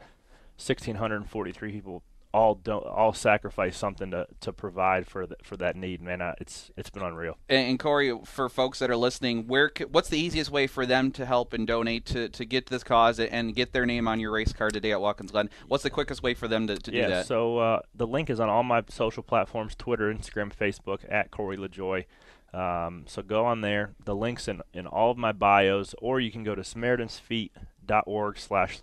1,643 0.56 1.72
people 1.74 2.04
all 2.34 2.56
don't 2.56 2.86
all 2.86 3.14
sacrifice 3.14 3.78
something 3.78 4.12
to, 4.12 4.28
to 4.40 4.54
provide 4.54 5.08
for 5.08 5.26
the, 5.26 5.36
for 5.44 5.58
that 5.58 5.76
need. 5.76 6.02
Man, 6.02 6.22
uh, 6.22 6.34
it's 6.40 6.72
it's 6.78 6.90
been 6.90 7.04
unreal. 7.04 7.38
And, 7.50 7.72
and, 7.72 7.80
Corey, 7.80 8.18
for 8.26 8.50
folks 8.50 8.80
that 8.80 8.90
are 8.90 8.96
listening, 8.96 9.48
where 9.48 9.72
what's 9.90 10.10
the 10.10 10.20
easiest 10.20 10.50
way 10.50 10.68
for 10.68 10.86
them 10.86 11.12
to 11.12 11.26
help 11.26 11.54
and 11.54 11.68
donate 11.68 12.06
to, 12.08 12.30
to 12.30 12.46
get 12.46 12.68
this 12.68 12.84
cause 12.84 13.20
and 13.20 13.56
get 13.56 13.74
their 13.74 13.86
name 13.86 14.08
on 14.08 14.20
your 14.20 14.32
race 14.32 14.54
card 14.54 14.74
today 14.74 14.92
at 14.92 15.02
Watkins 15.02 15.32
Glen? 15.32 15.50
What's 15.68 15.84
the 15.84 15.90
quickest 15.90 16.24
way 16.24 16.34
for 16.34 16.48
them 16.48 16.68
to, 16.68 16.78
to 16.78 16.92
yeah, 16.94 17.04
do 17.04 17.10
that? 17.10 17.26
So 17.26 17.58
uh, 17.58 17.80
the 17.94 18.08
link 18.08 18.30
is 18.30 18.40
on 18.40 18.50
all 18.50 18.64
my 18.64 18.84
social 18.90 19.24
platforms: 19.24 19.76
Twitter, 19.76 20.14
Instagram, 20.14 20.54
Facebook 20.56 21.00
at 21.10 21.32
Corey 21.32 21.58
LaJoie. 21.58 22.06
Um, 22.54 23.06
so 23.08 23.22
go 23.22 23.46
on 23.46 23.62
there. 23.62 23.94
The 24.04 24.16
links 24.16 24.48
in 24.48 24.62
in 24.74 24.88
all 24.88 25.12
of 25.12 25.18
my 25.18 25.32
bios, 25.32 25.96
or 26.02 26.20
you 26.20 26.32
can 26.32 26.44
go 26.44 26.56
to 26.56 26.62
SamaritansFeet.org 26.62 28.38
slash 28.38 28.80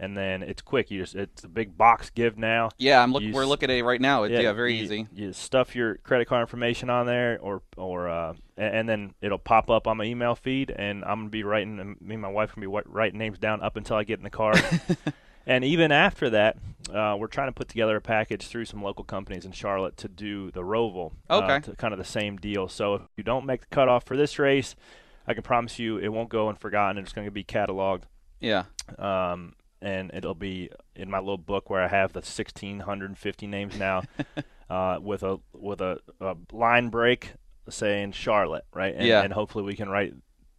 and 0.00 0.16
then 0.16 0.42
it's 0.42 0.62
quick. 0.62 0.90
You 0.90 1.00
just 1.02 1.14
it's 1.14 1.44
a 1.44 1.48
big 1.48 1.76
box 1.76 2.10
give 2.10 2.38
now. 2.38 2.70
Yeah, 2.78 3.02
I'm 3.02 3.12
look, 3.12 3.22
we're 3.32 3.44
looking 3.44 3.70
at 3.70 3.76
it 3.76 3.84
right 3.84 4.00
now. 4.00 4.24
It's, 4.24 4.32
yeah, 4.32 4.40
yeah, 4.40 4.52
very 4.52 4.74
you, 4.74 4.82
easy. 4.82 5.06
You 5.12 5.32
stuff 5.32 5.76
your 5.76 5.96
credit 5.96 6.26
card 6.26 6.40
information 6.40 6.88
on 6.90 7.06
there, 7.06 7.38
or 7.40 7.62
or 7.76 8.08
uh, 8.08 8.34
and, 8.56 8.74
and, 8.74 8.88
then 8.88 9.14
it'll 9.20 9.38
pop 9.38 9.70
up 9.70 9.86
on 9.86 9.98
my 9.98 10.04
email 10.04 10.34
feed, 10.34 10.70
and 10.70 11.04
I'm 11.04 11.20
gonna 11.20 11.28
be 11.28 11.44
writing. 11.44 11.96
Me 12.00 12.14
and 12.14 12.22
my 12.22 12.28
wife 12.28 12.54
gonna 12.54 12.66
be 12.66 12.82
writing 12.86 13.18
names 13.18 13.38
down 13.38 13.62
up 13.62 13.76
until 13.76 13.96
I 13.96 14.04
get 14.04 14.18
in 14.18 14.24
the 14.24 14.30
car. 14.30 14.54
and 15.46 15.64
even 15.64 15.92
after 15.92 16.30
that, 16.30 16.56
uh, 16.92 17.16
we're 17.18 17.26
trying 17.26 17.48
to 17.48 17.52
put 17.52 17.68
together 17.68 17.96
a 17.96 18.00
package 18.00 18.46
through 18.46 18.64
some 18.64 18.82
local 18.82 19.04
companies 19.04 19.44
in 19.44 19.52
Charlotte 19.52 19.98
to 19.98 20.08
do 20.08 20.50
the 20.52 20.62
Roval. 20.62 21.12
Okay. 21.28 21.54
Uh, 21.54 21.60
to 21.60 21.76
kind 21.76 21.92
of 21.92 21.98
the 21.98 22.04
same 22.04 22.38
deal. 22.38 22.68
So 22.68 22.94
if 22.94 23.02
you 23.16 23.24
don't 23.24 23.44
make 23.44 23.60
the 23.60 23.66
cutoff 23.66 24.04
for 24.04 24.16
this 24.16 24.38
race, 24.38 24.74
I 25.26 25.34
can 25.34 25.42
promise 25.42 25.78
you 25.78 25.98
it 25.98 26.08
won't 26.08 26.30
go 26.30 26.48
unforgotten. 26.48 27.02
It's 27.02 27.12
going 27.12 27.26
to 27.26 27.30
be 27.30 27.44
cataloged. 27.44 28.04
Yeah. 28.40 28.64
Um, 28.98 29.54
and 29.82 30.10
it'll 30.14 30.34
be 30.34 30.70
in 30.94 31.10
my 31.10 31.18
little 31.18 31.38
book 31.38 31.70
where 31.70 31.82
I 31.82 31.88
have 31.88 32.12
the 32.12 32.20
1,650 32.20 33.46
names 33.46 33.78
now, 33.78 34.02
uh, 34.70 34.98
with 35.00 35.22
a 35.22 35.40
with 35.52 35.80
a, 35.80 35.98
a, 36.20 36.36
line 36.52 36.88
break 36.88 37.32
saying 37.68 38.12
Charlotte, 38.12 38.64
right? 38.74 38.94
And, 38.94 39.06
yeah. 39.06 39.22
And 39.22 39.32
hopefully 39.32 39.64
we 39.64 39.74
can 39.74 39.88
write 39.88 40.14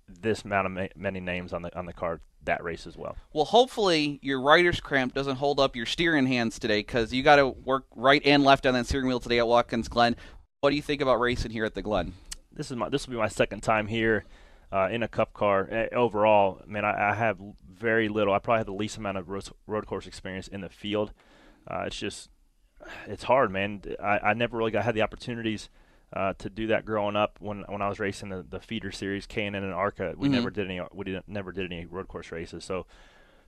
this 0.07 0.43
amount 0.43 0.67
of 0.67 0.71
ma- 0.73 0.87
many 0.95 1.19
names 1.19 1.53
on 1.53 1.61
the 1.61 1.77
on 1.77 1.85
the 1.85 1.93
card 1.93 2.21
that 2.43 2.63
race 2.63 2.87
as 2.87 2.97
well. 2.97 3.15
Well, 3.33 3.45
hopefully 3.45 4.19
your 4.21 4.41
writer's 4.41 4.79
cramp 4.79 5.13
doesn't 5.13 5.35
hold 5.35 5.59
up 5.59 5.75
your 5.75 5.85
steering 5.85 6.25
hands 6.25 6.57
today 6.57 6.79
because 6.79 7.13
you 7.13 7.23
got 7.23 7.35
to 7.35 7.47
work 7.47 7.85
right 7.95 8.21
and 8.25 8.43
left 8.43 8.65
on 8.65 8.73
that 8.73 8.87
steering 8.87 9.07
wheel 9.07 9.19
today 9.19 9.39
at 9.39 9.47
Watkins 9.47 9.87
Glen. 9.87 10.15
What 10.61 10.71
do 10.71 10.75
you 10.75 10.81
think 10.81 11.01
about 11.01 11.19
racing 11.19 11.51
here 11.51 11.65
at 11.65 11.75
the 11.75 11.81
Glen? 11.81 12.13
This 12.51 12.71
is 12.71 12.77
my 12.77 12.89
this 12.89 13.07
will 13.07 13.13
be 13.13 13.19
my 13.19 13.27
second 13.27 13.61
time 13.61 13.87
here. 13.87 14.25
Uh, 14.73 14.87
in 14.89 15.03
a 15.03 15.07
cup 15.07 15.33
car 15.33 15.89
overall, 15.91 16.61
man, 16.65 16.85
I, 16.85 17.11
I, 17.11 17.13
have 17.13 17.37
very 17.69 18.07
little. 18.07 18.33
I 18.33 18.39
probably 18.39 18.59
have 18.59 18.67
the 18.67 18.73
least 18.73 18.95
amount 18.95 19.17
of 19.17 19.27
road, 19.27 19.49
road 19.67 19.85
course 19.85 20.07
experience 20.07 20.47
in 20.47 20.61
the 20.61 20.69
field. 20.69 21.11
Uh, 21.69 21.83
it's 21.87 21.97
just, 21.97 22.29
it's 23.05 23.23
hard, 23.23 23.51
man. 23.51 23.81
I, 24.01 24.19
I 24.19 24.33
never 24.33 24.57
really 24.57 24.71
got 24.71 24.85
had 24.85 24.95
the 24.95 25.01
opportunities 25.01 25.69
uh, 26.13 26.33
to 26.37 26.49
do 26.49 26.67
that 26.67 26.85
growing 26.85 27.15
up 27.15 27.37
when 27.39 27.63
when 27.67 27.81
I 27.81 27.87
was 27.87 27.99
racing 27.99 28.29
the, 28.29 28.45
the 28.49 28.59
feeder 28.59 28.91
series 28.91 29.25
K 29.25 29.45
and 29.45 29.55
N 29.55 29.63
and 29.63 29.73
ARCA. 29.73 30.13
We 30.17 30.27
Mhm. 30.27 30.31
never 30.31 30.49
did 30.49 30.65
any 30.67 30.81
we 30.93 31.05
didn't 31.05 31.27
never 31.27 31.51
did 31.51 31.71
any 31.71 31.85
road 31.85 32.07
course 32.07 32.31
races. 32.31 32.63
So 32.65 32.85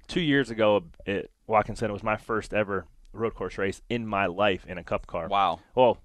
two 0.07 0.21
years 0.21 0.49
ago 0.49 0.83
at 1.05 1.27
Watkinson 1.47 1.89
it 1.89 1.93
was 1.93 2.03
my 2.03 2.15
first 2.17 2.53
ever 2.53 2.85
road 3.11 3.35
course 3.35 3.57
race 3.57 3.81
in 3.89 4.07
my 4.07 4.25
life 4.27 4.65
in 4.65 4.77
a 4.77 4.83
cup 4.83 5.07
car. 5.07 5.27
Wow. 5.27 5.59
Well, 5.75 5.97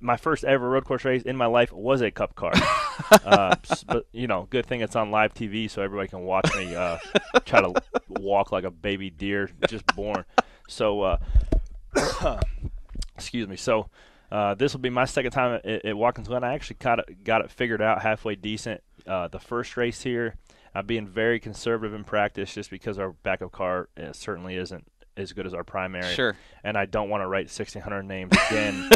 my 0.00 0.16
first 0.16 0.44
ever 0.44 0.68
road 0.68 0.84
course 0.84 1.04
race 1.04 1.22
in 1.22 1.36
my 1.36 1.46
life 1.46 1.72
was 1.72 2.00
a 2.00 2.10
cup 2.10 2.34
car. 2.36 2.52
uh, 3.10 3.56
but 3.86 4.06
you 4.12 4.26
know, 4.26 4.46
good 4.50 4.66
thing 4.66 4.80
it's 4.80 4.96
on 4.96 5.10
live 5.10 5.34
TV 5.34 5.70
so 5.70 5.82
everybody 5.82 6.08
can 6.08 6.20
watch 6.20 6.50
me 6.56 6.74
uh, 6.74 6.98
try 7.44 7.60
to 7.60 7.72
walk 8.08 8.52
like 8.52 8.64
a 8.64 8.70
baby 8.70 9.10
deer 9.10 9.50
just 9.68 9.86
born. 9.94 10.24
So, 10.68 11.02
uh, 11.02 11.18
excuse 13.14 13.48
me. 13.48 13.56
So, 13.56 13.88
uh, 14.30 14.54
this 14.54 14.72
will 14.72 14.80
be 14.80 14.90
my 14.90 15.04
second 15.04 15.32
time 15.32 15.60
at, 15.64 15.84
at 15.84 15.96
Watkins 15.96 16.28
Glen. 16.28 16.44
I 16.44 16.54
actually 16.54 16.76
got 16.80 16.98
it, 16.98 17.24
got 17.24 17.42
it 17.42 17.50
figured 17.50 17.82
out 17.82 18.02
halfway 18.02 18.34
decent. 18.34 18.82
Uh, 19.06 19.28
the 19.28 19.38
first 19.38 19.76
race 19.76 20.02
here, 20.02 20.34
I'm 20.74 20.86
being 20.86 21.06
very 21.06 21.38
conservative 21.38 21.94
in 21.94 22.04
practice 22.04 22.54
just 22.54 22.70
because 22.70 22.98
our 22.98 23.12
backup 23.12 23.52
car 23.52 23.88
uh, 23.96 24.12
certainly 24.12 24.56
isn't 24.56 24.86
as 25.16 25.32
good 25.32 25.46
as 25.46 25.54
our 25.54 25.64
primary. 25.64 26.12
Sure. 26.14 26.36
And 26.64 26.76
I 26.76 26.86
don't 26.86 27.08
want 27.08 27.22
to 27.22 27.26
write 27.26 27.46
1,600 27.46 28.02
names 28.02 28.32
again 28.50 28.90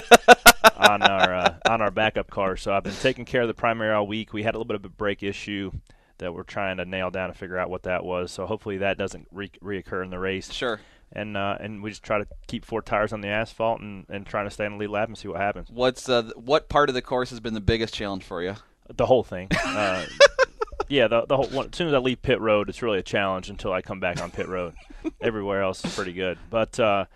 on 0.77 1.03
our 1.03 1.35
uh, 1.35 1.55
on 1.69 1.81
our 1.81 1.91
backup 1.91 2.31
car. 2.31 2.57
So 2.57 2.73
I've 2.73 2.85
been 2.85 2.95
taking 2.95 3.25
care 3.25 3.43
of 3.43 3.49
the 3.49 3.55
primary 3.55 3.93
all 3.93 4.07
week. 4.07 4.33
We 4.33 4.43
had 4.43 4.55
a 4.55 4.59
little 4.59 4.67
bit 4.67 4.77
of 4.77 4.85
a 4.85 4.89
brake 4.89 5.23
issue 5.23 5.73
that 6.19 6.35
we're 6.35 6.43
trying 6.43 6.77
to 6.79 6.85
nail 6.85 7.11
down 7.11 7.31
and 7.31 7.37
figure 7.37 7.59
out 7.59 7.71
what 7.71 7.85
that 7.85 8.05
was. 8.05 8.31
So 8.31 8.47
hopefully 8.47 8.79
that 8.79 8.99
doesn't 8.99 9.29
re- 9.33 9.51
reoccur 9.63 10.05
in 10.05 10.11
the 10.11 10.19
race. 10.19 10.53
Sure. 10.53 10.81
And 11.13 11.37
uh, 11.37 11.57
and 11.59 11.83
we 11.83 11.91
just 11.91 12.03
try 12.03 12.19
to 12.19 12.27
keep 12.47 12.65
four 12.65 12.83
tires 12.83 13.13
on 13.13 13.23
the 13.23 13.29
asphalt 13.29 13.81
and, 13.81 14.05
and 14.11 14.27
trying 14.27 14.47
to 14.47 14.51
stay 14.51 14.67
in 14.67 14.73
the 14.73 14.79
lead 14.79 14.91
lap 14.91 15.09
and 15.09 15.17
see 15.17 15.29
what 15.29 15.41
happens. 15.41 15.69
What's 15.71 16.09
uh, 16.09 16.31
what 16.37 16.69
part 16.69 16.91
of 16.91 16.95
the 16.95 17.03
course 17.03 17.31
has 17.31 17.41
been 17.41 17.55
the 17.55 17.61
biggest 17.61 17.95
challenge 17.95 18.25
for 18.25 18.43
you? 18.43 18.57
The 18.95 19.07
whole 19.07 19.23
thing. 19.23 19.49
Uh, 19.65 20.05
yeah, 20.89 21.09
the 21.09 21.25
the 21.25 21.37
whole 21.37 21.47
one, 21.47 21.69
as 21.73 21.77
soon 21.77 21.89
as 21.89 21.95
I 21.95 21.99
leave 21.99 22.21
pit 22.21 22.41
road, 22.41 22.69
it's 22.69 22.83
really 22.83 22.99
a 22.99 23.03
challenge 23.03 23.49
until 23.49 23.73
I 23.73 23.81
come 23.81 24.01
back 24.01 24.21
on 24.21 24.31
pit 24.31 24.49
road. 24.49 24.75
Everywhere 25.21 25.63
else 25.63 25.83
is 25.83 25.95
pretty 25.95 26.13
good, 26.13 26.39
but 26.51 26.79
uh, 26.79 27.07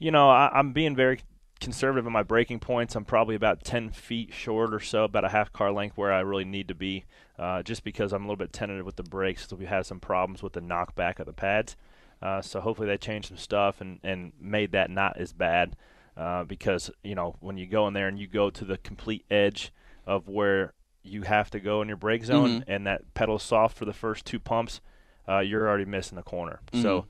you 0.00 0.10
know 0.10 0.28
I, 0.28 0.50
I'm 0.52 0.72
being 0.72 0.96
very 0.96 1.20
conservative 1.60 2.06
in 2.06 2.12
my 2.12 2.22
braking 2.22 2.58
points. 2.58 2.94
I'm 2.96 3.04
probably 3.04 3.34
about 3.34 3.62
10 3.64 3.90
feet 3.90 4.32
short 4.32 4.72
or 4.74 4.80
so, 4.80 5.04
about 5.04 5.24
a 5.24 5.28
half 5.28 5.52
car 5.52 5.70
length 5.72 5.96
where 5.96 6.12
I 6.12 6.20
really 6.20 6.44
need 6.44 6.68
to 6.68 6.74
be, 6.74 7.04
uh, 7.38 7.62
just 7.62 7.84
because 7.84 8.12
I'm 8.12 8.22
a 8.24 8.26
little 8.26 8.36
bit 8.36 8.52
tentative 8.52 8.86
with 8.86 8.96
the 8.96 9.02
brakes. 9.02 9.46
So 9.48 9.56
we 9.56 9.66
had 9.66 9.86
some 9.86 10.00
problems 10.00 10.42
with 10.42 10.54
the 10.54 10.60
knockback 10.62 11.18
of 11.20 11.26
the 11.26 11.32
pads. 11.32 11.76
Uh, 12.22 12.42
so 12.42 12.60
hopefully 12.60 12.88
they 12.88 12.96
changed 12.96 13.28
some 13.28 13.36
stuff 13.36 13.80
and, 13.80 14.00
and 14.02 14.32
made 14.40 14.72
that 14.72 14.90
not 14.90 15.16
as 15.16 15.32
bad. 15.32 15.76
Uh, 16.16 16.44
because 16.44 16.90
you 17.04 17.14
know 17.14 17.36
when 17.40 17.56
you 17.56 17.66
go 17.66 17.86
in 17.86 17.94
there 17.94 18.08
and 18.08 18.18
you 18.18 18.26
go 18.26 18.50
to 18.50 18.64
the 18.64 18.76
complete 18.78 19.24
edge 19.30 19.72
of 20.06 20.28
where 20.28 20.74
you 21.02 21.22
have 21.22 21.48
to 21.50 21.60
go 21.60 21.80
in 21.80 21.88
your 21.88 21.96
brake 21.96 22.24
zone, 22.24 22.60
Mhm. 22.60 22.64
and 22.66 22.86
that 22.86 23.14
pedal's 23.14 23.42
soft 23.42 23.76
for 23.78 23.86
the 23.86 23.92
first 23.94 24.26
two 24.26 24.38
pumps, 24.38 24.80
uh, 25.26 25.38
you're 25.38 25.66
already 25.66 25.84
missing 25.86 26.16
the 26.16 26.22
corner. 26.22 26.60
So 26.74 27.06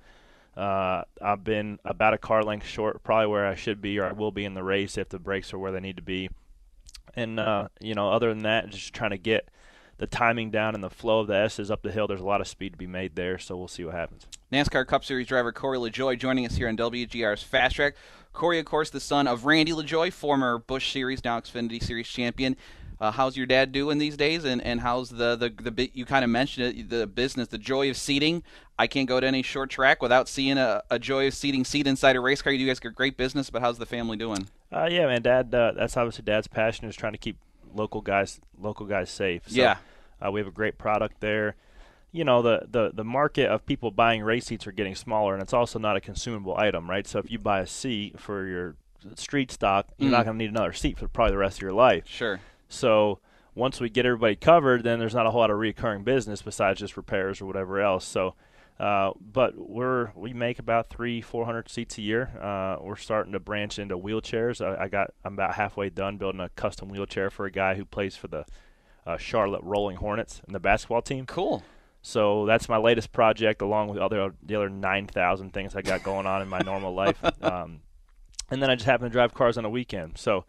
uh, 0.61 1.05
I've 1.23 1.43
been 1.43 1.79
about 1.85 2.13
a 2.13 2.19
car 2.19 2.43
length 2.43 2.67
short, 2.67 3.03
probably 3.03 3.29
where 3.29 3.47
I 3.47 3.55
should 3.55 3.81
be 3.81 3.99
or 3.99 4.05
I 4.05 4.13
will 4.13 4.31
be 4.31 4.45
in 4.45 4.53
the 4.55 4.63
race 4.63 4.99
if 4.99 5.09
the 5.09 5.19
brakes 5.19 5.55
are 5.55 5.59
where 5.59 5.73
they 5.73 5.81
need 5.81 5.97
to 5.97 6.03
be. 6.03 6.29
And 7.15 7.41
uh, 7.41 7.69
you 7.81 7.95
know, 7.95 8.11
other 8.11 8.29
than 8.29 8.41
that, 8.41 8.69
just 8.69 8.93
trying 8.93 9.11
to 9.11 9.19
get 9.19 9.49
the 9.97 10.07
timing 10.07 10.51
down 10.51 10.75
and 10.75 10.85
the 10.85 10.91
flow 10.91 11.21
of 11.21 11.27
the 11.27 11.35
S's 11.35 11.71
up 11.71 11.83
the 11.83 11.91
hill. 11.91 12.07
There's 12.07 12.21
a 12.21 12.27
lot 12.27 12.41
of 12.41 12.49
speed 12.49 12.73
to 12.73 12.79
be 12.79 12.87
made 12.87 13.17
there, 13.17 13.39
so 13.39 13.57
we'll 13.57 13.69
see 13.69 13.85
what 13.85 13.95
happens. 13.95 14.27
NASCAR 14.53 14.87
Cup 14.87 15.05
Series 15.05 15.27
driver 15.27 15.51
Corey 15.51 15.79
LaJoie 15.79 16.19
joining 16.19 16.45
us 16.47 16.57
here 16.57 16.69
on 16.69 16.77
WGR's 16.77 17.43
Fast 17.43 17.77
Track. 17.77 17.95
Corey, 18.33 18.59
of 18.59 18.65
course, 18.65 18.91
the 18.91 19.01
son 19.01 19.27
of 19.27 19.45
Randy 19.45 19.73
LaJoie, 19.73 20.13
former 20.13 20.59
Busch 20.59 20.93
Series, 20.93 21.25
now 21.25 21.41
Xfinity 21.41 21.83
Series 21.83 22.09
champion. 22.09 22.57
Uh, 23.01 23.11
how's 23.11 23.35
your 23.37 23.47
dad 23.47 23.73
doing 23.73 23.97
these 23.99 24.17
days? 24.17 24.45
And, 24.45 24.61
and 24.63 24.81
how's 24.81 25.09
the 25.09 25.35
the 25.35 25.49
the 25.49 25.71
bit 25.71 25.93
you 25.95 26.05
kind 26.05 26.23
of 26.23 26.31
mentioned 26.31 26.67
it, 26.79 26.91
the 26.91 27.07
business, 27.07 27.49
the 27.49 27.57
Joie 27.59 27.89
of 27.89 27.97
Seating. 27.97 28.43
I 28.79 28.87
can't 28.87 29.09
go 29.09 29.21
to 29.21 29.27
any 29.27 29.43
short 29.43 29.71
track 29.71 30.03
without 30.03 30.29
seeing 30.29 30.59
a, 30.59 30.83
a 30.91 30.99
Joie 30.99 31.27
of 31.29 31.35
Seating 31.35 31.65
seat 31.65 31.87
inside 31.87 32.17
a 32.17 32.21
race 32.21 32.43
car. 32.43 32.53
You 32.53 32.67
guys 32.67 32.79
got 32.81 32.95
great 32.95 33.17
business, 33.17 33.49
but 33.49 33.63
how's 33.63 33.79
the 33.79 33.87
family 33.87 34.17
doing? 34.19 34.49
Uh, 34.73 34.89
yeah, 34.91 35.07
man, 35.07 35.23
Dad. 35.23 35.55
Uh, 35.55 35.73
that's 35.73 35.97
obviously 35.97 36.25
Dad's 36.25 36.47
passion 36.47 36.87
is 36.89 36.95
trying 36.97 37.13
to 37.13 37.19
keep 37.19 37.37
local 37.75 38.01
guys 38.03 38.41
local 38.59 38.85
guys 38.87 39.09
safe. 39.11 39.43
So, 39.47 39.55
Yeah. 39.57 39.77
uh, 40.25 40.31
we 40.31 40.41
have 40.41 40.47
a 40.47 40.53
great 40.53 40.77
product 40.77 41.21
there. 41.21 41.55
You 42.13 42.25
know, 42.25 42.43
the, 42.43 42.67
the 42.71 42.91
the 42.93 43.05
market 43.05 43.47
of 43.49 43.65
people 43.65 43.91
buying 43.93 44.23
race 44.23 44.47
seats 44.47 44.67
are 44.67 44.73
getting 44.73 44.95
smaller, 44.95 45.33
and 45.33 45.43
it's 45.43 45.53
also 45.55 45.79
not 45.79 45.97
a 45.97 46.01
consumable 46.01 46.57
item, 46.59 46.91
right? 46.91 47.07
So 47.07 47.19
if 47.21 47.31
you 47.31 47.39
buy 47.39 47.61
a 47.61 47.67
seat 47.67 48.19
for 48.21 48.47
your 48.47 48.75
street 49.15 49.51
stock, 49.51 49.87
you're 49.97 50.09
Mm. 50.09 50.13
not 50.13 50.25
going 50.27 50.37
to 50.39 50.45
need 50.45 50.51
another 50.51 50.73
seat 50.75 50.99
for 50.99 51.09
probably 51.09 51.31
the 51.33 51.39
rest 51.39 51.59
of 51.59 51.63
your 51.63 51.73
life. 51.73 52.05
Sure. 52.07 52.41
So 52.71 53.19
once 53.55 53.81
we 53.81 53.91
get 53.91 54.07
everybody 54.07 54.37
covered, 54.37 54.85
then 54.85 54.99
there's 54.99 55.15
not 55.15 55.27
a 55.27 55.31
whole 55.31 55.41
lot 55.41 55.51
of 55.51 55.59
recurring 55.59 56.05
business 56.05 56.41
besides 56.41 56.81
just 56.81 56.97
repairs 56.97 57.41
or 57.41 57.47
whatever 57.47 57.81
else. 57.81 58.07
So, 58.07 58.35
uh, 58.79 59.11
but 59.21 59.55
we're 59.57 60.13
we 60.15 60.33
make 60.33 60.59
about 60.59 60.89
three, 60.89 61.21
four 61.21 61.45
hundred 61.45 61.69
seats 61.69 61.99
a 61.99 62.03
year. 62.03 62.31
Uh, 62.41 62.77
we're 62.81 62.97
starting 62.97 63.33
to 63.33 63.41
branch 63.41 63.79
into 63.79 63.99
wheelchairs. 63.99 64.65
I, 64.65 64.85
I 64.85 64.89
got 64.89 65.13
I'm 65.25 65.35
about 65.35 65.55
halfway 65.55 65.91
done 65.91 66.17
building 66.17 66.41
a 66.41 66.49
custom 66.51 66.89
wheelchair 66.89 67.29
for 67.29 67.45
a 67.45 67.51
guy 67.51 67.75
who 67.75 67.85
plays 67.85 68.17
for 68.17 68.29
the 68.29 68.47
uh, 69.07 69.19
Charlotte 69.19 69.63
Rolling 69.63 69.97
Hornets 69.97 70.41
and 70.47 70.55
the 70.55 70.61
basketball 70.61 71.03
team. 71.03 71.27
Cool. 71.27 71.63
So 72.03 72.47
that's 72.47 72.69
my 72.69 72.79
latest 72.79 73.13
project, 73.13 73.61
along 73.61 73.89
with 73.89 73.99
other 73.99 74.33
the 74.43 74.55
other 74.55 74.71
nine 74.71 75.07
thousand 75.07 75.53
things 75.53 75.75
I 75.75 75.83
got 75.83 76.03
going 76.03 76.27
on 76.27 76.41
in 76.41 76.49
my 76.49 76.61
normal 76.61 76.95
life. 76.95 77.23
Um, 77.43 77.81
and 78.53 78.61
then 78.61 78.69
I 78.69 78.75
just 78.75 78.87
happen 78.87 79.05
to 79.05 79.13
drive 79.13 79.35
cars 79.35 79.59
on 79.59 79.65
the 79.65 79.71
weekend. 79.71 80.17
So. 80.17 80.45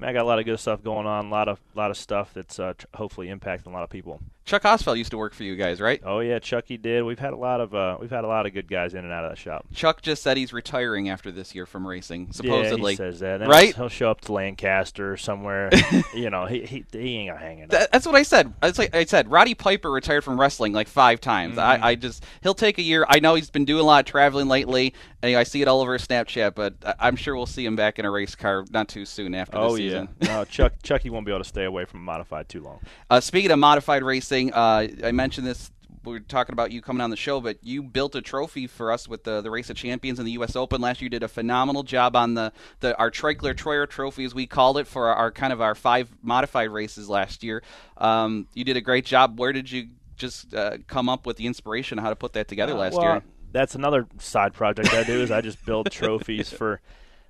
I, 0.00 0.08
I 0.08 0.12
got 0.12 0.22
a 0.22 0.28
lot 0.28 0.38
of 0.38 0.44
good 0.44 0.58
stuff 0.60 0.82
going 0.82 1.06
on, 1.06 1.26
a 1.26 1.30
lot 1.30 1.48
of 1.48 1.60
lot 1.74 1.90
of 1.90 1.96
stuff 1.96 2.32
that's 2.34 2.58
uh, 2.58 2.74
hopefully 2.94 3.28
impacting 3.28 3.66
a 3.66 3.70
lot 3.70 3.82
of 3.82 3.90
people. 3.90 4.20
Chuck 4.46 4.62
Hossfeld 4.62 4.96
used 4.96 5.10
to 5.10 5.18
work 5.18 5.34
for 5.34 5.42
you 5.42 5.56
guys, 5.56 5.80
right? 5.80 6.00
Oh 6.04 6.20
yeah, 6.20 6.38
Chucky 6.38 6.76
did. 6.76 7.02
We've 7.02 7.18
had 7.18 7.32
a 7.32 7.36
lot 7.36 7.60
of 7.60 7.74
uh, 7.74 7.98
we've 8.00 8.10
had 8.10 8.22
a 8.22 8.28
lot 8.28 8.46
of 8.46 8.54
good 8.54 8.68
guys 8.68 8.94
in 8.94 9.04
and 9.04 9.12
out 9.12 9.24
of 9.24 9.32
that 9.32 9.38
shop. 9.38 9.66
Chuck 9.74 10.02
just 10.02 10.22
said 10.22 10.36
he's 10.36 10.52
retiring 10.52 11.08
after 11.08 11.32
this 11.32 11.52
year 11.52 11.66
from 11.66 11.84
racing, 11.84 12.30
supposedly. 12.30 12.92
yeah, 12.92 13.06
he 13.06 13.10
says 13.12 13.20
that. 13.20 13.40
Right? 13.40 13.74
He'll 13.74 13.88
show 13.88 14.08
up 14.08 14.20
to 14.22 14.32
Lancaster 14.32 15.12
or 15.12 15.16
somewhere. 15.16 15.70
you 16.14 16.30
know, 16.30 16.46
he 16.46 16.64
he, 16.64 16.84
he 16.92 17.16
ain't 17.16 17.30
gonna 17.30 17.40
hang 17.40 17.58
it. 17.58 17.70
That, 17.70 17.90
that's 17.90 18.06
what 18.06 18.14
I 18.14 18.22
said. 18.22 18.54
That's 18.60 18.78
like 18.78 18.94
I 18.94 19.04
said. 19.04 19.28
Roddy 19.28 19.54
Piper 19.54 19.90
retired 19.90 20.22
from 20.22 20.40
wrestling 20.40 20.72
like 20.72 20.86
five 20.86 21.20
times. 21.20 21.56
Mm-hmm. 21.56 21.82
I, 21.82 21.88
I 21.88 21.94
just 21.96 22.24
he'll 22.44 22.54
take 22.54 22.78
a 22.78 22.82
year. 22.82 23.04
I 23.08 23.18
know 23.18 23.34
he's 23.34 23.50
been 23.50 23.64
doing 23.64 23.80
a 23.80 23.86
lot 23.86 23.98
of 23.98 24.06
traveling 24.08 24.46
lately, 24.46 24.94
and 25.22 25.36
I 25.36 25.42
see 25.42 25.60
it 25.60 25.66
all 25.66 25.80
over 25.80 25.98
Snapchat. 25.98 26.54
But 26.54 26.74
I'm 27.00 27.16
sure 27.16 27.34
we'll 27.34 27.46
see 27.46 27.64
him 27.64 27.74
back 27.74 27.98
in 27.98 28.04
a 28.04 28.10
race 28.12 28.36
car 28.36 28.64
not 28.70 28.86
too 28.86 29.04
soon 29.06 29.34
after 29.34 29.58
Oh 29.58 29.74
yeah, 29.74 30.06
no, 30.22 30.44
Chuck 30.44 30.74
Chucky 30.84 31.10
won't 31.10 31.26
be 31.26 31.32
able 31.32 31.42
to 31.42 31.48
stay 31.48 31.64
away 31.64 31.84
from 31.84 32.04
modified 32.04 32.48
too 32.48 32.62
long. 32.62 32.78
Uh, 33.08 33.20
speaking 33.20 33.52
of 33.52 33.58
modified 33.60 34.02
racing, 34.02 34.35
uh, 34.44 34.86
I 35.04 35.12
mentioned 35.12 35.46
this. 35.46 35.70
We 36.04 36.12
were 36.12 36.20
talking 36.20 36.52
about 36.52 36.70
you 36.70 36.82
coming 36.82 37.00
on 37.00 37.10
the 37.10 37.16
show, 37.16 37.40
but 37.40 37.58
you 37.62 37.82
built 37.82 38.14
a 38.14 38.22
trophy 38.22 38.68
for 38.68 38.92
us 38.92 39.08
with 39.08 39.24
the 39.24 39.40
the 39.40 39.50
Race 39.50 39.70
of 39.70 39.76
Champions 39.76 40.20
in 40.20 40.24
the 40.24 40.32
U.S. 40.32 40.54
Open 40.54 40.80
last 40.80 41.00
year. 41.00 41.06
You 41.06 41.10
did 41.10 41.24
a 41.24 41.28
phenomenal 41.28 41.82
job 41.82 42.14
on 42.14 42.34
the, 42.34 42.52
the 42.78 42.96
our 42.96 43.10
Tricler 43.10 43.54
Troyer 43.54 43.88
Trophy, 43.88 44.24
as 44.24 44.32
we 44.34 44.46
called 44.46 44.78
it, 44.78 44.86
for 44.86 45.08
our, 45.08 45.14
our 45.16 45.30
kind 45.32 45.52
of 45.52 45.60
our 45.60 45.74
five 45.74 46.08
modified 46.22 46.70
races 46.70 47.08
last 47.08 47.42
year. 47.42 47.62
Um, 47.96 48.46
you 48.54 48.62
did 48.64 48.76
a 48.76 48.80
great 48.80 49.04
job. 49.04 49.40
Where 49.40 49.52
did 49.52 49.68
you 49.70 49.88
just 50.16 50.54
uh, 50.54 50.78
come 50.86 51.08
up 51.08 51.26
with 51.26 51.38
the 51.38 51.46
inspiration 51.46 51.98
how 51.98 52.10
to 52.10 52.16
put 52.16 52.34
that 52.34 52.46
together 52.46 52.74
Uh, 52.74 52.76
last 52.76 52.94
well, 52.94 53.02
year? 53.02 53.22
That's 53.50 53.74
another 53.74 54.06
side 54.18 54.52
project 54.54 54.92
I 54.94 55.02
do 55.02 55.20
is 55.22 55.30
I 55.32 55.40
just 55.40 55.64
build 55.66 55.90
trophies 55.90 56.52
for. 56.52 56.80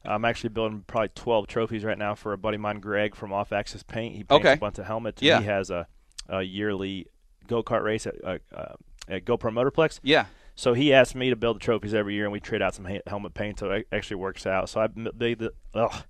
I'm 0.04 0.24
actually 0.24 0.50
building 0.50 0.84
probably 0.86 1.08
12 1.14 1.46
trophies 1.48 1.82
right 1.82 1.98
now 1.98 2.14
for 2.14 2.32
a 2.32 2.38
buddy 2.38 2.54
of 2.56 2.60
mine, 2.60 2.78
Greg 2.78 3.16
from 3.16 3.32
Off 3.32 3.52
Axis 3.52 3.82
Paint. 3.82 4.14
He 4.14 4.22
paints 4.22 4.44
Okay. 4.44 4.52
a 4.52 4.56
bunch 4.56 4.78
of 4.78 4.84
helmets. 4.86 5.20
Yeah. 5.20 5.40
He 5.40 5.46
has 5.46 5.68
a, 5.70 5.88
a 6.28 6.42
yearly 6.42 7.06
go 7.46 7.62
kart 7.62 7.82
race 7.82 8.06
at, 8.06 8.14
uh, 8.24 8.38
uh, 8.54 8.74
at 9.08 9.24
GoPro 9.24 9.52
Motorplex. 9.52 10.00
Yeah. 10.02 10.26
So 10.54 10.72
he 10.72 10.92
asked 10.92 11.14
me 11.14 11.30
to 11.30 11.36
build 11.36 11.56
the 11.56 11.60
trophies 11.60 11.92
every 11.92 12.14
year, 12.14 12.24
and 12.24 12.32
we 12.32 12.40
trade 12.40 12.62
out 12.62 12.74
some 12.74 12.86
ha- 12.86 13.02
helmet 13.06 13.34
paint, 13.34 13.58
so 13.58 13.70
it 13.70 13.86
actually 13.92 14.16
works 14.16 14.46
out. 14.46 14.68
So 14.68 14.80
I 14.80 14.88
made 14.94 15.38
the, 15.38 15.52
ugh, 15.74 16.04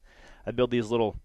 I 0.46 0.50
build 0.52 0.70
these 0.70 0.90
little. 0.90 1.16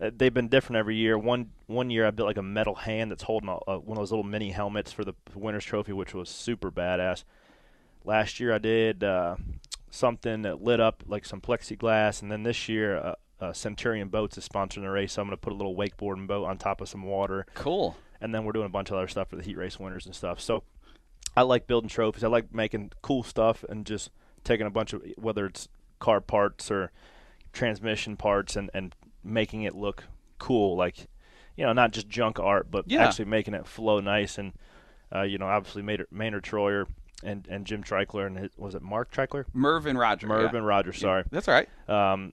Uh, 0.00 0.10
they've 0.16 0.32
been 0.32 0.48
different 0.48 0.78
every 0.78 0.96
year. 0.96 1.18
One 1.18 1.50
one 1.66 1.90
year 1.90 2.06
I 2.06 2.10
built 2.10 2.28
like 2.28 2.38
a 2.38 2.42
metal 2.42 2.76
hand 2.76 3.10
that's 3.10 3.24
holding 3.24 3.48
a, 3.48 3.58
a, 3.66 3.78
one 3.78 3.98
of 3.98 4.02
those 4.02 4.12
little 4.12 4.24
mini 4.24 4.50
helmets 4.50 4.92
for 4.92 5.04
the 5.04 5.14
winners 5.34 5.64
trophy, 5.64 5.92
which 5.92 6.14
was 6.14 6.28
super 6.28 6.70
badass. 6.70 7.24
Last 8.04 8.40
year 8.40 8.54
I 8.54 8.58
did 8.58 9.04
uh, 9.04 9.36
something 9.90 10.42
that 10.42 10.62
lit 10.62 10.80
up 10.80 11.02
like 11.06 11.26
some 11.26 11.40
plexiglass, 11.40 12.22
and 12.22 12.30
then 12.30 12.44
this 12.44 12.68
year 12.68 12.96
uh, 12.96 13.14
uh, 13.40 13.52
Centurion 13.52 14.08
Boats 14.08 14.38
is 14.38 14.48
sponsoring 14.48 14.82
the 14.82 14.90
race. 14.90 15.14
So 15.14 15.22
I'm 15.22 15.28
going 15.28 15.36
to 15.36 15.40
put 15.40 15.52
a 15.52 15.56
little 15.56 15.74
wakeboarding 15.74 16.26
boat 16.26 16.46
on 16.46 16.56
top 16.56 16.80
of 16.80 16.88
some 16.88 17.02
water. 17.02 17.46
Cool. 17.54 17.96
And 18.20 18.34
then 18.34 18.44
we're 18.44 18.52
doing 18.52 18.66
a 18.66 18.70
bunch 18.70 18.90
of 18.90 18.96
other 18.96 19.08
stuff 19.08 19.28
for 19.28 19.36
the 19.36 19.42
heat 19.42 19.56
race 19.56 19.78
winners 19.78 20.06
and 20.06 20.14
stuff. 20.14 20.40
So 20.40 20.62
I 21.36 21.42
like 21.42 21.66
building 21.66 21.88
trophies. 21.88 22.24
I 22.24 22.28
like 22.28 22.52
making 22.54 22.92
cool 23.02 23.22
stuff 23.22 23.64
and 23.68 23.86
just 23.86 24.10
taking 24.44 24.66
a 24.66 24.70
bunch 24.70 24.92
of 24.92 25.02
whether 25.16 25.46
it's 25.46 25.68
car 25.98 26.20
parts 26.20 26.70
or 26.70 26.90
transmission 27.52 28.16
parts 28.16 28.56
and 28.56 28.70
and 28.74 28.94
making 29.22 29.62
it 29.62 29.74
look 29.74 30.04
cool, 30.38 30.76
like 30.76 31.06
you 31.56 31.64
know, 31.66 31.72
not 31.72 31.92
just 31.92 32.08
junk 32.08 32.38
art, 32.38 32.70
but 32.70 32.84
Yeah. 32.90 33.06
actually 33.06 33.26
making 33.26 33.54
it 33.54 33.66
flow 33.66 34.00
nice. 34.00 34.38
And 34.38 34.52
uh, 35.14 35.22
you 35.22 35.38
know, 35.38 35.46
obviously 35.46 35.82
Maynard, 35.82 36.06
Maynard 36.10 36.44
Troyer 36.44 36.86
and 37.22 37.46
and 37.50 37.66
Jim 37.66 37.82
Trickler 37.82 38.26
and 38.26 38.38
his, 38.38 38.50
was 38.56 38.74
it 38.74 38.82
Mark 38.82 39.10
Trickler? 39.10 39.44
Mervyn 39.52 39.96
Roger. 39.98 40.26
Mervyn 40.26 40.62
yeah. 40.62 40.68
Rogers. 40.68 40.98
Sorry, 40.98 41.24
That's 41.30 41.48
all 41.48 41.54
right. 41.54 41.68
um, 41.88 42.32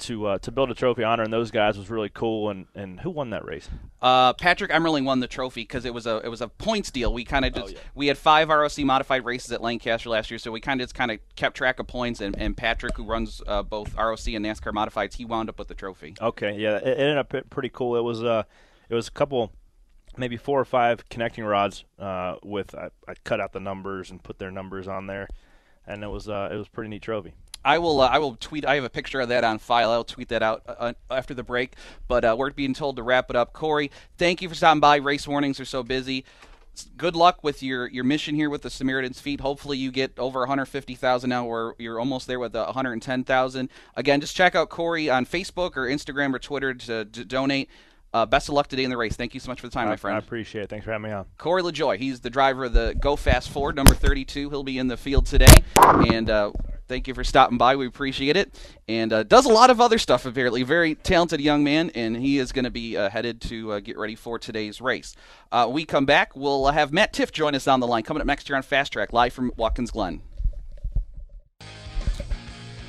to 0.00 0.26
uh, 0.26 0.38
to 0.38 0.50
build 0.50 0.70
a 0.70 0.74
trophy 0.74 1.02
honoring 1.04 1.30
those 1.30 1.50
guys 1.50 1.76
was 1.78 1.90
really 1.90 2.08
cool. 2.08 2.50
And, 2.50 2.66
and 2.74 3.00
who 3.00 3.10
won 3.10 3.30
that 3.30 3.44
race? 3.44 3.68
Uh, 4.00 4.32
Patrick 4.34 4.70
Emmerling 4.70 5.04
won 5.04 5.20
the 5.20 5.26
trophy 5.26 5.62
because 5.62 5.84
it 5.84 5.92
was 5.94 6.06
a 6.06 6.18
it 6.18 6.28
was 6.28 6.40
a 6.40 6.48
points 6.48 6.90
deal. 6.90 7.12
We 7.12 7.24
kind 7.24 7.44
of 7.44 7.52
Oh, 7.56 7.60
just 7.62 7.74
yeah. 7.74 7.80
we 7.94 8.06
had 8.06 8.18
five 8.18 8.48
ROC 8.48 8.78
modified 8.78 9.24
races 9.24 9.52
at 9.52 9.60
Lancaster 9.62 10.08
last 10.10 10.30
year, 10.30 10.38
so 10.38 10.50
we 10.52 10.60
kind 10.60 10.80
of 10.80 10.84
just 10.86 10.94
kind 10.94 11.10
of 11.10 11.18
kept 11.36 11.56
track 11.56 11.78
of 11.80 11.86
points. 11.86 12.20
And, 12.20 12.36
and 12.38 12.56
Patrick, 12.56 12.96
who 12.96 13.04
runs 13.04 13.42
uh, 13.46 13.62
both 13.62 13.94
ROC 13.96 14.26
and 14.28 14.44
NASCAR 14.44 14.72
modifieds, 14.72 15.14
he 15.14 15.24
wound 15.24 15.48
up 15.48 15.58
with 15.58 15.68
the 15.68 15.74
trophy. 15.74 16.14
Okay, 16.20 16.56
yeah, 16.58 16.76
it, 16.76 16.86
it 16.86 16.98
ended 16.98 17.18
up 17.18 17.32
pretty 17.50 17.70
cool. 17.70 17.96
It 17.96 18.02
was 18.02 18.22
uh, 18.22 18.44
it 18.88 18.94
was 18.94 19.08
a 19.08 19.12
couple, 19.12 19.52
maybe 20.16 20.36
four 20.36 20.60
or 20.60 20.64
five 20.64 21.08
connecting 21.08 21.44
rods 21.44 21.84
uh, 21.98 22.36
with 22.42 22.74
I, 22.74 22.90
I 23.08 23.14
cut 23.24 23.40
out 23.40 23.52
the 23.52 23.60
numbers 23.60 24.10
and 24.10 24.22
put 24.22 24.38
their 24.38 24.50
numbers 24.50 24.88
on 24.88 25.06
there, 25.06 25.28
and 25.86 26.02
it 26.02 26.08
was 26.08 26.28
uh, 26.28 26.48
it 26.52 26.56
was 26.56 26.66
a 26.66 26.70
pretty 26.70 26.90
neat 26.90 27.02
trophy. 27.02 27.34
I 27.64 27.78
will. 27.78 28.00
Uh, 28.00 28.08
I 28.08 28.18
will 28.18 28.36
tweet. 28.36 28.64
I 28.64 28.76
have 28.76 28.84
a 28.84 28.90
picture 28.90 29.20
of 29.20 29.28
that 29.28 29.44
on 29.44 29.58
file. 29.58 29.90
I'll 29.90 30.04
tweet 30.04 30.28
that 30.28 30.42
out 30.42 30.62
uh, 30.66 30.92
after 31.10 31.34
the 31.34 31.42
break. 31.42 31.74
But 32.06 32.24
uh, 32.24 32.36
we're 32.38 32.50
being 32.50 32.74
told 32.74 32.96
to 32.96 33.02
wrap 33.02 33.30
it 33.30 33.36
up. 33.36 33.52
Corey, 33.52 33.90
thank 34.16 34.42
you 34.42 34.48
for 34.48 34.54
stopping 34.54 34.80
by. 34.80 34.96
Race 34.96 35.26
warnings 35.26 35.60
are 35.60 35.64
so 35.64 35.82
busy. 35.82 36.24
Good 36.96 37.16
luck 37.16 37.42
with 37.42 37.60
your, 37.60 37.88
your 37.88 38.04
mission 38.04 38.36
here 38.36 38.48
with 38.48 38.62
the 38.62 38.70
Samaritans 38.70 39.20
feet. 39.20 39.40
Hopefully 39.40 39.76
you 39.76 39.90
get 39.90 40.16
over 40.16 40.40
150,000 40.40 41.28
now, 41.28 41.44
or 41.44 41.74
you're 41.78 41.98
almost 41.98 42.28
there 42.28 42.38
with 42.38 42.54
uh, 42.54 42.64
110,000. 42.66 43.68
Again, 43.96 44.20
just 44.20 44.36
check 44.36 44.54
out 44.54 44.68
Corey 44.68 45.10
on 45.10 45.26
Facebook 45.26 45.76
or 45.76 45.88
Instagram 45.88 46.32
or 46.32 46.38
Twitter 46.38 46.74
to, 46.74 47.04
to 47.04 47.24
donate. 47.24 47.68
Uh, 48.14 48.24
best 48.24 48.48
of 48.48 48.54
luck 48.54 48.68
today 48.68 48.84
in 48.84 48.90
the 48.90 48.96
race. 48.96 49.16
Thank 49.16 49.34
you 49.34 49.40
so 49.40 49.50
much 49.50 49.60
for 49.60 49.66
the 49.66 49.72
time, 49.72 49.88
I, 49.88 49.90
my 49.90 49.96
friend. 49.96 50.14
I 50.14 50.18
appreciate 50.18 50.62
it. 50.62 50.70
Thanks 50.70 50.84
for 50.84 50.92
having 50.92 51.10
me 51.10 51.10
on. 51.10 51.26
Corey 51.36 51.62
LaJoie. 51.62 51.98
He's 51.98 52.20
the 52.20 52.30
driver 52.30 52.64
of 52.66 52.72
the 52.72 52.96
Go 52.98 53.16
Fast 53.16 53.50
Ford, 53.50 53.76
number 53.76 53.94
32. 53.94 54.48
He'll 54.48 54.62
be 54.62 54.78
in 54.78 54.86
the 54.86 54.96
field 54.96 55.26
today. 55.26 55.54
And 55.76 56.30
uh, 56.30 56.52
thank 56.88 57.06
you 57.06 57.14
for 57.14 57.22
stopping 57.22 57.58
by. 57.58 57.76
We 57.76 57.86
appreciate 57.86 58.36
it. 58.36 58.54
And 58.88 59.12
uh, 59.12 59.22
does 59.22 59.46
a 59.46 59.52
lot 59.52 59.70
of 59.70 59.80
other 59.80 59.98
stuff, 59.98 60.26
apparently. 60.26 60.62
Very 60.62 60.94
talented 60.94 61.40
young 61.40 61.62
man, 61.62 61.90
and 61.94 62.16
he 62.16 62.38
is 62.38 62.52
going 62.52 62.64
to 62.64 62.70
be 62.70 62.96
uh, 62.96 63.10
headed 63.10 63.40
to 63.42 63.72
uh, 63.72 63.80
get 63.80 63.98
ready 63.98 64.14
for 64.14 64.38
today's 64.38 64.80
race. 64.80 65.14
Uh, 65.52 65.68
we 65.70 65.84
come 65.84 66.06
back. 66.06 66.34
We'll 66.34 66.66
have 66.66 66.92
Matt 66.92 67.12
Tifft 67.12 67.32
join 67.32 67.54
us 67.54 67.68
on 67.68 67.80
the 67.80 67.86
line 67.86 68.02
coming 68.02 68.20
up 68.20 68.26
next 68.26 68.48
year 68.48 68.56
on 68.56 68.62
Fast 68.62 68.92
Track, 68.92 69.12
live 69.12 69.32
from 69.32 69.52
Watkins 69.56 69.90
Glen. 69.90 70.22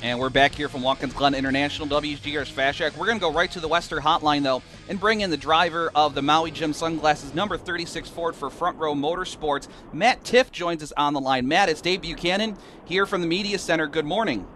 And 0.02 0.18
we're 0.18 0.30
back 0.30 0.54
here 0.54 0.70
from 0.70 0.80
Watkins 0.80 1.12
Glen 1.12 1.34
International, 1.34 1.86
WGR's 1.86 2.48
Fast 2.48 2.78
Track. 2.78 2.96
We're 2.96 3.04
going 3.04 3.18
to 3.18 3.20
go 3.20 3.30
right 3.30 3.50
to 3.50 3.60
the 3.60 3.68
Western 3.68 4.02
Hotline, 4.02 4.42
though, 4.42 4.62
and 4.88 4.98
bring 4.98 5.20
in 5.20 5.28
the 5.28 5.36
driver 5.36 5.90
of 5.94 6.14
the 6.14 6.22
Maui 6.22 6.50
Jim 6.50 6.72
Sunglasses, 6.72 7.34
number 7.34 7.58
36 7.58 8.08
Ford 8.08 8.34
for 8.34 8.48
Front 8.48 8.78
Row 8.78 8.94
Motorsports. 8.94 9.68
Matt 9.92 10.24
Tifft 10.24 10.52
joins 10.52 10.82
us 10.82 10.90
on 10.96 11.12
the 11.12 11.20
line. 11.20 11.46
Matt, 11.46 11.68
it's 11.68 11.82
Dave 11.82 12.00
Buchanan 12.00 12.56
here 12.86 13.04
from 13.04 13.20
the 13.20 13.26
Media 13.26 13.58
Center. 13.58 13.86
Good 13.86 14.06
morning. 14.06 14.46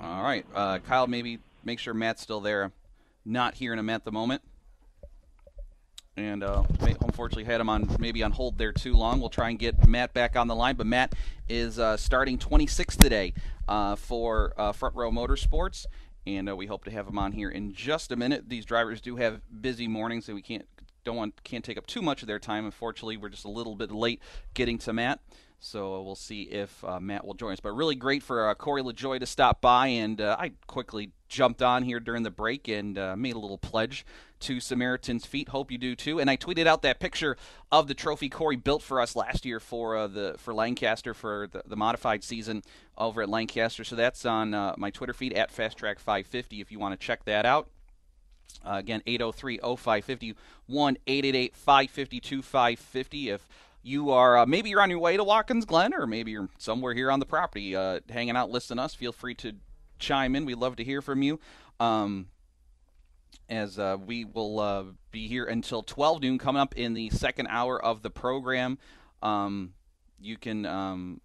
All 0.00 0.24
right. 0.24 0.44
Uh, 0.52 0.80
Kyle, 0.80 1.06
maybe 1.06 1.38
make 1.64 1.78
sure 1.78 1.94
Matt's 1.94 2.20
still 2.20 2.40
there. 2.40 2.72
Not 3.24 3.54
hearing 3.54 3.78
him 3.78 3.90
at 3.90 4.04
the 4.04 4.10
moment 4.10 4.42
and 6.16 6.42
uh, 6.42 6.62
unfortunately 6.80 7.44
had 7.44 7.60
him 7.60 7.68
on 7.68 7.94
maybe 7.98 8.22
on 8.22 8.32
hold 8.32 8.56
there 8.58 8.72
too 8.72 8.94
long. 8.94 9.20
We'll 9.20 9.28
try 9.28 9.50
and 9.50 9.58
get 9.58 9.86
Matt 9.86 10.14
back 10.14 10.36
on 10.36 10.48
the 10.48 10.54
line, 10.54 10.76
but 10.76 10.86
Matt 10.86 11.14
is 11.48 11.78
uh, 11.78 11.96
starting 11.96 12.38
26th 12.38 12.96
today 12.96 13.34
uh, 13.68 13.96
for 13.96 14.54
uh, 14.56 14.72
Front 14.72 14.96
Row 14.96 15.10
Motorsports, 15.10 15.86
and 16.26 16.48
uh, 16.48 16.56
we 16.56 16.66
hope 16.66 16.84
to 16.84 16.90
have 16.90 17.06
him 17.06 17.18
on 17.18 17.32
here 17.32 17.50
in 17.50 17.72
just 17.72 18.12
a 18.12 18.16
minute. 18.16 18.48
These 18.48 18.64
drivers 18.64 19.00
do 19.00 19.16
have 19.16 19.40
busy 19.60 19.88
mornings, 19.88 20.28
and 20.28 20.34
we 20.34 20.42
can't 20.42 20.66
don't 21.04 21.16
want 21.16 21.44
can't 21.44 21.64
take 21.64 21.78
up 21.78 21.86
too 21.86 22.02
much 22.02 22.22
of 22.22 22.28
their 22.28 22.38
time. 22.38 22.64
Unfortunately, 22.64 23.16
we're 23.16 23.28
just 23.28 23.44
a 23.44 23.50
little 23.50 23.76
bit 23.76 23.92
late 23.92 24.20
getting 24.54 24.78
to 24.78 24.92
Matt. 24.92 25.20
So 25.58 26.02
we'll 26.02 26.14
see 26.14 26.42
if 26.42 26.84
uh, 26.84 27.00
Matt 27.00 27.26
will 27.26 27.34
join 27.34 27.52
us. 27.52 27.60
But 27.60 27.72
really 27.72 27.94
great 27.94 28.22
for 28.22 28.48
uh, 28.48 28.54
Corey 28.54 28.82
LaJoie 28.82 29.20
to 29.20 29.26
stop 29.26 29.60
by, 29.60 29.88
and 29.88 30.20
uh, 30.20 30.36
I 30.38 30.52
quickly 30.66 31.10
jumped 31.28 31.62
on 31.62 31.82
here 31.82 31.98
during 31.98 32.22
the 32.22 32.30
break 32.30 32.68
and 32.68 32.96
uh, 32.98 33.16
made 33.16 33.34
a 33.34 33.38
little 33.38 33.58
pledge 33.58 34.06
to 34.40 34.60
Samaritan's 34.60 35.26
Feet. 35.26 35.48
Hope 35.48 35.72
you 35.72 35.78
do 35.78 35.96
too. 35.96 36.20
And 36.20 36.30
I 36.30 36.36
tweeted 36.36 36.66
out 36.66 36.82
that 36.82 37.00
picture 37.00 37.36
of 37.72 37.88
the 37.88 37.94
trophy 37.94 38.28
Corey 38.28 38.56
built 38.56 38.82
for 38.82 39.00
us 39.00 39.16
last 39.16 39.44
year 39.44 39.58
for 39.58 39.96
uh, 39.96 40.06
the 40.06 40.36
for 40.38 40.54
Lancaster 40.54 41.14
for 41.14 41.48
the, 41.50 41.62
the 41.66 41.76
modified 41.76 42.22
season 42.22 42.62
over 42.96 43.22
at 43.22 43.28
Lancaster. 43.28 43.82
So 43.82 43.96
that's 43.96 44.24
on 44.24 44.54
uh, 44.54 44.74
my 44.76 44.90
Twitter 44.90 45.12
feed 45.12 45.32
at 45.32 45.50
Fast 45.50 45.78
Track 45.78 45.98
550 45.98 46.60
if 46.60 46.70
you 46.70 46.78
want 46.78 46.98
to 46.98 47.04
check 47.04 47.24
that 47.24 47.46
out. 47.46 47.68
Uh, 48.64 48.76
again, 48.76 49.02
803 49.06 49.58
0550 49.58 50.34
1 50.66 50.96
888 51.06 51.56
550 51.56 53.30
If 53.30 53.48
you 53.86 54.10
are 54.10 54.38
uh, 54.38 54.46
maybe 54.46 54.68
you're 54.68 54.80
on 54.80 54.90
your 54.90 54.98
way 54.98 55.16
to 55.16 55.22
Watkins 55.22 55.64
Glen 55.64 55.94
or 55.94 56.06
maybe 56.06 56.32
you're 56.32 56.48
somewhere 56.58 56.92
here 56.92 57.10
on 57.10 57.20
the 57.20 57.26
property 57.26 57.76
uh, 57.76 58.00
hanging 58.08 58.36
out 58.36 58.50
listening 58.50 58.78
to 58.78 58.82
us, 58.82 58.94
feel 58.94 59.12
free 59.12 59.34
to 59.36 59.52
chime 59.98 60.34
in. 60.34 60.44
We'd 60.44 60.56
love 60.56 60.76
to 60.76 60.84
hear 60.84 61.00
from 61.00 61.22
you. 61.22 61.38
Um, 61.78 62.26
as 63.48 63.78
uh, 63.78 63.96
we 64.04 64.24
will 64.24 64.58
uh, 64.58 64.84
be 65.12 65.28
here 65.28 65.44
until 65.44 65.82
12 65.82 66.20
noon 66.20 66.38
coming 66.38 66.60
up 66.60 66.74
in 66.74 66.94
the 66.94 67.10
second 67.10 67.46
hour 67.48 67.82
of 67.82 68.02
the 68.02 68.10
program. 68.10 68.78
Um, 69.22 69.74
you 70.18 70.36
can 70.36 70.66
um, 70.66 71.20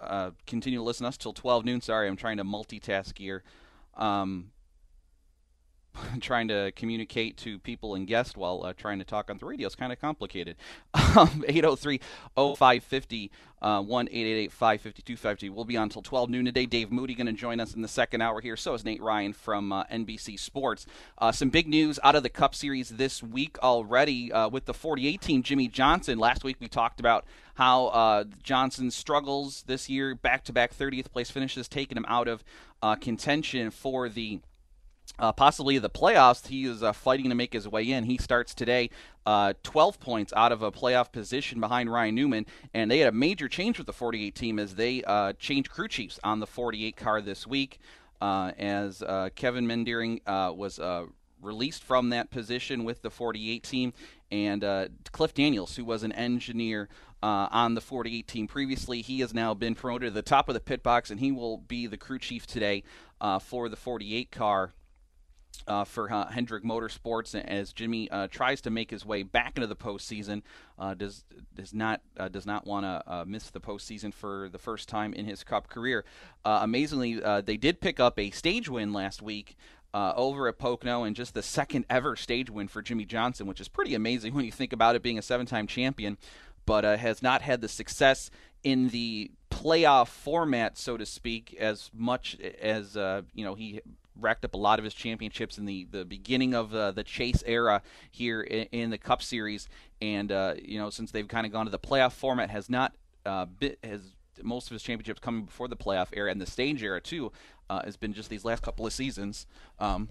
uh, 0.00 0.30
continue 0.46 0.78
to 0.78 0.82
listen 0.82 1.04
to 1.04 1.08
us 1.08 1.18
till 1.18 1.34
12 1.34 1.66
noon. 1.66 1.80
Sorry, 1.82 2.08
I'm 2.08 2.16
trying 2.16 2.38
to 2.38 2.44
multitask 2.44 3.18
here. 3.18 3.42
Um, 3.94 4.52
trying 6.20 6.48
to 6.48 6.72
communicate 6.76 7.36
to 7.38 7.58
people 7.58 7.94
and 7.94 8.06
guests 8.06 8.36
while 8.36 8.62
uh, 8.64 8.72
trying 8.72 8.98
to 8.98 9.04
talk 9.04 9.30
on 9.30 9.38
the 9.38 9.46
radio 9.46 9.66
is 9.66 9.74
kind 9.74 9.92
of 9.92 10.00
complicated. 10.00 10.56
Um, 11.16 11.44
803 11.46 12.00
0550 12.34 13.30
uh, 13.62 13.80
1 13.80 14.08
550 14.50 15.48
We'll 15.48 15.64
be 15.64 15.76
on 15.76 15.84
until 15.84 16.02
12 16.02 16.28
noon 16.28 16.44
today. 16.44 16.66
Dave 16.66 16.90
Moody 16.90 17.14
going 17.14 17.28
to 17.28 17.32
join 17.32 17.60
us 17.60 17.72
in 17.72 17.82
the 17.82 17.88
second 17.88 18.20
hour 18.20 18.40
here. 18.40 18.56
So 18.56 18.74
is 18.74 18.84
Nate 18.84 19.00
Ryan 19.00 19.32
from 19.32 19.72
uh, 19.72 19.84
NBC 19.84 20.38
Sports. 20.38 20.86
Uh, 21.18 21.30
some 21.30 21.50
big 21.50 21.68
news 21.68 22.00
out 22.02 22.16
of 22.16 22.24
the 22.24 22.28
Cup 22.28 22.54
Series 22.54 22.88
this 22.90 23.22
week 23.22 23.58
already 23.62 24.32
uh, 24.32 24.48
with 24.48 24.64
the 24.64 24.74
48 24.74 25.20
team, 25.20 25.42
Jimmie 25.42 25.68
Johnson. 25.68 26.18
Last 26.18 26.42
week 26.42 26.56
we 26.58 26.66
talked 26.66 26.98
about 26.98 27.24
how 27.54 27.86
uh, 27.86 28.24
Johnson's 28.42 28.96
struggles 28.96 29.62
this 29.68 29.88
year, 29.88 30.16
back 30.16 30.44
to 30.44 30.52
back 30.52 30.76
30th 30.76 31.12
place 31.12 31.30
finishes, 31.30 31.68
taking 31.68 31.96
him 31.96 32.06
out 32.08 32.26
of 32.26 32.44
contention 33.00 33.70
for 33.70 34.08
the 34.08 34.40
uh, 35.18 35.32
possibly 35.32 35.78
the 35.78 35.90
playoffs. 35.90 36.46
He 36.46 36.64
is 36.64 36.82
uh, 36.82 36.92
fighting 36.92 37.28
to 37.28 37.34
make 37.34 37.52
his 37.52 37.68
way 37.68 37.84
in. 37.84 38.04
He 38.04 38.18
starts 38.18 38.54
today, 38.54 38.90
uh, 39.26 39.54
12 39.62 40.00
points 40.00 40.32
out 40.36 40.52
of 40.52 40.62
a 40.62 40.72
playoff 40.72 41.12
position 41.12 41.60
behind 41.60 41.92
Ryan 41.92 42.14
Newman, 42.14 42.46
and 42.72 42.90
they 42.90 42.98
had 42.98 43.08
a 43.08 43.16
major 43.16 43.48
change 43.48 43.78
with 43.78 43.86
the 43.86 43.92
48 43.92 44.34
team 44.34 44.58
as 44.58 44.74
they 44.74 45.02
uh, 45.04 45.32
changed 45.34 45.70
crew 45.70 45.88
chiefs 45.88 46.18
on 46.24 46.40
the 46.40 46.46
48 46.46 46.96
car 46.96 47.20
this 47.20 47.46
week. 47.46 47.78
Uh, 48.20 48.52
as 48.58 49.02
uh, 49.02 49.28
Kevin 49.34 49.66
Meendering 49.66 50.20
was 50.26 50.78
released 51.44 51.84
from 51.84 52.10
that 52.10 52.30
position 52.30 52.84
with 52.84 53.02
the 53.02 53.10
48 53.10 53.62
team, 53.62 53.92
and 54.32 54.64
uh, 54.64 54.88
Cliff 55.12 55.34
Daniels, 55.34 55.76
who 55.76 55.84
was 55.84 56.02
an 56.02 56.12
engineer 56.12 56.88
uh, 57.22 57.48
on 57.50 57.74
the 57.74 57.80
48 57.80 58.26
team 58.26 58.48
previously, 58.48 59.02
he 59.02 59.20
has 59.20 59.32
now 59.32 59.54
been 59.54 59.74
promoted 59.74 60.08
to 60.08 60.14
the 60.14 60.22
top 60.22 60.48
of 60.48 60.54
the 60.54 60.60
pit 60.60 60.82
box, 60.82 61.10
and 61.10 61.20
he 61.20 61.30
will 61.30 61.58
be 61.58 61.86
the 61.86 61.96
crew 61.96 62.18
chief 62.18 62.46
today 62.46 62.82
uh, 63.20 63.38
for 63.38 63.68
the 63.68 63.76
48 63.76 64.30
car 64.30 64.72
uh, 65.66 65.84
for 65.84 66.12
uh, 66.12 66.30
Hendrick 66.30 66.64
Motorsports 66.64 67.34
as 67.34 67.72
Jimmy 67.72 68.10
uh, 68.10 68.28
tries 68.28 68.60
to 68.62 68.70
make 68.70 68.90
his 68.90 69.04
way 69.04 69.22
back 69.22 69.56
into 69.56 69.66
the 69.66 69.76
postseason. 69.76 70.42
Uh, 70.78 70.94
does 70.94 71.24
does 71.54 71.72
not 71.72 72.00
uh, 72.18 72.28
does 72.28 72.46
not 72.46 72.66
want 72.66 72.84
to 72.84 73.12
uh, 73.12 73.24
miss 73.26 73.50
the 73.50 73.60
postseason 73.60 74.12
for 74.12 74.48
the 74.50 74.58
first 74.58 74.88
time 74.88 75.12
in 75.12 75.24
his 75.24 75.44
Cup 75.44 75.68
career. 75.68 76.04
Amazingly, 76.44 77.20
they 77.42 77.56
did 77.56 77.80
pick 77.80 78.00
up 78.00 78.18
a 78.18 78.30
stage 78.30 78.68
win 78.68 78.92
last 78.92 79.22
week. 79.22 79.56
Over 79.96 80.48
at 80.48 80.58
Pocono, 80.58 81.04
and 81.04 81.14
just 81.14 81.34
the 81.34 81.42
second 81.42 81.84
ever 81.88 82.16
stage 82.16 82.50
win 82.50 82.66
for 82.66 82.82
Jimmie 82.82 83.04
Johnson, 83.04 83.46
which 83.46 83.60
is 83.60 83.68
pretty 83.68 83.94
amazing 83.94 84.34
when 84.34 84.44
you 84.44 84.50
think 84.50 84.72
about 84.72 84.96
it 84.96 85.04
being 85.04 85.20
a 85.20 85.22
seven 85.22 85.46
time 85.46 85.68
champion, 85.68 86.18
but 86.66 86.82
has 86.82 87.22
not 87.22 87.42
had 87.42 87.60
the 87.60 87.68
success 87.68 88.28
in 88.64 88.88
the 88.88 89.30
playoff 89.50 90.08
format, 90.08 90.76
so 90.76 90.96
to 90.96 91.06
speak, 91.06 91.54
as 91.60 91.90
much 91.94 92.36
as 92.60 92.96
uh, 92.96 93.22
you 93.34 93.44
know 93.44 93.54
he 93.54 93.80
racked 94.18 94.44
up 94.44 94.54
a 94.54 94.58
lot 94.58 94.78
of 94.78 94.84
his 94.84 94.94
championships 94.94 95.58
in 95.58 95.64
the, 95.64 95.86
the 95.90 96.04
beginning 96.04 96.54
of 96.54 96.74
uh, 96.74 96.92
the 96.92 97.04
Chase 97.04 97.42
era 97.46 97.82
here 98.10 98.42
in, 98.42 98.66
in 98.72 98.90
the 98.90 98.98
Cup 98.98 99.22
Series, 99.22 99.68
and 100.00 100.30
uh, 100.30 100.54
you 100.62 100.78
know 100.78 100.90
since 100.90 101.10
they've 101.10 101.28
kind 101.28 101.46
of 101.46 101.52
gone 101.52 101.66
to 101.66 101.70
the 101.70 101.78
playoff 101.78 102.12
format, 102.12 102.50
has 102.50 102.70
not 102.70 102.94
uh, 103.26 103.44
bit, 103.44 103.78
has 103.82 104.14
most 104.42 104.66
of 104.66 104.72
his 104.72 104.82
championships 104.82 105.20
coming 105.20 105.44
before 105.44 105.68
the 105.68 105.76
playoff 105.76 106.08
era 106.12 106.30
and 106.30 106.40
the 106.40 106.46
stage 106.46 106.82
era 106.82 107.00
too 107.00 107.30
uh, 107.70 107.82
has 107.84 107.96
been 107.96 108.12
just 108.12 108.30
these 108.30 108.44
last 108.44 108.62
couple 108.62 108.86
of 108.86 108.92
seasons. 108.92 109.46
Um, 109.78 110.08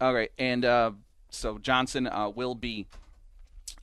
all 0.00 0.14
right, 0.14 0.30
and 0.38 0.64
uh, 0.64 0.92
so 1.30 1.58
Johnson 1.58 2.06
uh, 2.06 2.28
will 2.28 2.54
be 2.54 2.86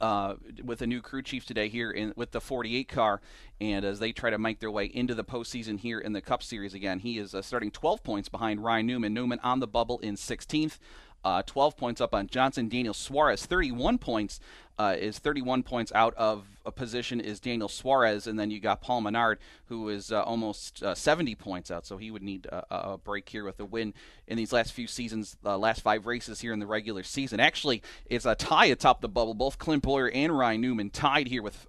uh, 0.01 0.35
with 0.63 0.81
a 0.81 0.87
new 0.87 1.01
crew 1.01 1.21
chief 1.21 1.45
today 1.45 1.67
here 1.67 1.91
in 1.91 2.13
with 2.15 2.31
the 2.31 2.41
48 2.41 2.87
car, 2.87 3.21
and 3.61 3.85
as 3.85 3.99
they 3.99 4.11
try 4.11 4.29
to 4.29 4.37
make 4.37 4.59
their 4.59 4.71
way 4.71 4.85
into 4.85 5.15
the 5.15 5.23
postseason 5.23 5.79
here 5.79 5.99
in 5.99 6.13
the 6.13 6.21
Cup 6.21 6.43
Series 6.43 6.73
again, 6.73 6.99
he 6.99 7.17
is 7.17 7.33
uh, 7.33 7.41
starting 7.41 7.71
12 7.71 8.03
points 8.03 8.29
behind 8.29 8.63
Ryan 8.63 8.87
Newman. 8.87 9.13
Newman 9.13 9.39
on 9.43 9.59
the 9.59 9.67
bubble 9.67 9.99
in 9.99 10.15
16th. 10.15 10.77
Uh, 11.25 11.41
12 11.41 11.75
points 11.75 11.99
up 11.99 12.13
on 12.13 12.27
Johnson. 12.27 12.69
Daniel 12.69 12.93
Suarez, 12.93 13.45
31 13.45 13.97
points, 13.97 14.39
uh, 14.77 14.95
is 14.97 15.19
31 15.19 15.63
points 15.63 15.91
out 15.95 16.13
of 16.15 16.45
a 16.65 16.71
position 16.71 17.19
is 17.19 17.39
Daniel 17.39 17.69
Suarez, 17.69 18.27
and 18.27 18.37
then 18.37 18.51
you 18.51 18.59
got 18.59 18.81
Paul 18.81 19.01
Menard, 19.01 19.39
who 19.67 19.89
is 19.89 20.11
uh, 20.11 20.21
almost 20.23 20.83
uh, 20.83 20.93
70 20.93 21.35
points 21.35 21.71
out. 21.71 21.85
So 21.85 21.97
he 21.97 22.11
would 22.11 22.23
need 22.23 22.45
a, 22.47 22.65
a, 22.69 22.97
break 22.97 23.29
here 23.29 23.45
with 23.45 23.59
a 23.59 23.65
win 23.65 23.93
in 24.27 24.37
these 24.37 24.51
last 24.51 24.73
few 24.73 24.87
seasons, 24.87 25.37
uh, 25.45 25.57
last 25.57 25.81
five 25.81 26.05
races 26.05 26.41
here 26.41 26.53
in 26.53 26.59
the 26.59 26.67
regular 26.67 27.03
season. 27.03 27.39
Actually, 27.39 27.83
it's 28.07 28.25
a 28.25 28.35
tie 28.35 28.65
atop 28.65 29.01
the 29.01 29.09
bubble. 29.09 29.33
Both 29.33 29.57
Clint 29.57 29.83
Bowyer 29.83 30.09
and 30.09 30.37
Ryan 30.37 30.61
Newman 30.61 30.89
tied 30.89 31.27
here 31.27 31.41
with 31.41 31.67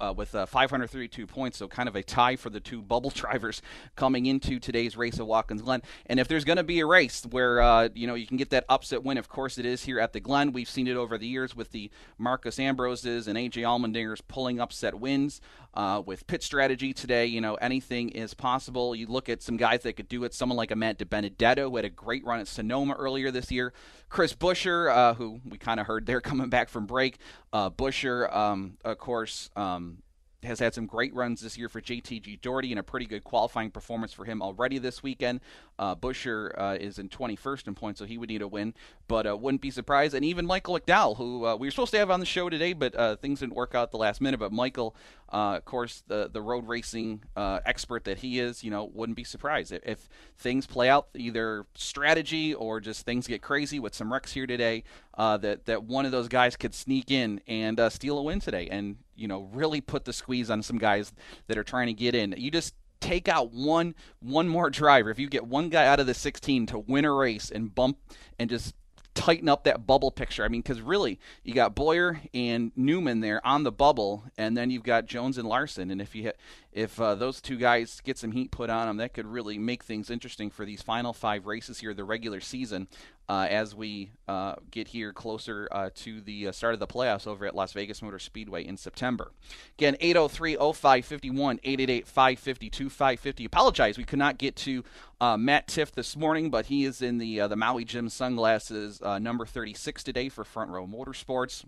uh, 0.00 0.12
with 0.16 0.34
uh, 0.34 0.46
532 0.46 1.26
points, 1.26 1.58
so 1.58 1.68
kind 1.68 1.88
of 1.88 1.96
a 1.96 2.02
tie 2.02 2.36
for 2.36 2.50
the 2.50 2.60
two 2.60 2.82
bubble 2.82 3.10
drivers 3.14 3.62
coming 3.96 4.26
into 4.26 4.58
today's 4.58 4.96
race 4.96 5.18
at 5.18 5.26
Watkins 5.26 5.62
Glen. 5.62 5.82
And 6.06 6.18
if 6.18 6.28
there's 6.28 6.44
going 6.44 6.56
to 6.56 6.64
be 6.64 6.80
a 6.80 6.86
race 6.86 7.24
where 7.30 7.60
uh, 7.60 7.88
you 7.94 8.06
know 8.06 8.14
you 8.14 8.26
can 8.26 8.36
get 8.36 8.50
that 8.50 8.64
upset 8.68 9.02
win, 9.02 9.18
of 9.18 9.28
course 9.28 9.58
it 9.58 9.66
is 9.66 9.84
here 9.84 10.00
at 10.00 10.12
the 10.12 10.20
Glen. 10.20 10.52
We've 10.52 10.68
seen 10.68 10.86
it 10.86 10.96
over 10.96 11.18
the 11.18 11.26
years 11.26 11.54
with 11.54 11.72
the 11.72 11.90
Marcos 12.18 12.58
Ambroses 12.58 13.28
and 13.28 13.36
AJ 13.36 13.62
Allmendingers 13.62 14.20
pulling 14.26 14.60
upset 14.60 14.94
wins. 14.94 15.40
Uh, 15.72 16.02
with 16.04 16.26
pit 16.26 16.42
strategy 16.42 16.92
today, 16.92 17.26
you 17.26 17.40
know 17.40 17.54
anything 17.54 18.08
is 18.08 18.34
possible. 18.34 18.94
You 18.94 19.06
look 19.06 19.28
at 19.28 19.40
some 19.40 19.56
guys 19.56 19.82
that 19.82 19.92
could 19.92 20.08
do 20.08 20.24
it. 20.24 20.34
Someone 20.34 20.56
like 20.56 20.76
Matt 20.76 20.98
DiBenedetto 20.98 21.70
who 21.70 21.76
had 21.76 21.84
a 21.84 21.90
great 21.90 22.24
run 22.24 22.40
at 22.40 22.48
Sonoma 22.48 22.94
earlier 22.94 23.30
this 23.30 23.52
year. 23.52 23.72
Chris 24.08 24.34
Buescher, 24.34 24.92
uh, 24.92 25.14
who 25.14 25.40
we 25.48 25.58
kind 25.58 25.78
of 25.78 25.86
heard 25.86 26.06
there 26.06 26.20
coming 26.20 26.48
back 26.48 26.68
from 26.68 26.86
break. 26.86 27.18
Uh, 27.52 27.70
Buescher, 27.70 28.34
um, 28.34 28.78
of 28.84 28.98
course, 28.98 29.50
um, 29.54 29.98
has 30.42 30.58
had 30.58 30.74
some 30.74 30.86
great 30.86 31.14
runs 31.14 31.40
this 31.40 31.58
year 31.58 31.68
for 31.68 31.80
JTG 31.80 32.40
Daugherty 32.40 32.72
and 32.72 32.78
a 32.78 32.82
pretty 32.82 33.06
good 33.06 33.24
qualifying 33.24 33.70
performance 33.70 34.12
for 34.12 34.24
him 34.24 34.40
already 34.40 34.78
this 34.78 35.02
weekend. 35.02 35.40
Uh, 35.78 35.94
Buescher 35.94 36.52
uh, 36.58 36.76
is 36.80 36.98
in 36.98 37.08
21st 37.08 37.68
in 37.68 37.74
points, 37.74 37.98
so 37.98 38.06
he 38.06 38.16
would 38.16 38.28
need 38.28 38.42
a 38.42 38.48
win, 38.48 38.74
but 39.06 39.26
uh, 39.26 39.36
wouldn't 39.36 39.60
be 39.60 39.70
surprised. 39.70 40.14
And 40.14 40.24
even 40.24 40.46
Michael 40.46 40.78
McDowell, 40.78 41.16
who 41.16 41.46
uh, 41.46 41.56
we 41.56 41.66
were 41.66 41.70
supposed 41.70 41.92
to 41.92 41.98
have 41.98 42.10
on 42.10 42.20
the 42.20 42.26
show 42.26 42.48
today, 42.48 42.72
but 42.72 42.94
uh, 42.94 43.16
things 43.16 43.40
didn't 43.40 43.54
work 43.54 43.74
out 43.74 43.90
the 43.90 43.98
last 43.98 44.20
minute. 44.20 44.40
But 44.40 44.52
Michael, 44.52 44.96
uh, 45.32 45.54
of 45.56 45.64
course, 45.64 46.02
the 46.08 46.28
the 46.32 46.42
road 46.42 46.66
racing 46.66 47.22
uh, 47.36 47.60
expert 47.64 48.04
that 48.04 48.18
he 48.18 48.40
is, 48.40 48.64
you 48.64 48.70
know, 48.70 48.90
wouldn't 48.92 49.16
be 49.16 49.24
surprised 49.24 49.72
if, 49.72 49.82
if, 49.84 50.08
things 50.38 50.66
play 50.66 50.88
out 50.88 51.08
either 51.14 51.66
strategy 51.74 52.52
or 52.52 52.80
just 52.80 53.06
things 53.06 53.26
get 53.26 53.40
crazy 53.40 53.78
with 53.78 53.94
some 53.94 54.12
wrecks 54.12 54.32
here 54.32 54.46
today. 54.46 54.82
Uh, 55.14 55.36
that 55.36 55.66
that 55.66 55.84
one 55.84 56.04
of 56.04 56.12
those 56.12 56.28
guys 56.28 56.56
could 56.56 56.74
sneak 56.74 57.10
in 57.10 57.40
and 57.46 57.78
uh, 57.78 57.88
steal 57.88 58.18
a 58.18 58.22
win 58.22 58.40
today, 58.40 58.68
and 58.70 58.96
you 59.14 59.28
know 59.28 59.48
really 59.52 59.80
put 59.80 60.04
the 60.04 60.12
squeeze 60.12 60.50
on 60.50 60.62
some 60.62 60.78
guys 60.78 61.12
that 61.46 61.56
are 61.56 61.64
trying 61.64 61.86
to 61.86 61.94
get 61.94 62.14
in. 62.14 62.34
You 62.36 62.50
just 62.50 62.74
take 63.00 63.28
out 63.28 63.52
one 63.52 63.94
one 64.20 64.48
more 64.48 64.68
driver. 64.68 65.10
If 65.10 65.18
you 65.18 65.28
get 65.28 65.46
one 65.46 65.68
guy 65.68 65.86
out 65.86 66.00
of 66.00 66.06
the 66.06 66.14
16 66.14 66.66
to 66.66 66.78
win 66.78 67.04
a 67.04 67.12
race 67.12 67.50
and 67.50 67.74
bump 67.74 67.98
and 68.38 68.50
just 68.50 68.74
tighten 69.14 69.48
up 69.48 69.64
that 69.64 69.86
bubble 69.86 70.10
picture. 70.10 70.44
I 70.44 70.48
mean, 70.48 70.62
because 70.62 70.80
really, 70.80 71.18
you 71.42 71.54
got 71.54 71.74
Bowyer 71.74 72.20
and 72.32 72.72
Newman 72.76 73.20
there 73.20 73.44
on 73.46 73.64
the 73.64 73.72
bubble, 73.72 74.24
and 74.38 74.56
then 74.56 74.70
you've 74.70 74.82
got 74.82 75.06
Jones 75.06 75.38
and 75.38 75.48
Larson. 75.48 75.90
And 75.90 76.00
if 76.00 76.14
you 76.14 76.24
hit, 76.24 76.38
if 76.72 77.00
uh, 77.00 77.16
those 77.16 77.40
two 77.40 77.56
guys 77.56 78.00
get 78.00 78.16
some 78.16 78.32
heat 78.32 78.50
put 78.50 78.70
on 78.70 78.86
them, 78.86 78.98
that 78.98 79.12
could 79.12 79.26
really 79.26 79.58
make 79.58 79.82
things 79.82 80.08
interesting 80.08 80.50
for 80.50 80.64
these 80.64 80.82
final 80.82 81.12
five 81.12 81.46
races 81.46 81.80
here, 81.80 81.92
the 81.94 82.04
regular 82.04 82.40
season, 82.40 82.86
uh, 83.28 83.46
as 83.50 83.74
we 83.74 84.12
uh, 84.28 84.54
get 84.70 84.88
here 84.88 85.12
closer 85.12 85.68
uh, 85.72 85.90
to 85.94 86.20
the 86.20 86.48
uh, 86.48 86.52
start 86.52 86.74
of 86.74 86.80
the 86.80 86.86
playoffs 86.86 87.26
over 87.26 87.44
at 87.44 87.56
Las 87.56 87.72
Vegas 87.72 88.02
Motor 88.02 88.20
Speedway 88.20 88.64
in 88.64 88.76
September. 88.76 89.32
Again, 89.78 89.96
803 90.00 90.56
0551, 90.56 91.60
888 91.64 92.06
552 92.06 92.90
550. 92.90 93.44
Apologize, 93.44 93.98
we 93.98 94.04
could 94.04 94.18
not 94.20 94.38
get 94.38 94.54
to 94.56 94.84
uh, 95.20 95.36
Matt 95.36 95.66
Tifft 95.66 95.92
this 95.92 96.16
morning, 96.16 96.50
but 96.50 96.66
he 96.66 96.84
is 96.84 97.02
in 97.02 97.18
the 97.18 97.40
the 97.40 97.56
Maui 97.56 97.84
Jim 97.84 98.08
Sunglasses 98.08 99.00
number 99.00 99.44
36 99.44 100.04
today 100.04 100.28
for 100.28 100.44
Front 100.44 100.70
Row 100.70 100.86
Motorsports. 100.86 101.64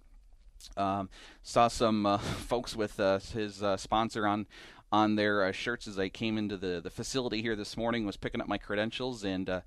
Um, 0.76 1.08
saw 1.42 1.68
some 1.68 2.06
uh, 2.06 2.18
folks 2.18 2.76
with 2.76 2.98
uh, 3.00 3.18
his 3.18 3.62
uh, 3.62 3.76
sponsor 3.76 4.26
on 4.26 4.46
on 4.92 5.16
their 5.16 5.44
uh, 5.44 5.52
shirts 5.52 5.88
as 5.88 5.98
I 5.98 6.10
came 6.10 6.36
into 6.36 6.56
the, 6.56 6.80
the 6.80 6.90
facility 6.90 7.40
here 7.40 7.56
this 7.56 7.76
morning, 7.76 8.04
was 8.04 8.18
picking 8.18 8.40
up 8.40 8.46
my 8.46 8.58
credentials, 8.58 9.24
and 9.24 9.48
uh, 9.48 9.60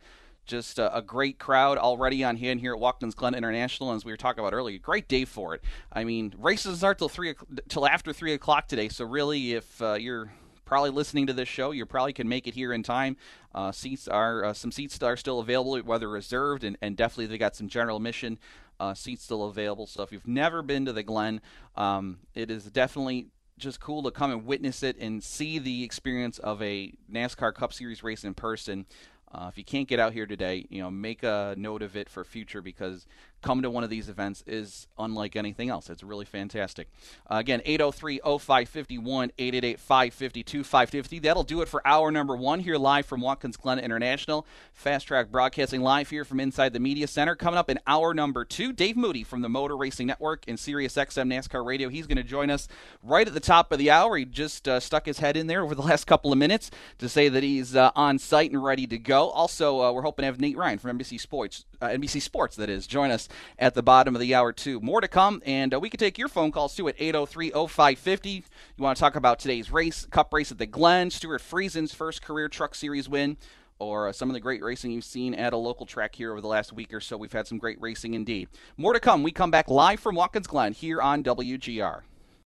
just 0.46 0.78
a, 0.78 0.96
a, 0.96 1.02
great 1.02 1.40
crowd 1.40 1.80
already 1.80 2.24
on 2.24 2.38
hand 2.38 2.60
here 2.60 2.74
at 2.74 2.80
Watkins 2.80 3.16
Glen 3.16 3.34
International. 3.34 3.92
As 3.92 4.06
we 4.06 4.12
were 4.12 4.18
talking 4.18 4.42
about 4.42 4.54
earlier, 4.54 4.78
great 4.78 5.08
day 5.08 5.26
for 5.26 5.56
it. 5.56 5.64
I 5.92 6.04
mean, 6.04 6.36
races 6.38 6.78
start 6.78 7.00
till 7.00 7.10
three 7.10 7.34
till 7.68 7.88
after 7.88 8.14
three 8.14 8.34
o'clock 8.34 8.68
today. 8.68 8.88
So 8.88 9.04
really, 9.04 9.54
if 9.54 9.82
uh, 9.82 9.94
you're 9.94 10.32
probably 10.64 10.92
listening 10.92 11.26
to 11.28 11.34
this 11.34 11.50
show, 11.50 11.72
you 11.72 11.86
probably 11.88 12.14
can 12.14 12.30
make 12.30 12.48
it 12.48 12.54
here 12.54 12.72
in 12.72 12.84
time. 12.84 13.18
Uh, 13.56 13.72
seats 13.72 14.08
are 14.08 14.46
uh, 14.46 14.54
some 14.54 14.72
seats 14.72 15.02
are 15.02 15.18
still 15.18 15.40
available, 15.40 15.80
whether 15.80 16.08
reserved, 16.08 16.64
and, 16.64 16.78
and 16.82 16.96
definitely 16.96 17.26
they 17.26 17.40
got 17.40 17.56
some 17.56 17.68
general 17.68 17.98
admission 17.98 18.38
uh, 18.80 18.94
seats 18.94 19.24
still 19.24 19.46
available. 19.46 19.88
So 19.88 20.04
if 20.04 20.12
you've 20.12 20.28
never 20.28 20.62
been 20.62 20.86
to 20.86 20.94
the 20.94 21.04
Glen, 21.04 21.42
um, 21.76 22.20
it 22.34 22.52
is 22.52 22.66
definitely 22.66 23.28
just 23.58 23.80
cool 23.80 24.04
to 24.04 24.12
come 24.12 24.32
and 24.32 24.46
witness 24.46 24.84
it 24.84 24.98
and 25.00 25.24
see 25.24 25.60
the 25.60 25.84
experience 25.84 26.40
of 26.40 26.62
a 26.62 26.94
NASCAR 27.12 27.54
Cup 27.54 27.74
Series 27.74 28.04
race 28.04 28.24
in 28.24 28.34
person. 28.34 28.86
Uh, 29.32 29.48
if 29.50 29.58
you 29.58 29.64
can't 29.64 29.88
get 29.88 30.00
out 30.00 30.14
here 30.14 30.26
today, 30.26 30.66
you 30.70 30.82
know, 30.82 30.90
make 30.90 31.24
a 31.24 31.56
note 31.58 31.82
of 31.82 31.96
it 31.96 32.10
for 32.10 32.24
future 32.24 32.62
because 32.62 33.06
come 33.46 33.62
to 33.62 33.70
one 33.70 33.84
of 33.84 33.92
these 33.92 34.10
events 34.10 34.44
is 34.48 34.88
unlike 34.98 35.36
anything 35.36 35.70
else. 35.70 35.92
It's 35.92 36.02
really 36.02 36.26
fantastic. 36.26 36.90
Uh, 37.30 37.36
again, 37.36 37.62
803 37.64 38.20
0551 38.24 39.32
888 39.38 39.80
552 39.80 40.64
550. 40.64 41.20
That'll 41.20 41.44
do 41.44 41.62
it 41.62 41.68
for 41.68 41.86
hour 41.86 42.10
number 42.10 42.36
one 42.36 42.60
here 42.60 42.78
live 42.78 43.06
from 43.06 43.22
Watkins 43.22 43.56
Glen 43.56 43.78
International. 43.78 44.48
Fast 44.74 45.08
track 45.08 45.30
broadcasting 45.30 45.82
live 45.82 46.10
here 46.10 46.26
from 46.26 46.40
inside 46.40 46.74
the 46.74 46.80
Media 46.80 47.06
Center. 47.06 47.36
Coming 47.36 47.60
up 47.60 47.70
in 47.70 47.80
hour 47.86 48.16
number 48.16 48.46
two, 48.46 48.74
Dave 48.74 48.98
Moody 48.98 49.24
from 49.24 49.44
the 49.44 49.50
Motor 49.50 49.78
Racing 49.78 50.08
Network 50.08 50.46
and 50.48 50.60
Sirius 50.60 50.96
XM 50.96 51.32
NASCAR 51.32 51.64
Radio. 51.64 51.90
He's 51.90 52.08
going 52.08 52.18
to 52.18 52.24
join 52.24 52.50
us 52.50 52.68
right 53.04 53.28
at 53.28 53.36
the 53.36 53.40
top 53.40 53.72
of 53.72 53.78
the 53.78 53.92
hour. 53.92 54.18
He 54.18 54.26
just 54.26 54.68
uh, 54.68 54.80
stuck 54.80 55.06
his 55.06 55.20
head 55.20 55.38
in 55.38 55.46
there 55.46 55.62
over 55.62 55.76
the 55.76 55.82
last 55.84 56.08
couple 56.08 56.32
of 56.32 56.40
minutes 56.40 56.72
to 56.98 57.08
say 57.08 57.30
that 57.30 57.44
he's 57.44 57.76
uh, 57.76 57.92
on 57.96 58.18
site 58.18 58.52
and 58.52 58.64
ready 58.64 58.88
to 58.88 58.98
go. 58.98 59.30
Also, 59.30 59.82
uh, 59.84 59.92
we're 59.92 60.02
hoping 60.02 60.24
to 60.24 60.28
have 60.28 60.40
Nate 60.40 60.58
Ryan 60.58 60.80
from 60.80 60.98
NBC 60.98 61.20
Sports, 61.20 61.66
uh, 61.82 61.88
NBC 61.88 62.22
Sports, 62.22 62.56
that 62.56 62.70
is, 62.70 62.88
join 62.88 63.12
us 63.12 63.28
at 63.60 63.74
the 63.74 63.84
bottom 63.84 64.16
of 64.16 64.22
the 64.22 64.34
hour, 64.36 64.52
too. 64.52 64.80
More 64.80 65.02
to 65.02 65.08
come, 65.08 65.42
and 65.46 65.74
uh, 65.74 65.80
we 65.80 65.90
can 65.90 66.00
take 66.00 66.18
your 66.18 66.28
phone 66.28 66.52
calls, 66.52 66.76
too, 66.76 66.88
at 66.88 66.96
803 66.98 67.52
0550. 67.52 68.30
You 68.30 68.44
want 68.78 68.98
to 68.98 69.00
talk 69.00 69.16
about 69.16 69.40
today's 69.40 69.72
race, 69.72 70.06
Cup 70.08 70.34
race 70.34 70.52
at 70.52 70.58
the 70.58 70.66
Glen, 70.66 71.10
Stewart 71.12 71.42
Friesen's 71.42 71.94
first 71.94 72.22
career 72.22 72.50
Truck 72.50 72.76
Series 72.76 73.10
win, 73.10 73.38
or 73.80 74.08
uh, 74.08 74.14
some 74.14 74.30
of 74.30 74.34
the 74.34 74.40
great 74.40 74.64
racing 74.64 74.92
you've 74.92 75.04
seen 75.04 75.34
at 75.34 75.54
a 75.54 75.58
local 75.58 75.86
track 75.86 76.16
here 76.16 76.32
over 76.32 76.42
the 76.42 76.48
last 76.48 76.74
week 76.74 76.94
or 76.94 77.00
so. 77.02 77.18
We've 77.18 77.32
had 77.32 77.48
some 77.48 77.58
great 77.58 77.80
racing 77.82 78.14
indeed. 78.14 78.48
More 78.78 78.94
to 78.94 79.00
come. 79.00 79.24
We 79.24 79.32
come 79.32 79.52
back 79.52 79.70
live 79.70 80.00
from 80.00 80.16
Watkins 80.16 80.48
Glen 80.48 80.74
here 80.74 81.02
on 81.02 81.24
WGR. 81.24 82.02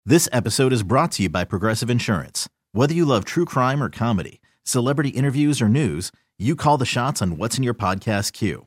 This 0.04 0.28
episode 0.32 0.72
is 0.72 0.82
brought 0.82 1.12
to 1.12 1.22
you 1.22 1.28
by 1.28 1.44
Progressive 1.44 1.88
Insurance. 1.88 2.48
Whether 2.72 2.94
you 2.94 3.04
love 3.04 3.24
true 3.24 3.44
crime 3.44 3.82
or 3.82 3.88
comedy, 3.88 4.40
celebrity 4.64 5.10
interviews 5.10 5.62
or 5.62 5.68
news, 5.68 6.10
you 6.38 6.56
call 6.56 6.76
the 6.76 6.84
shots 6.84 7.22
on 7.22 7.36
what's 7.36 7.56
in 7.56 7.62
your 7.62 7.74
podcast 7.74 8.32
queue. 8.32 8.66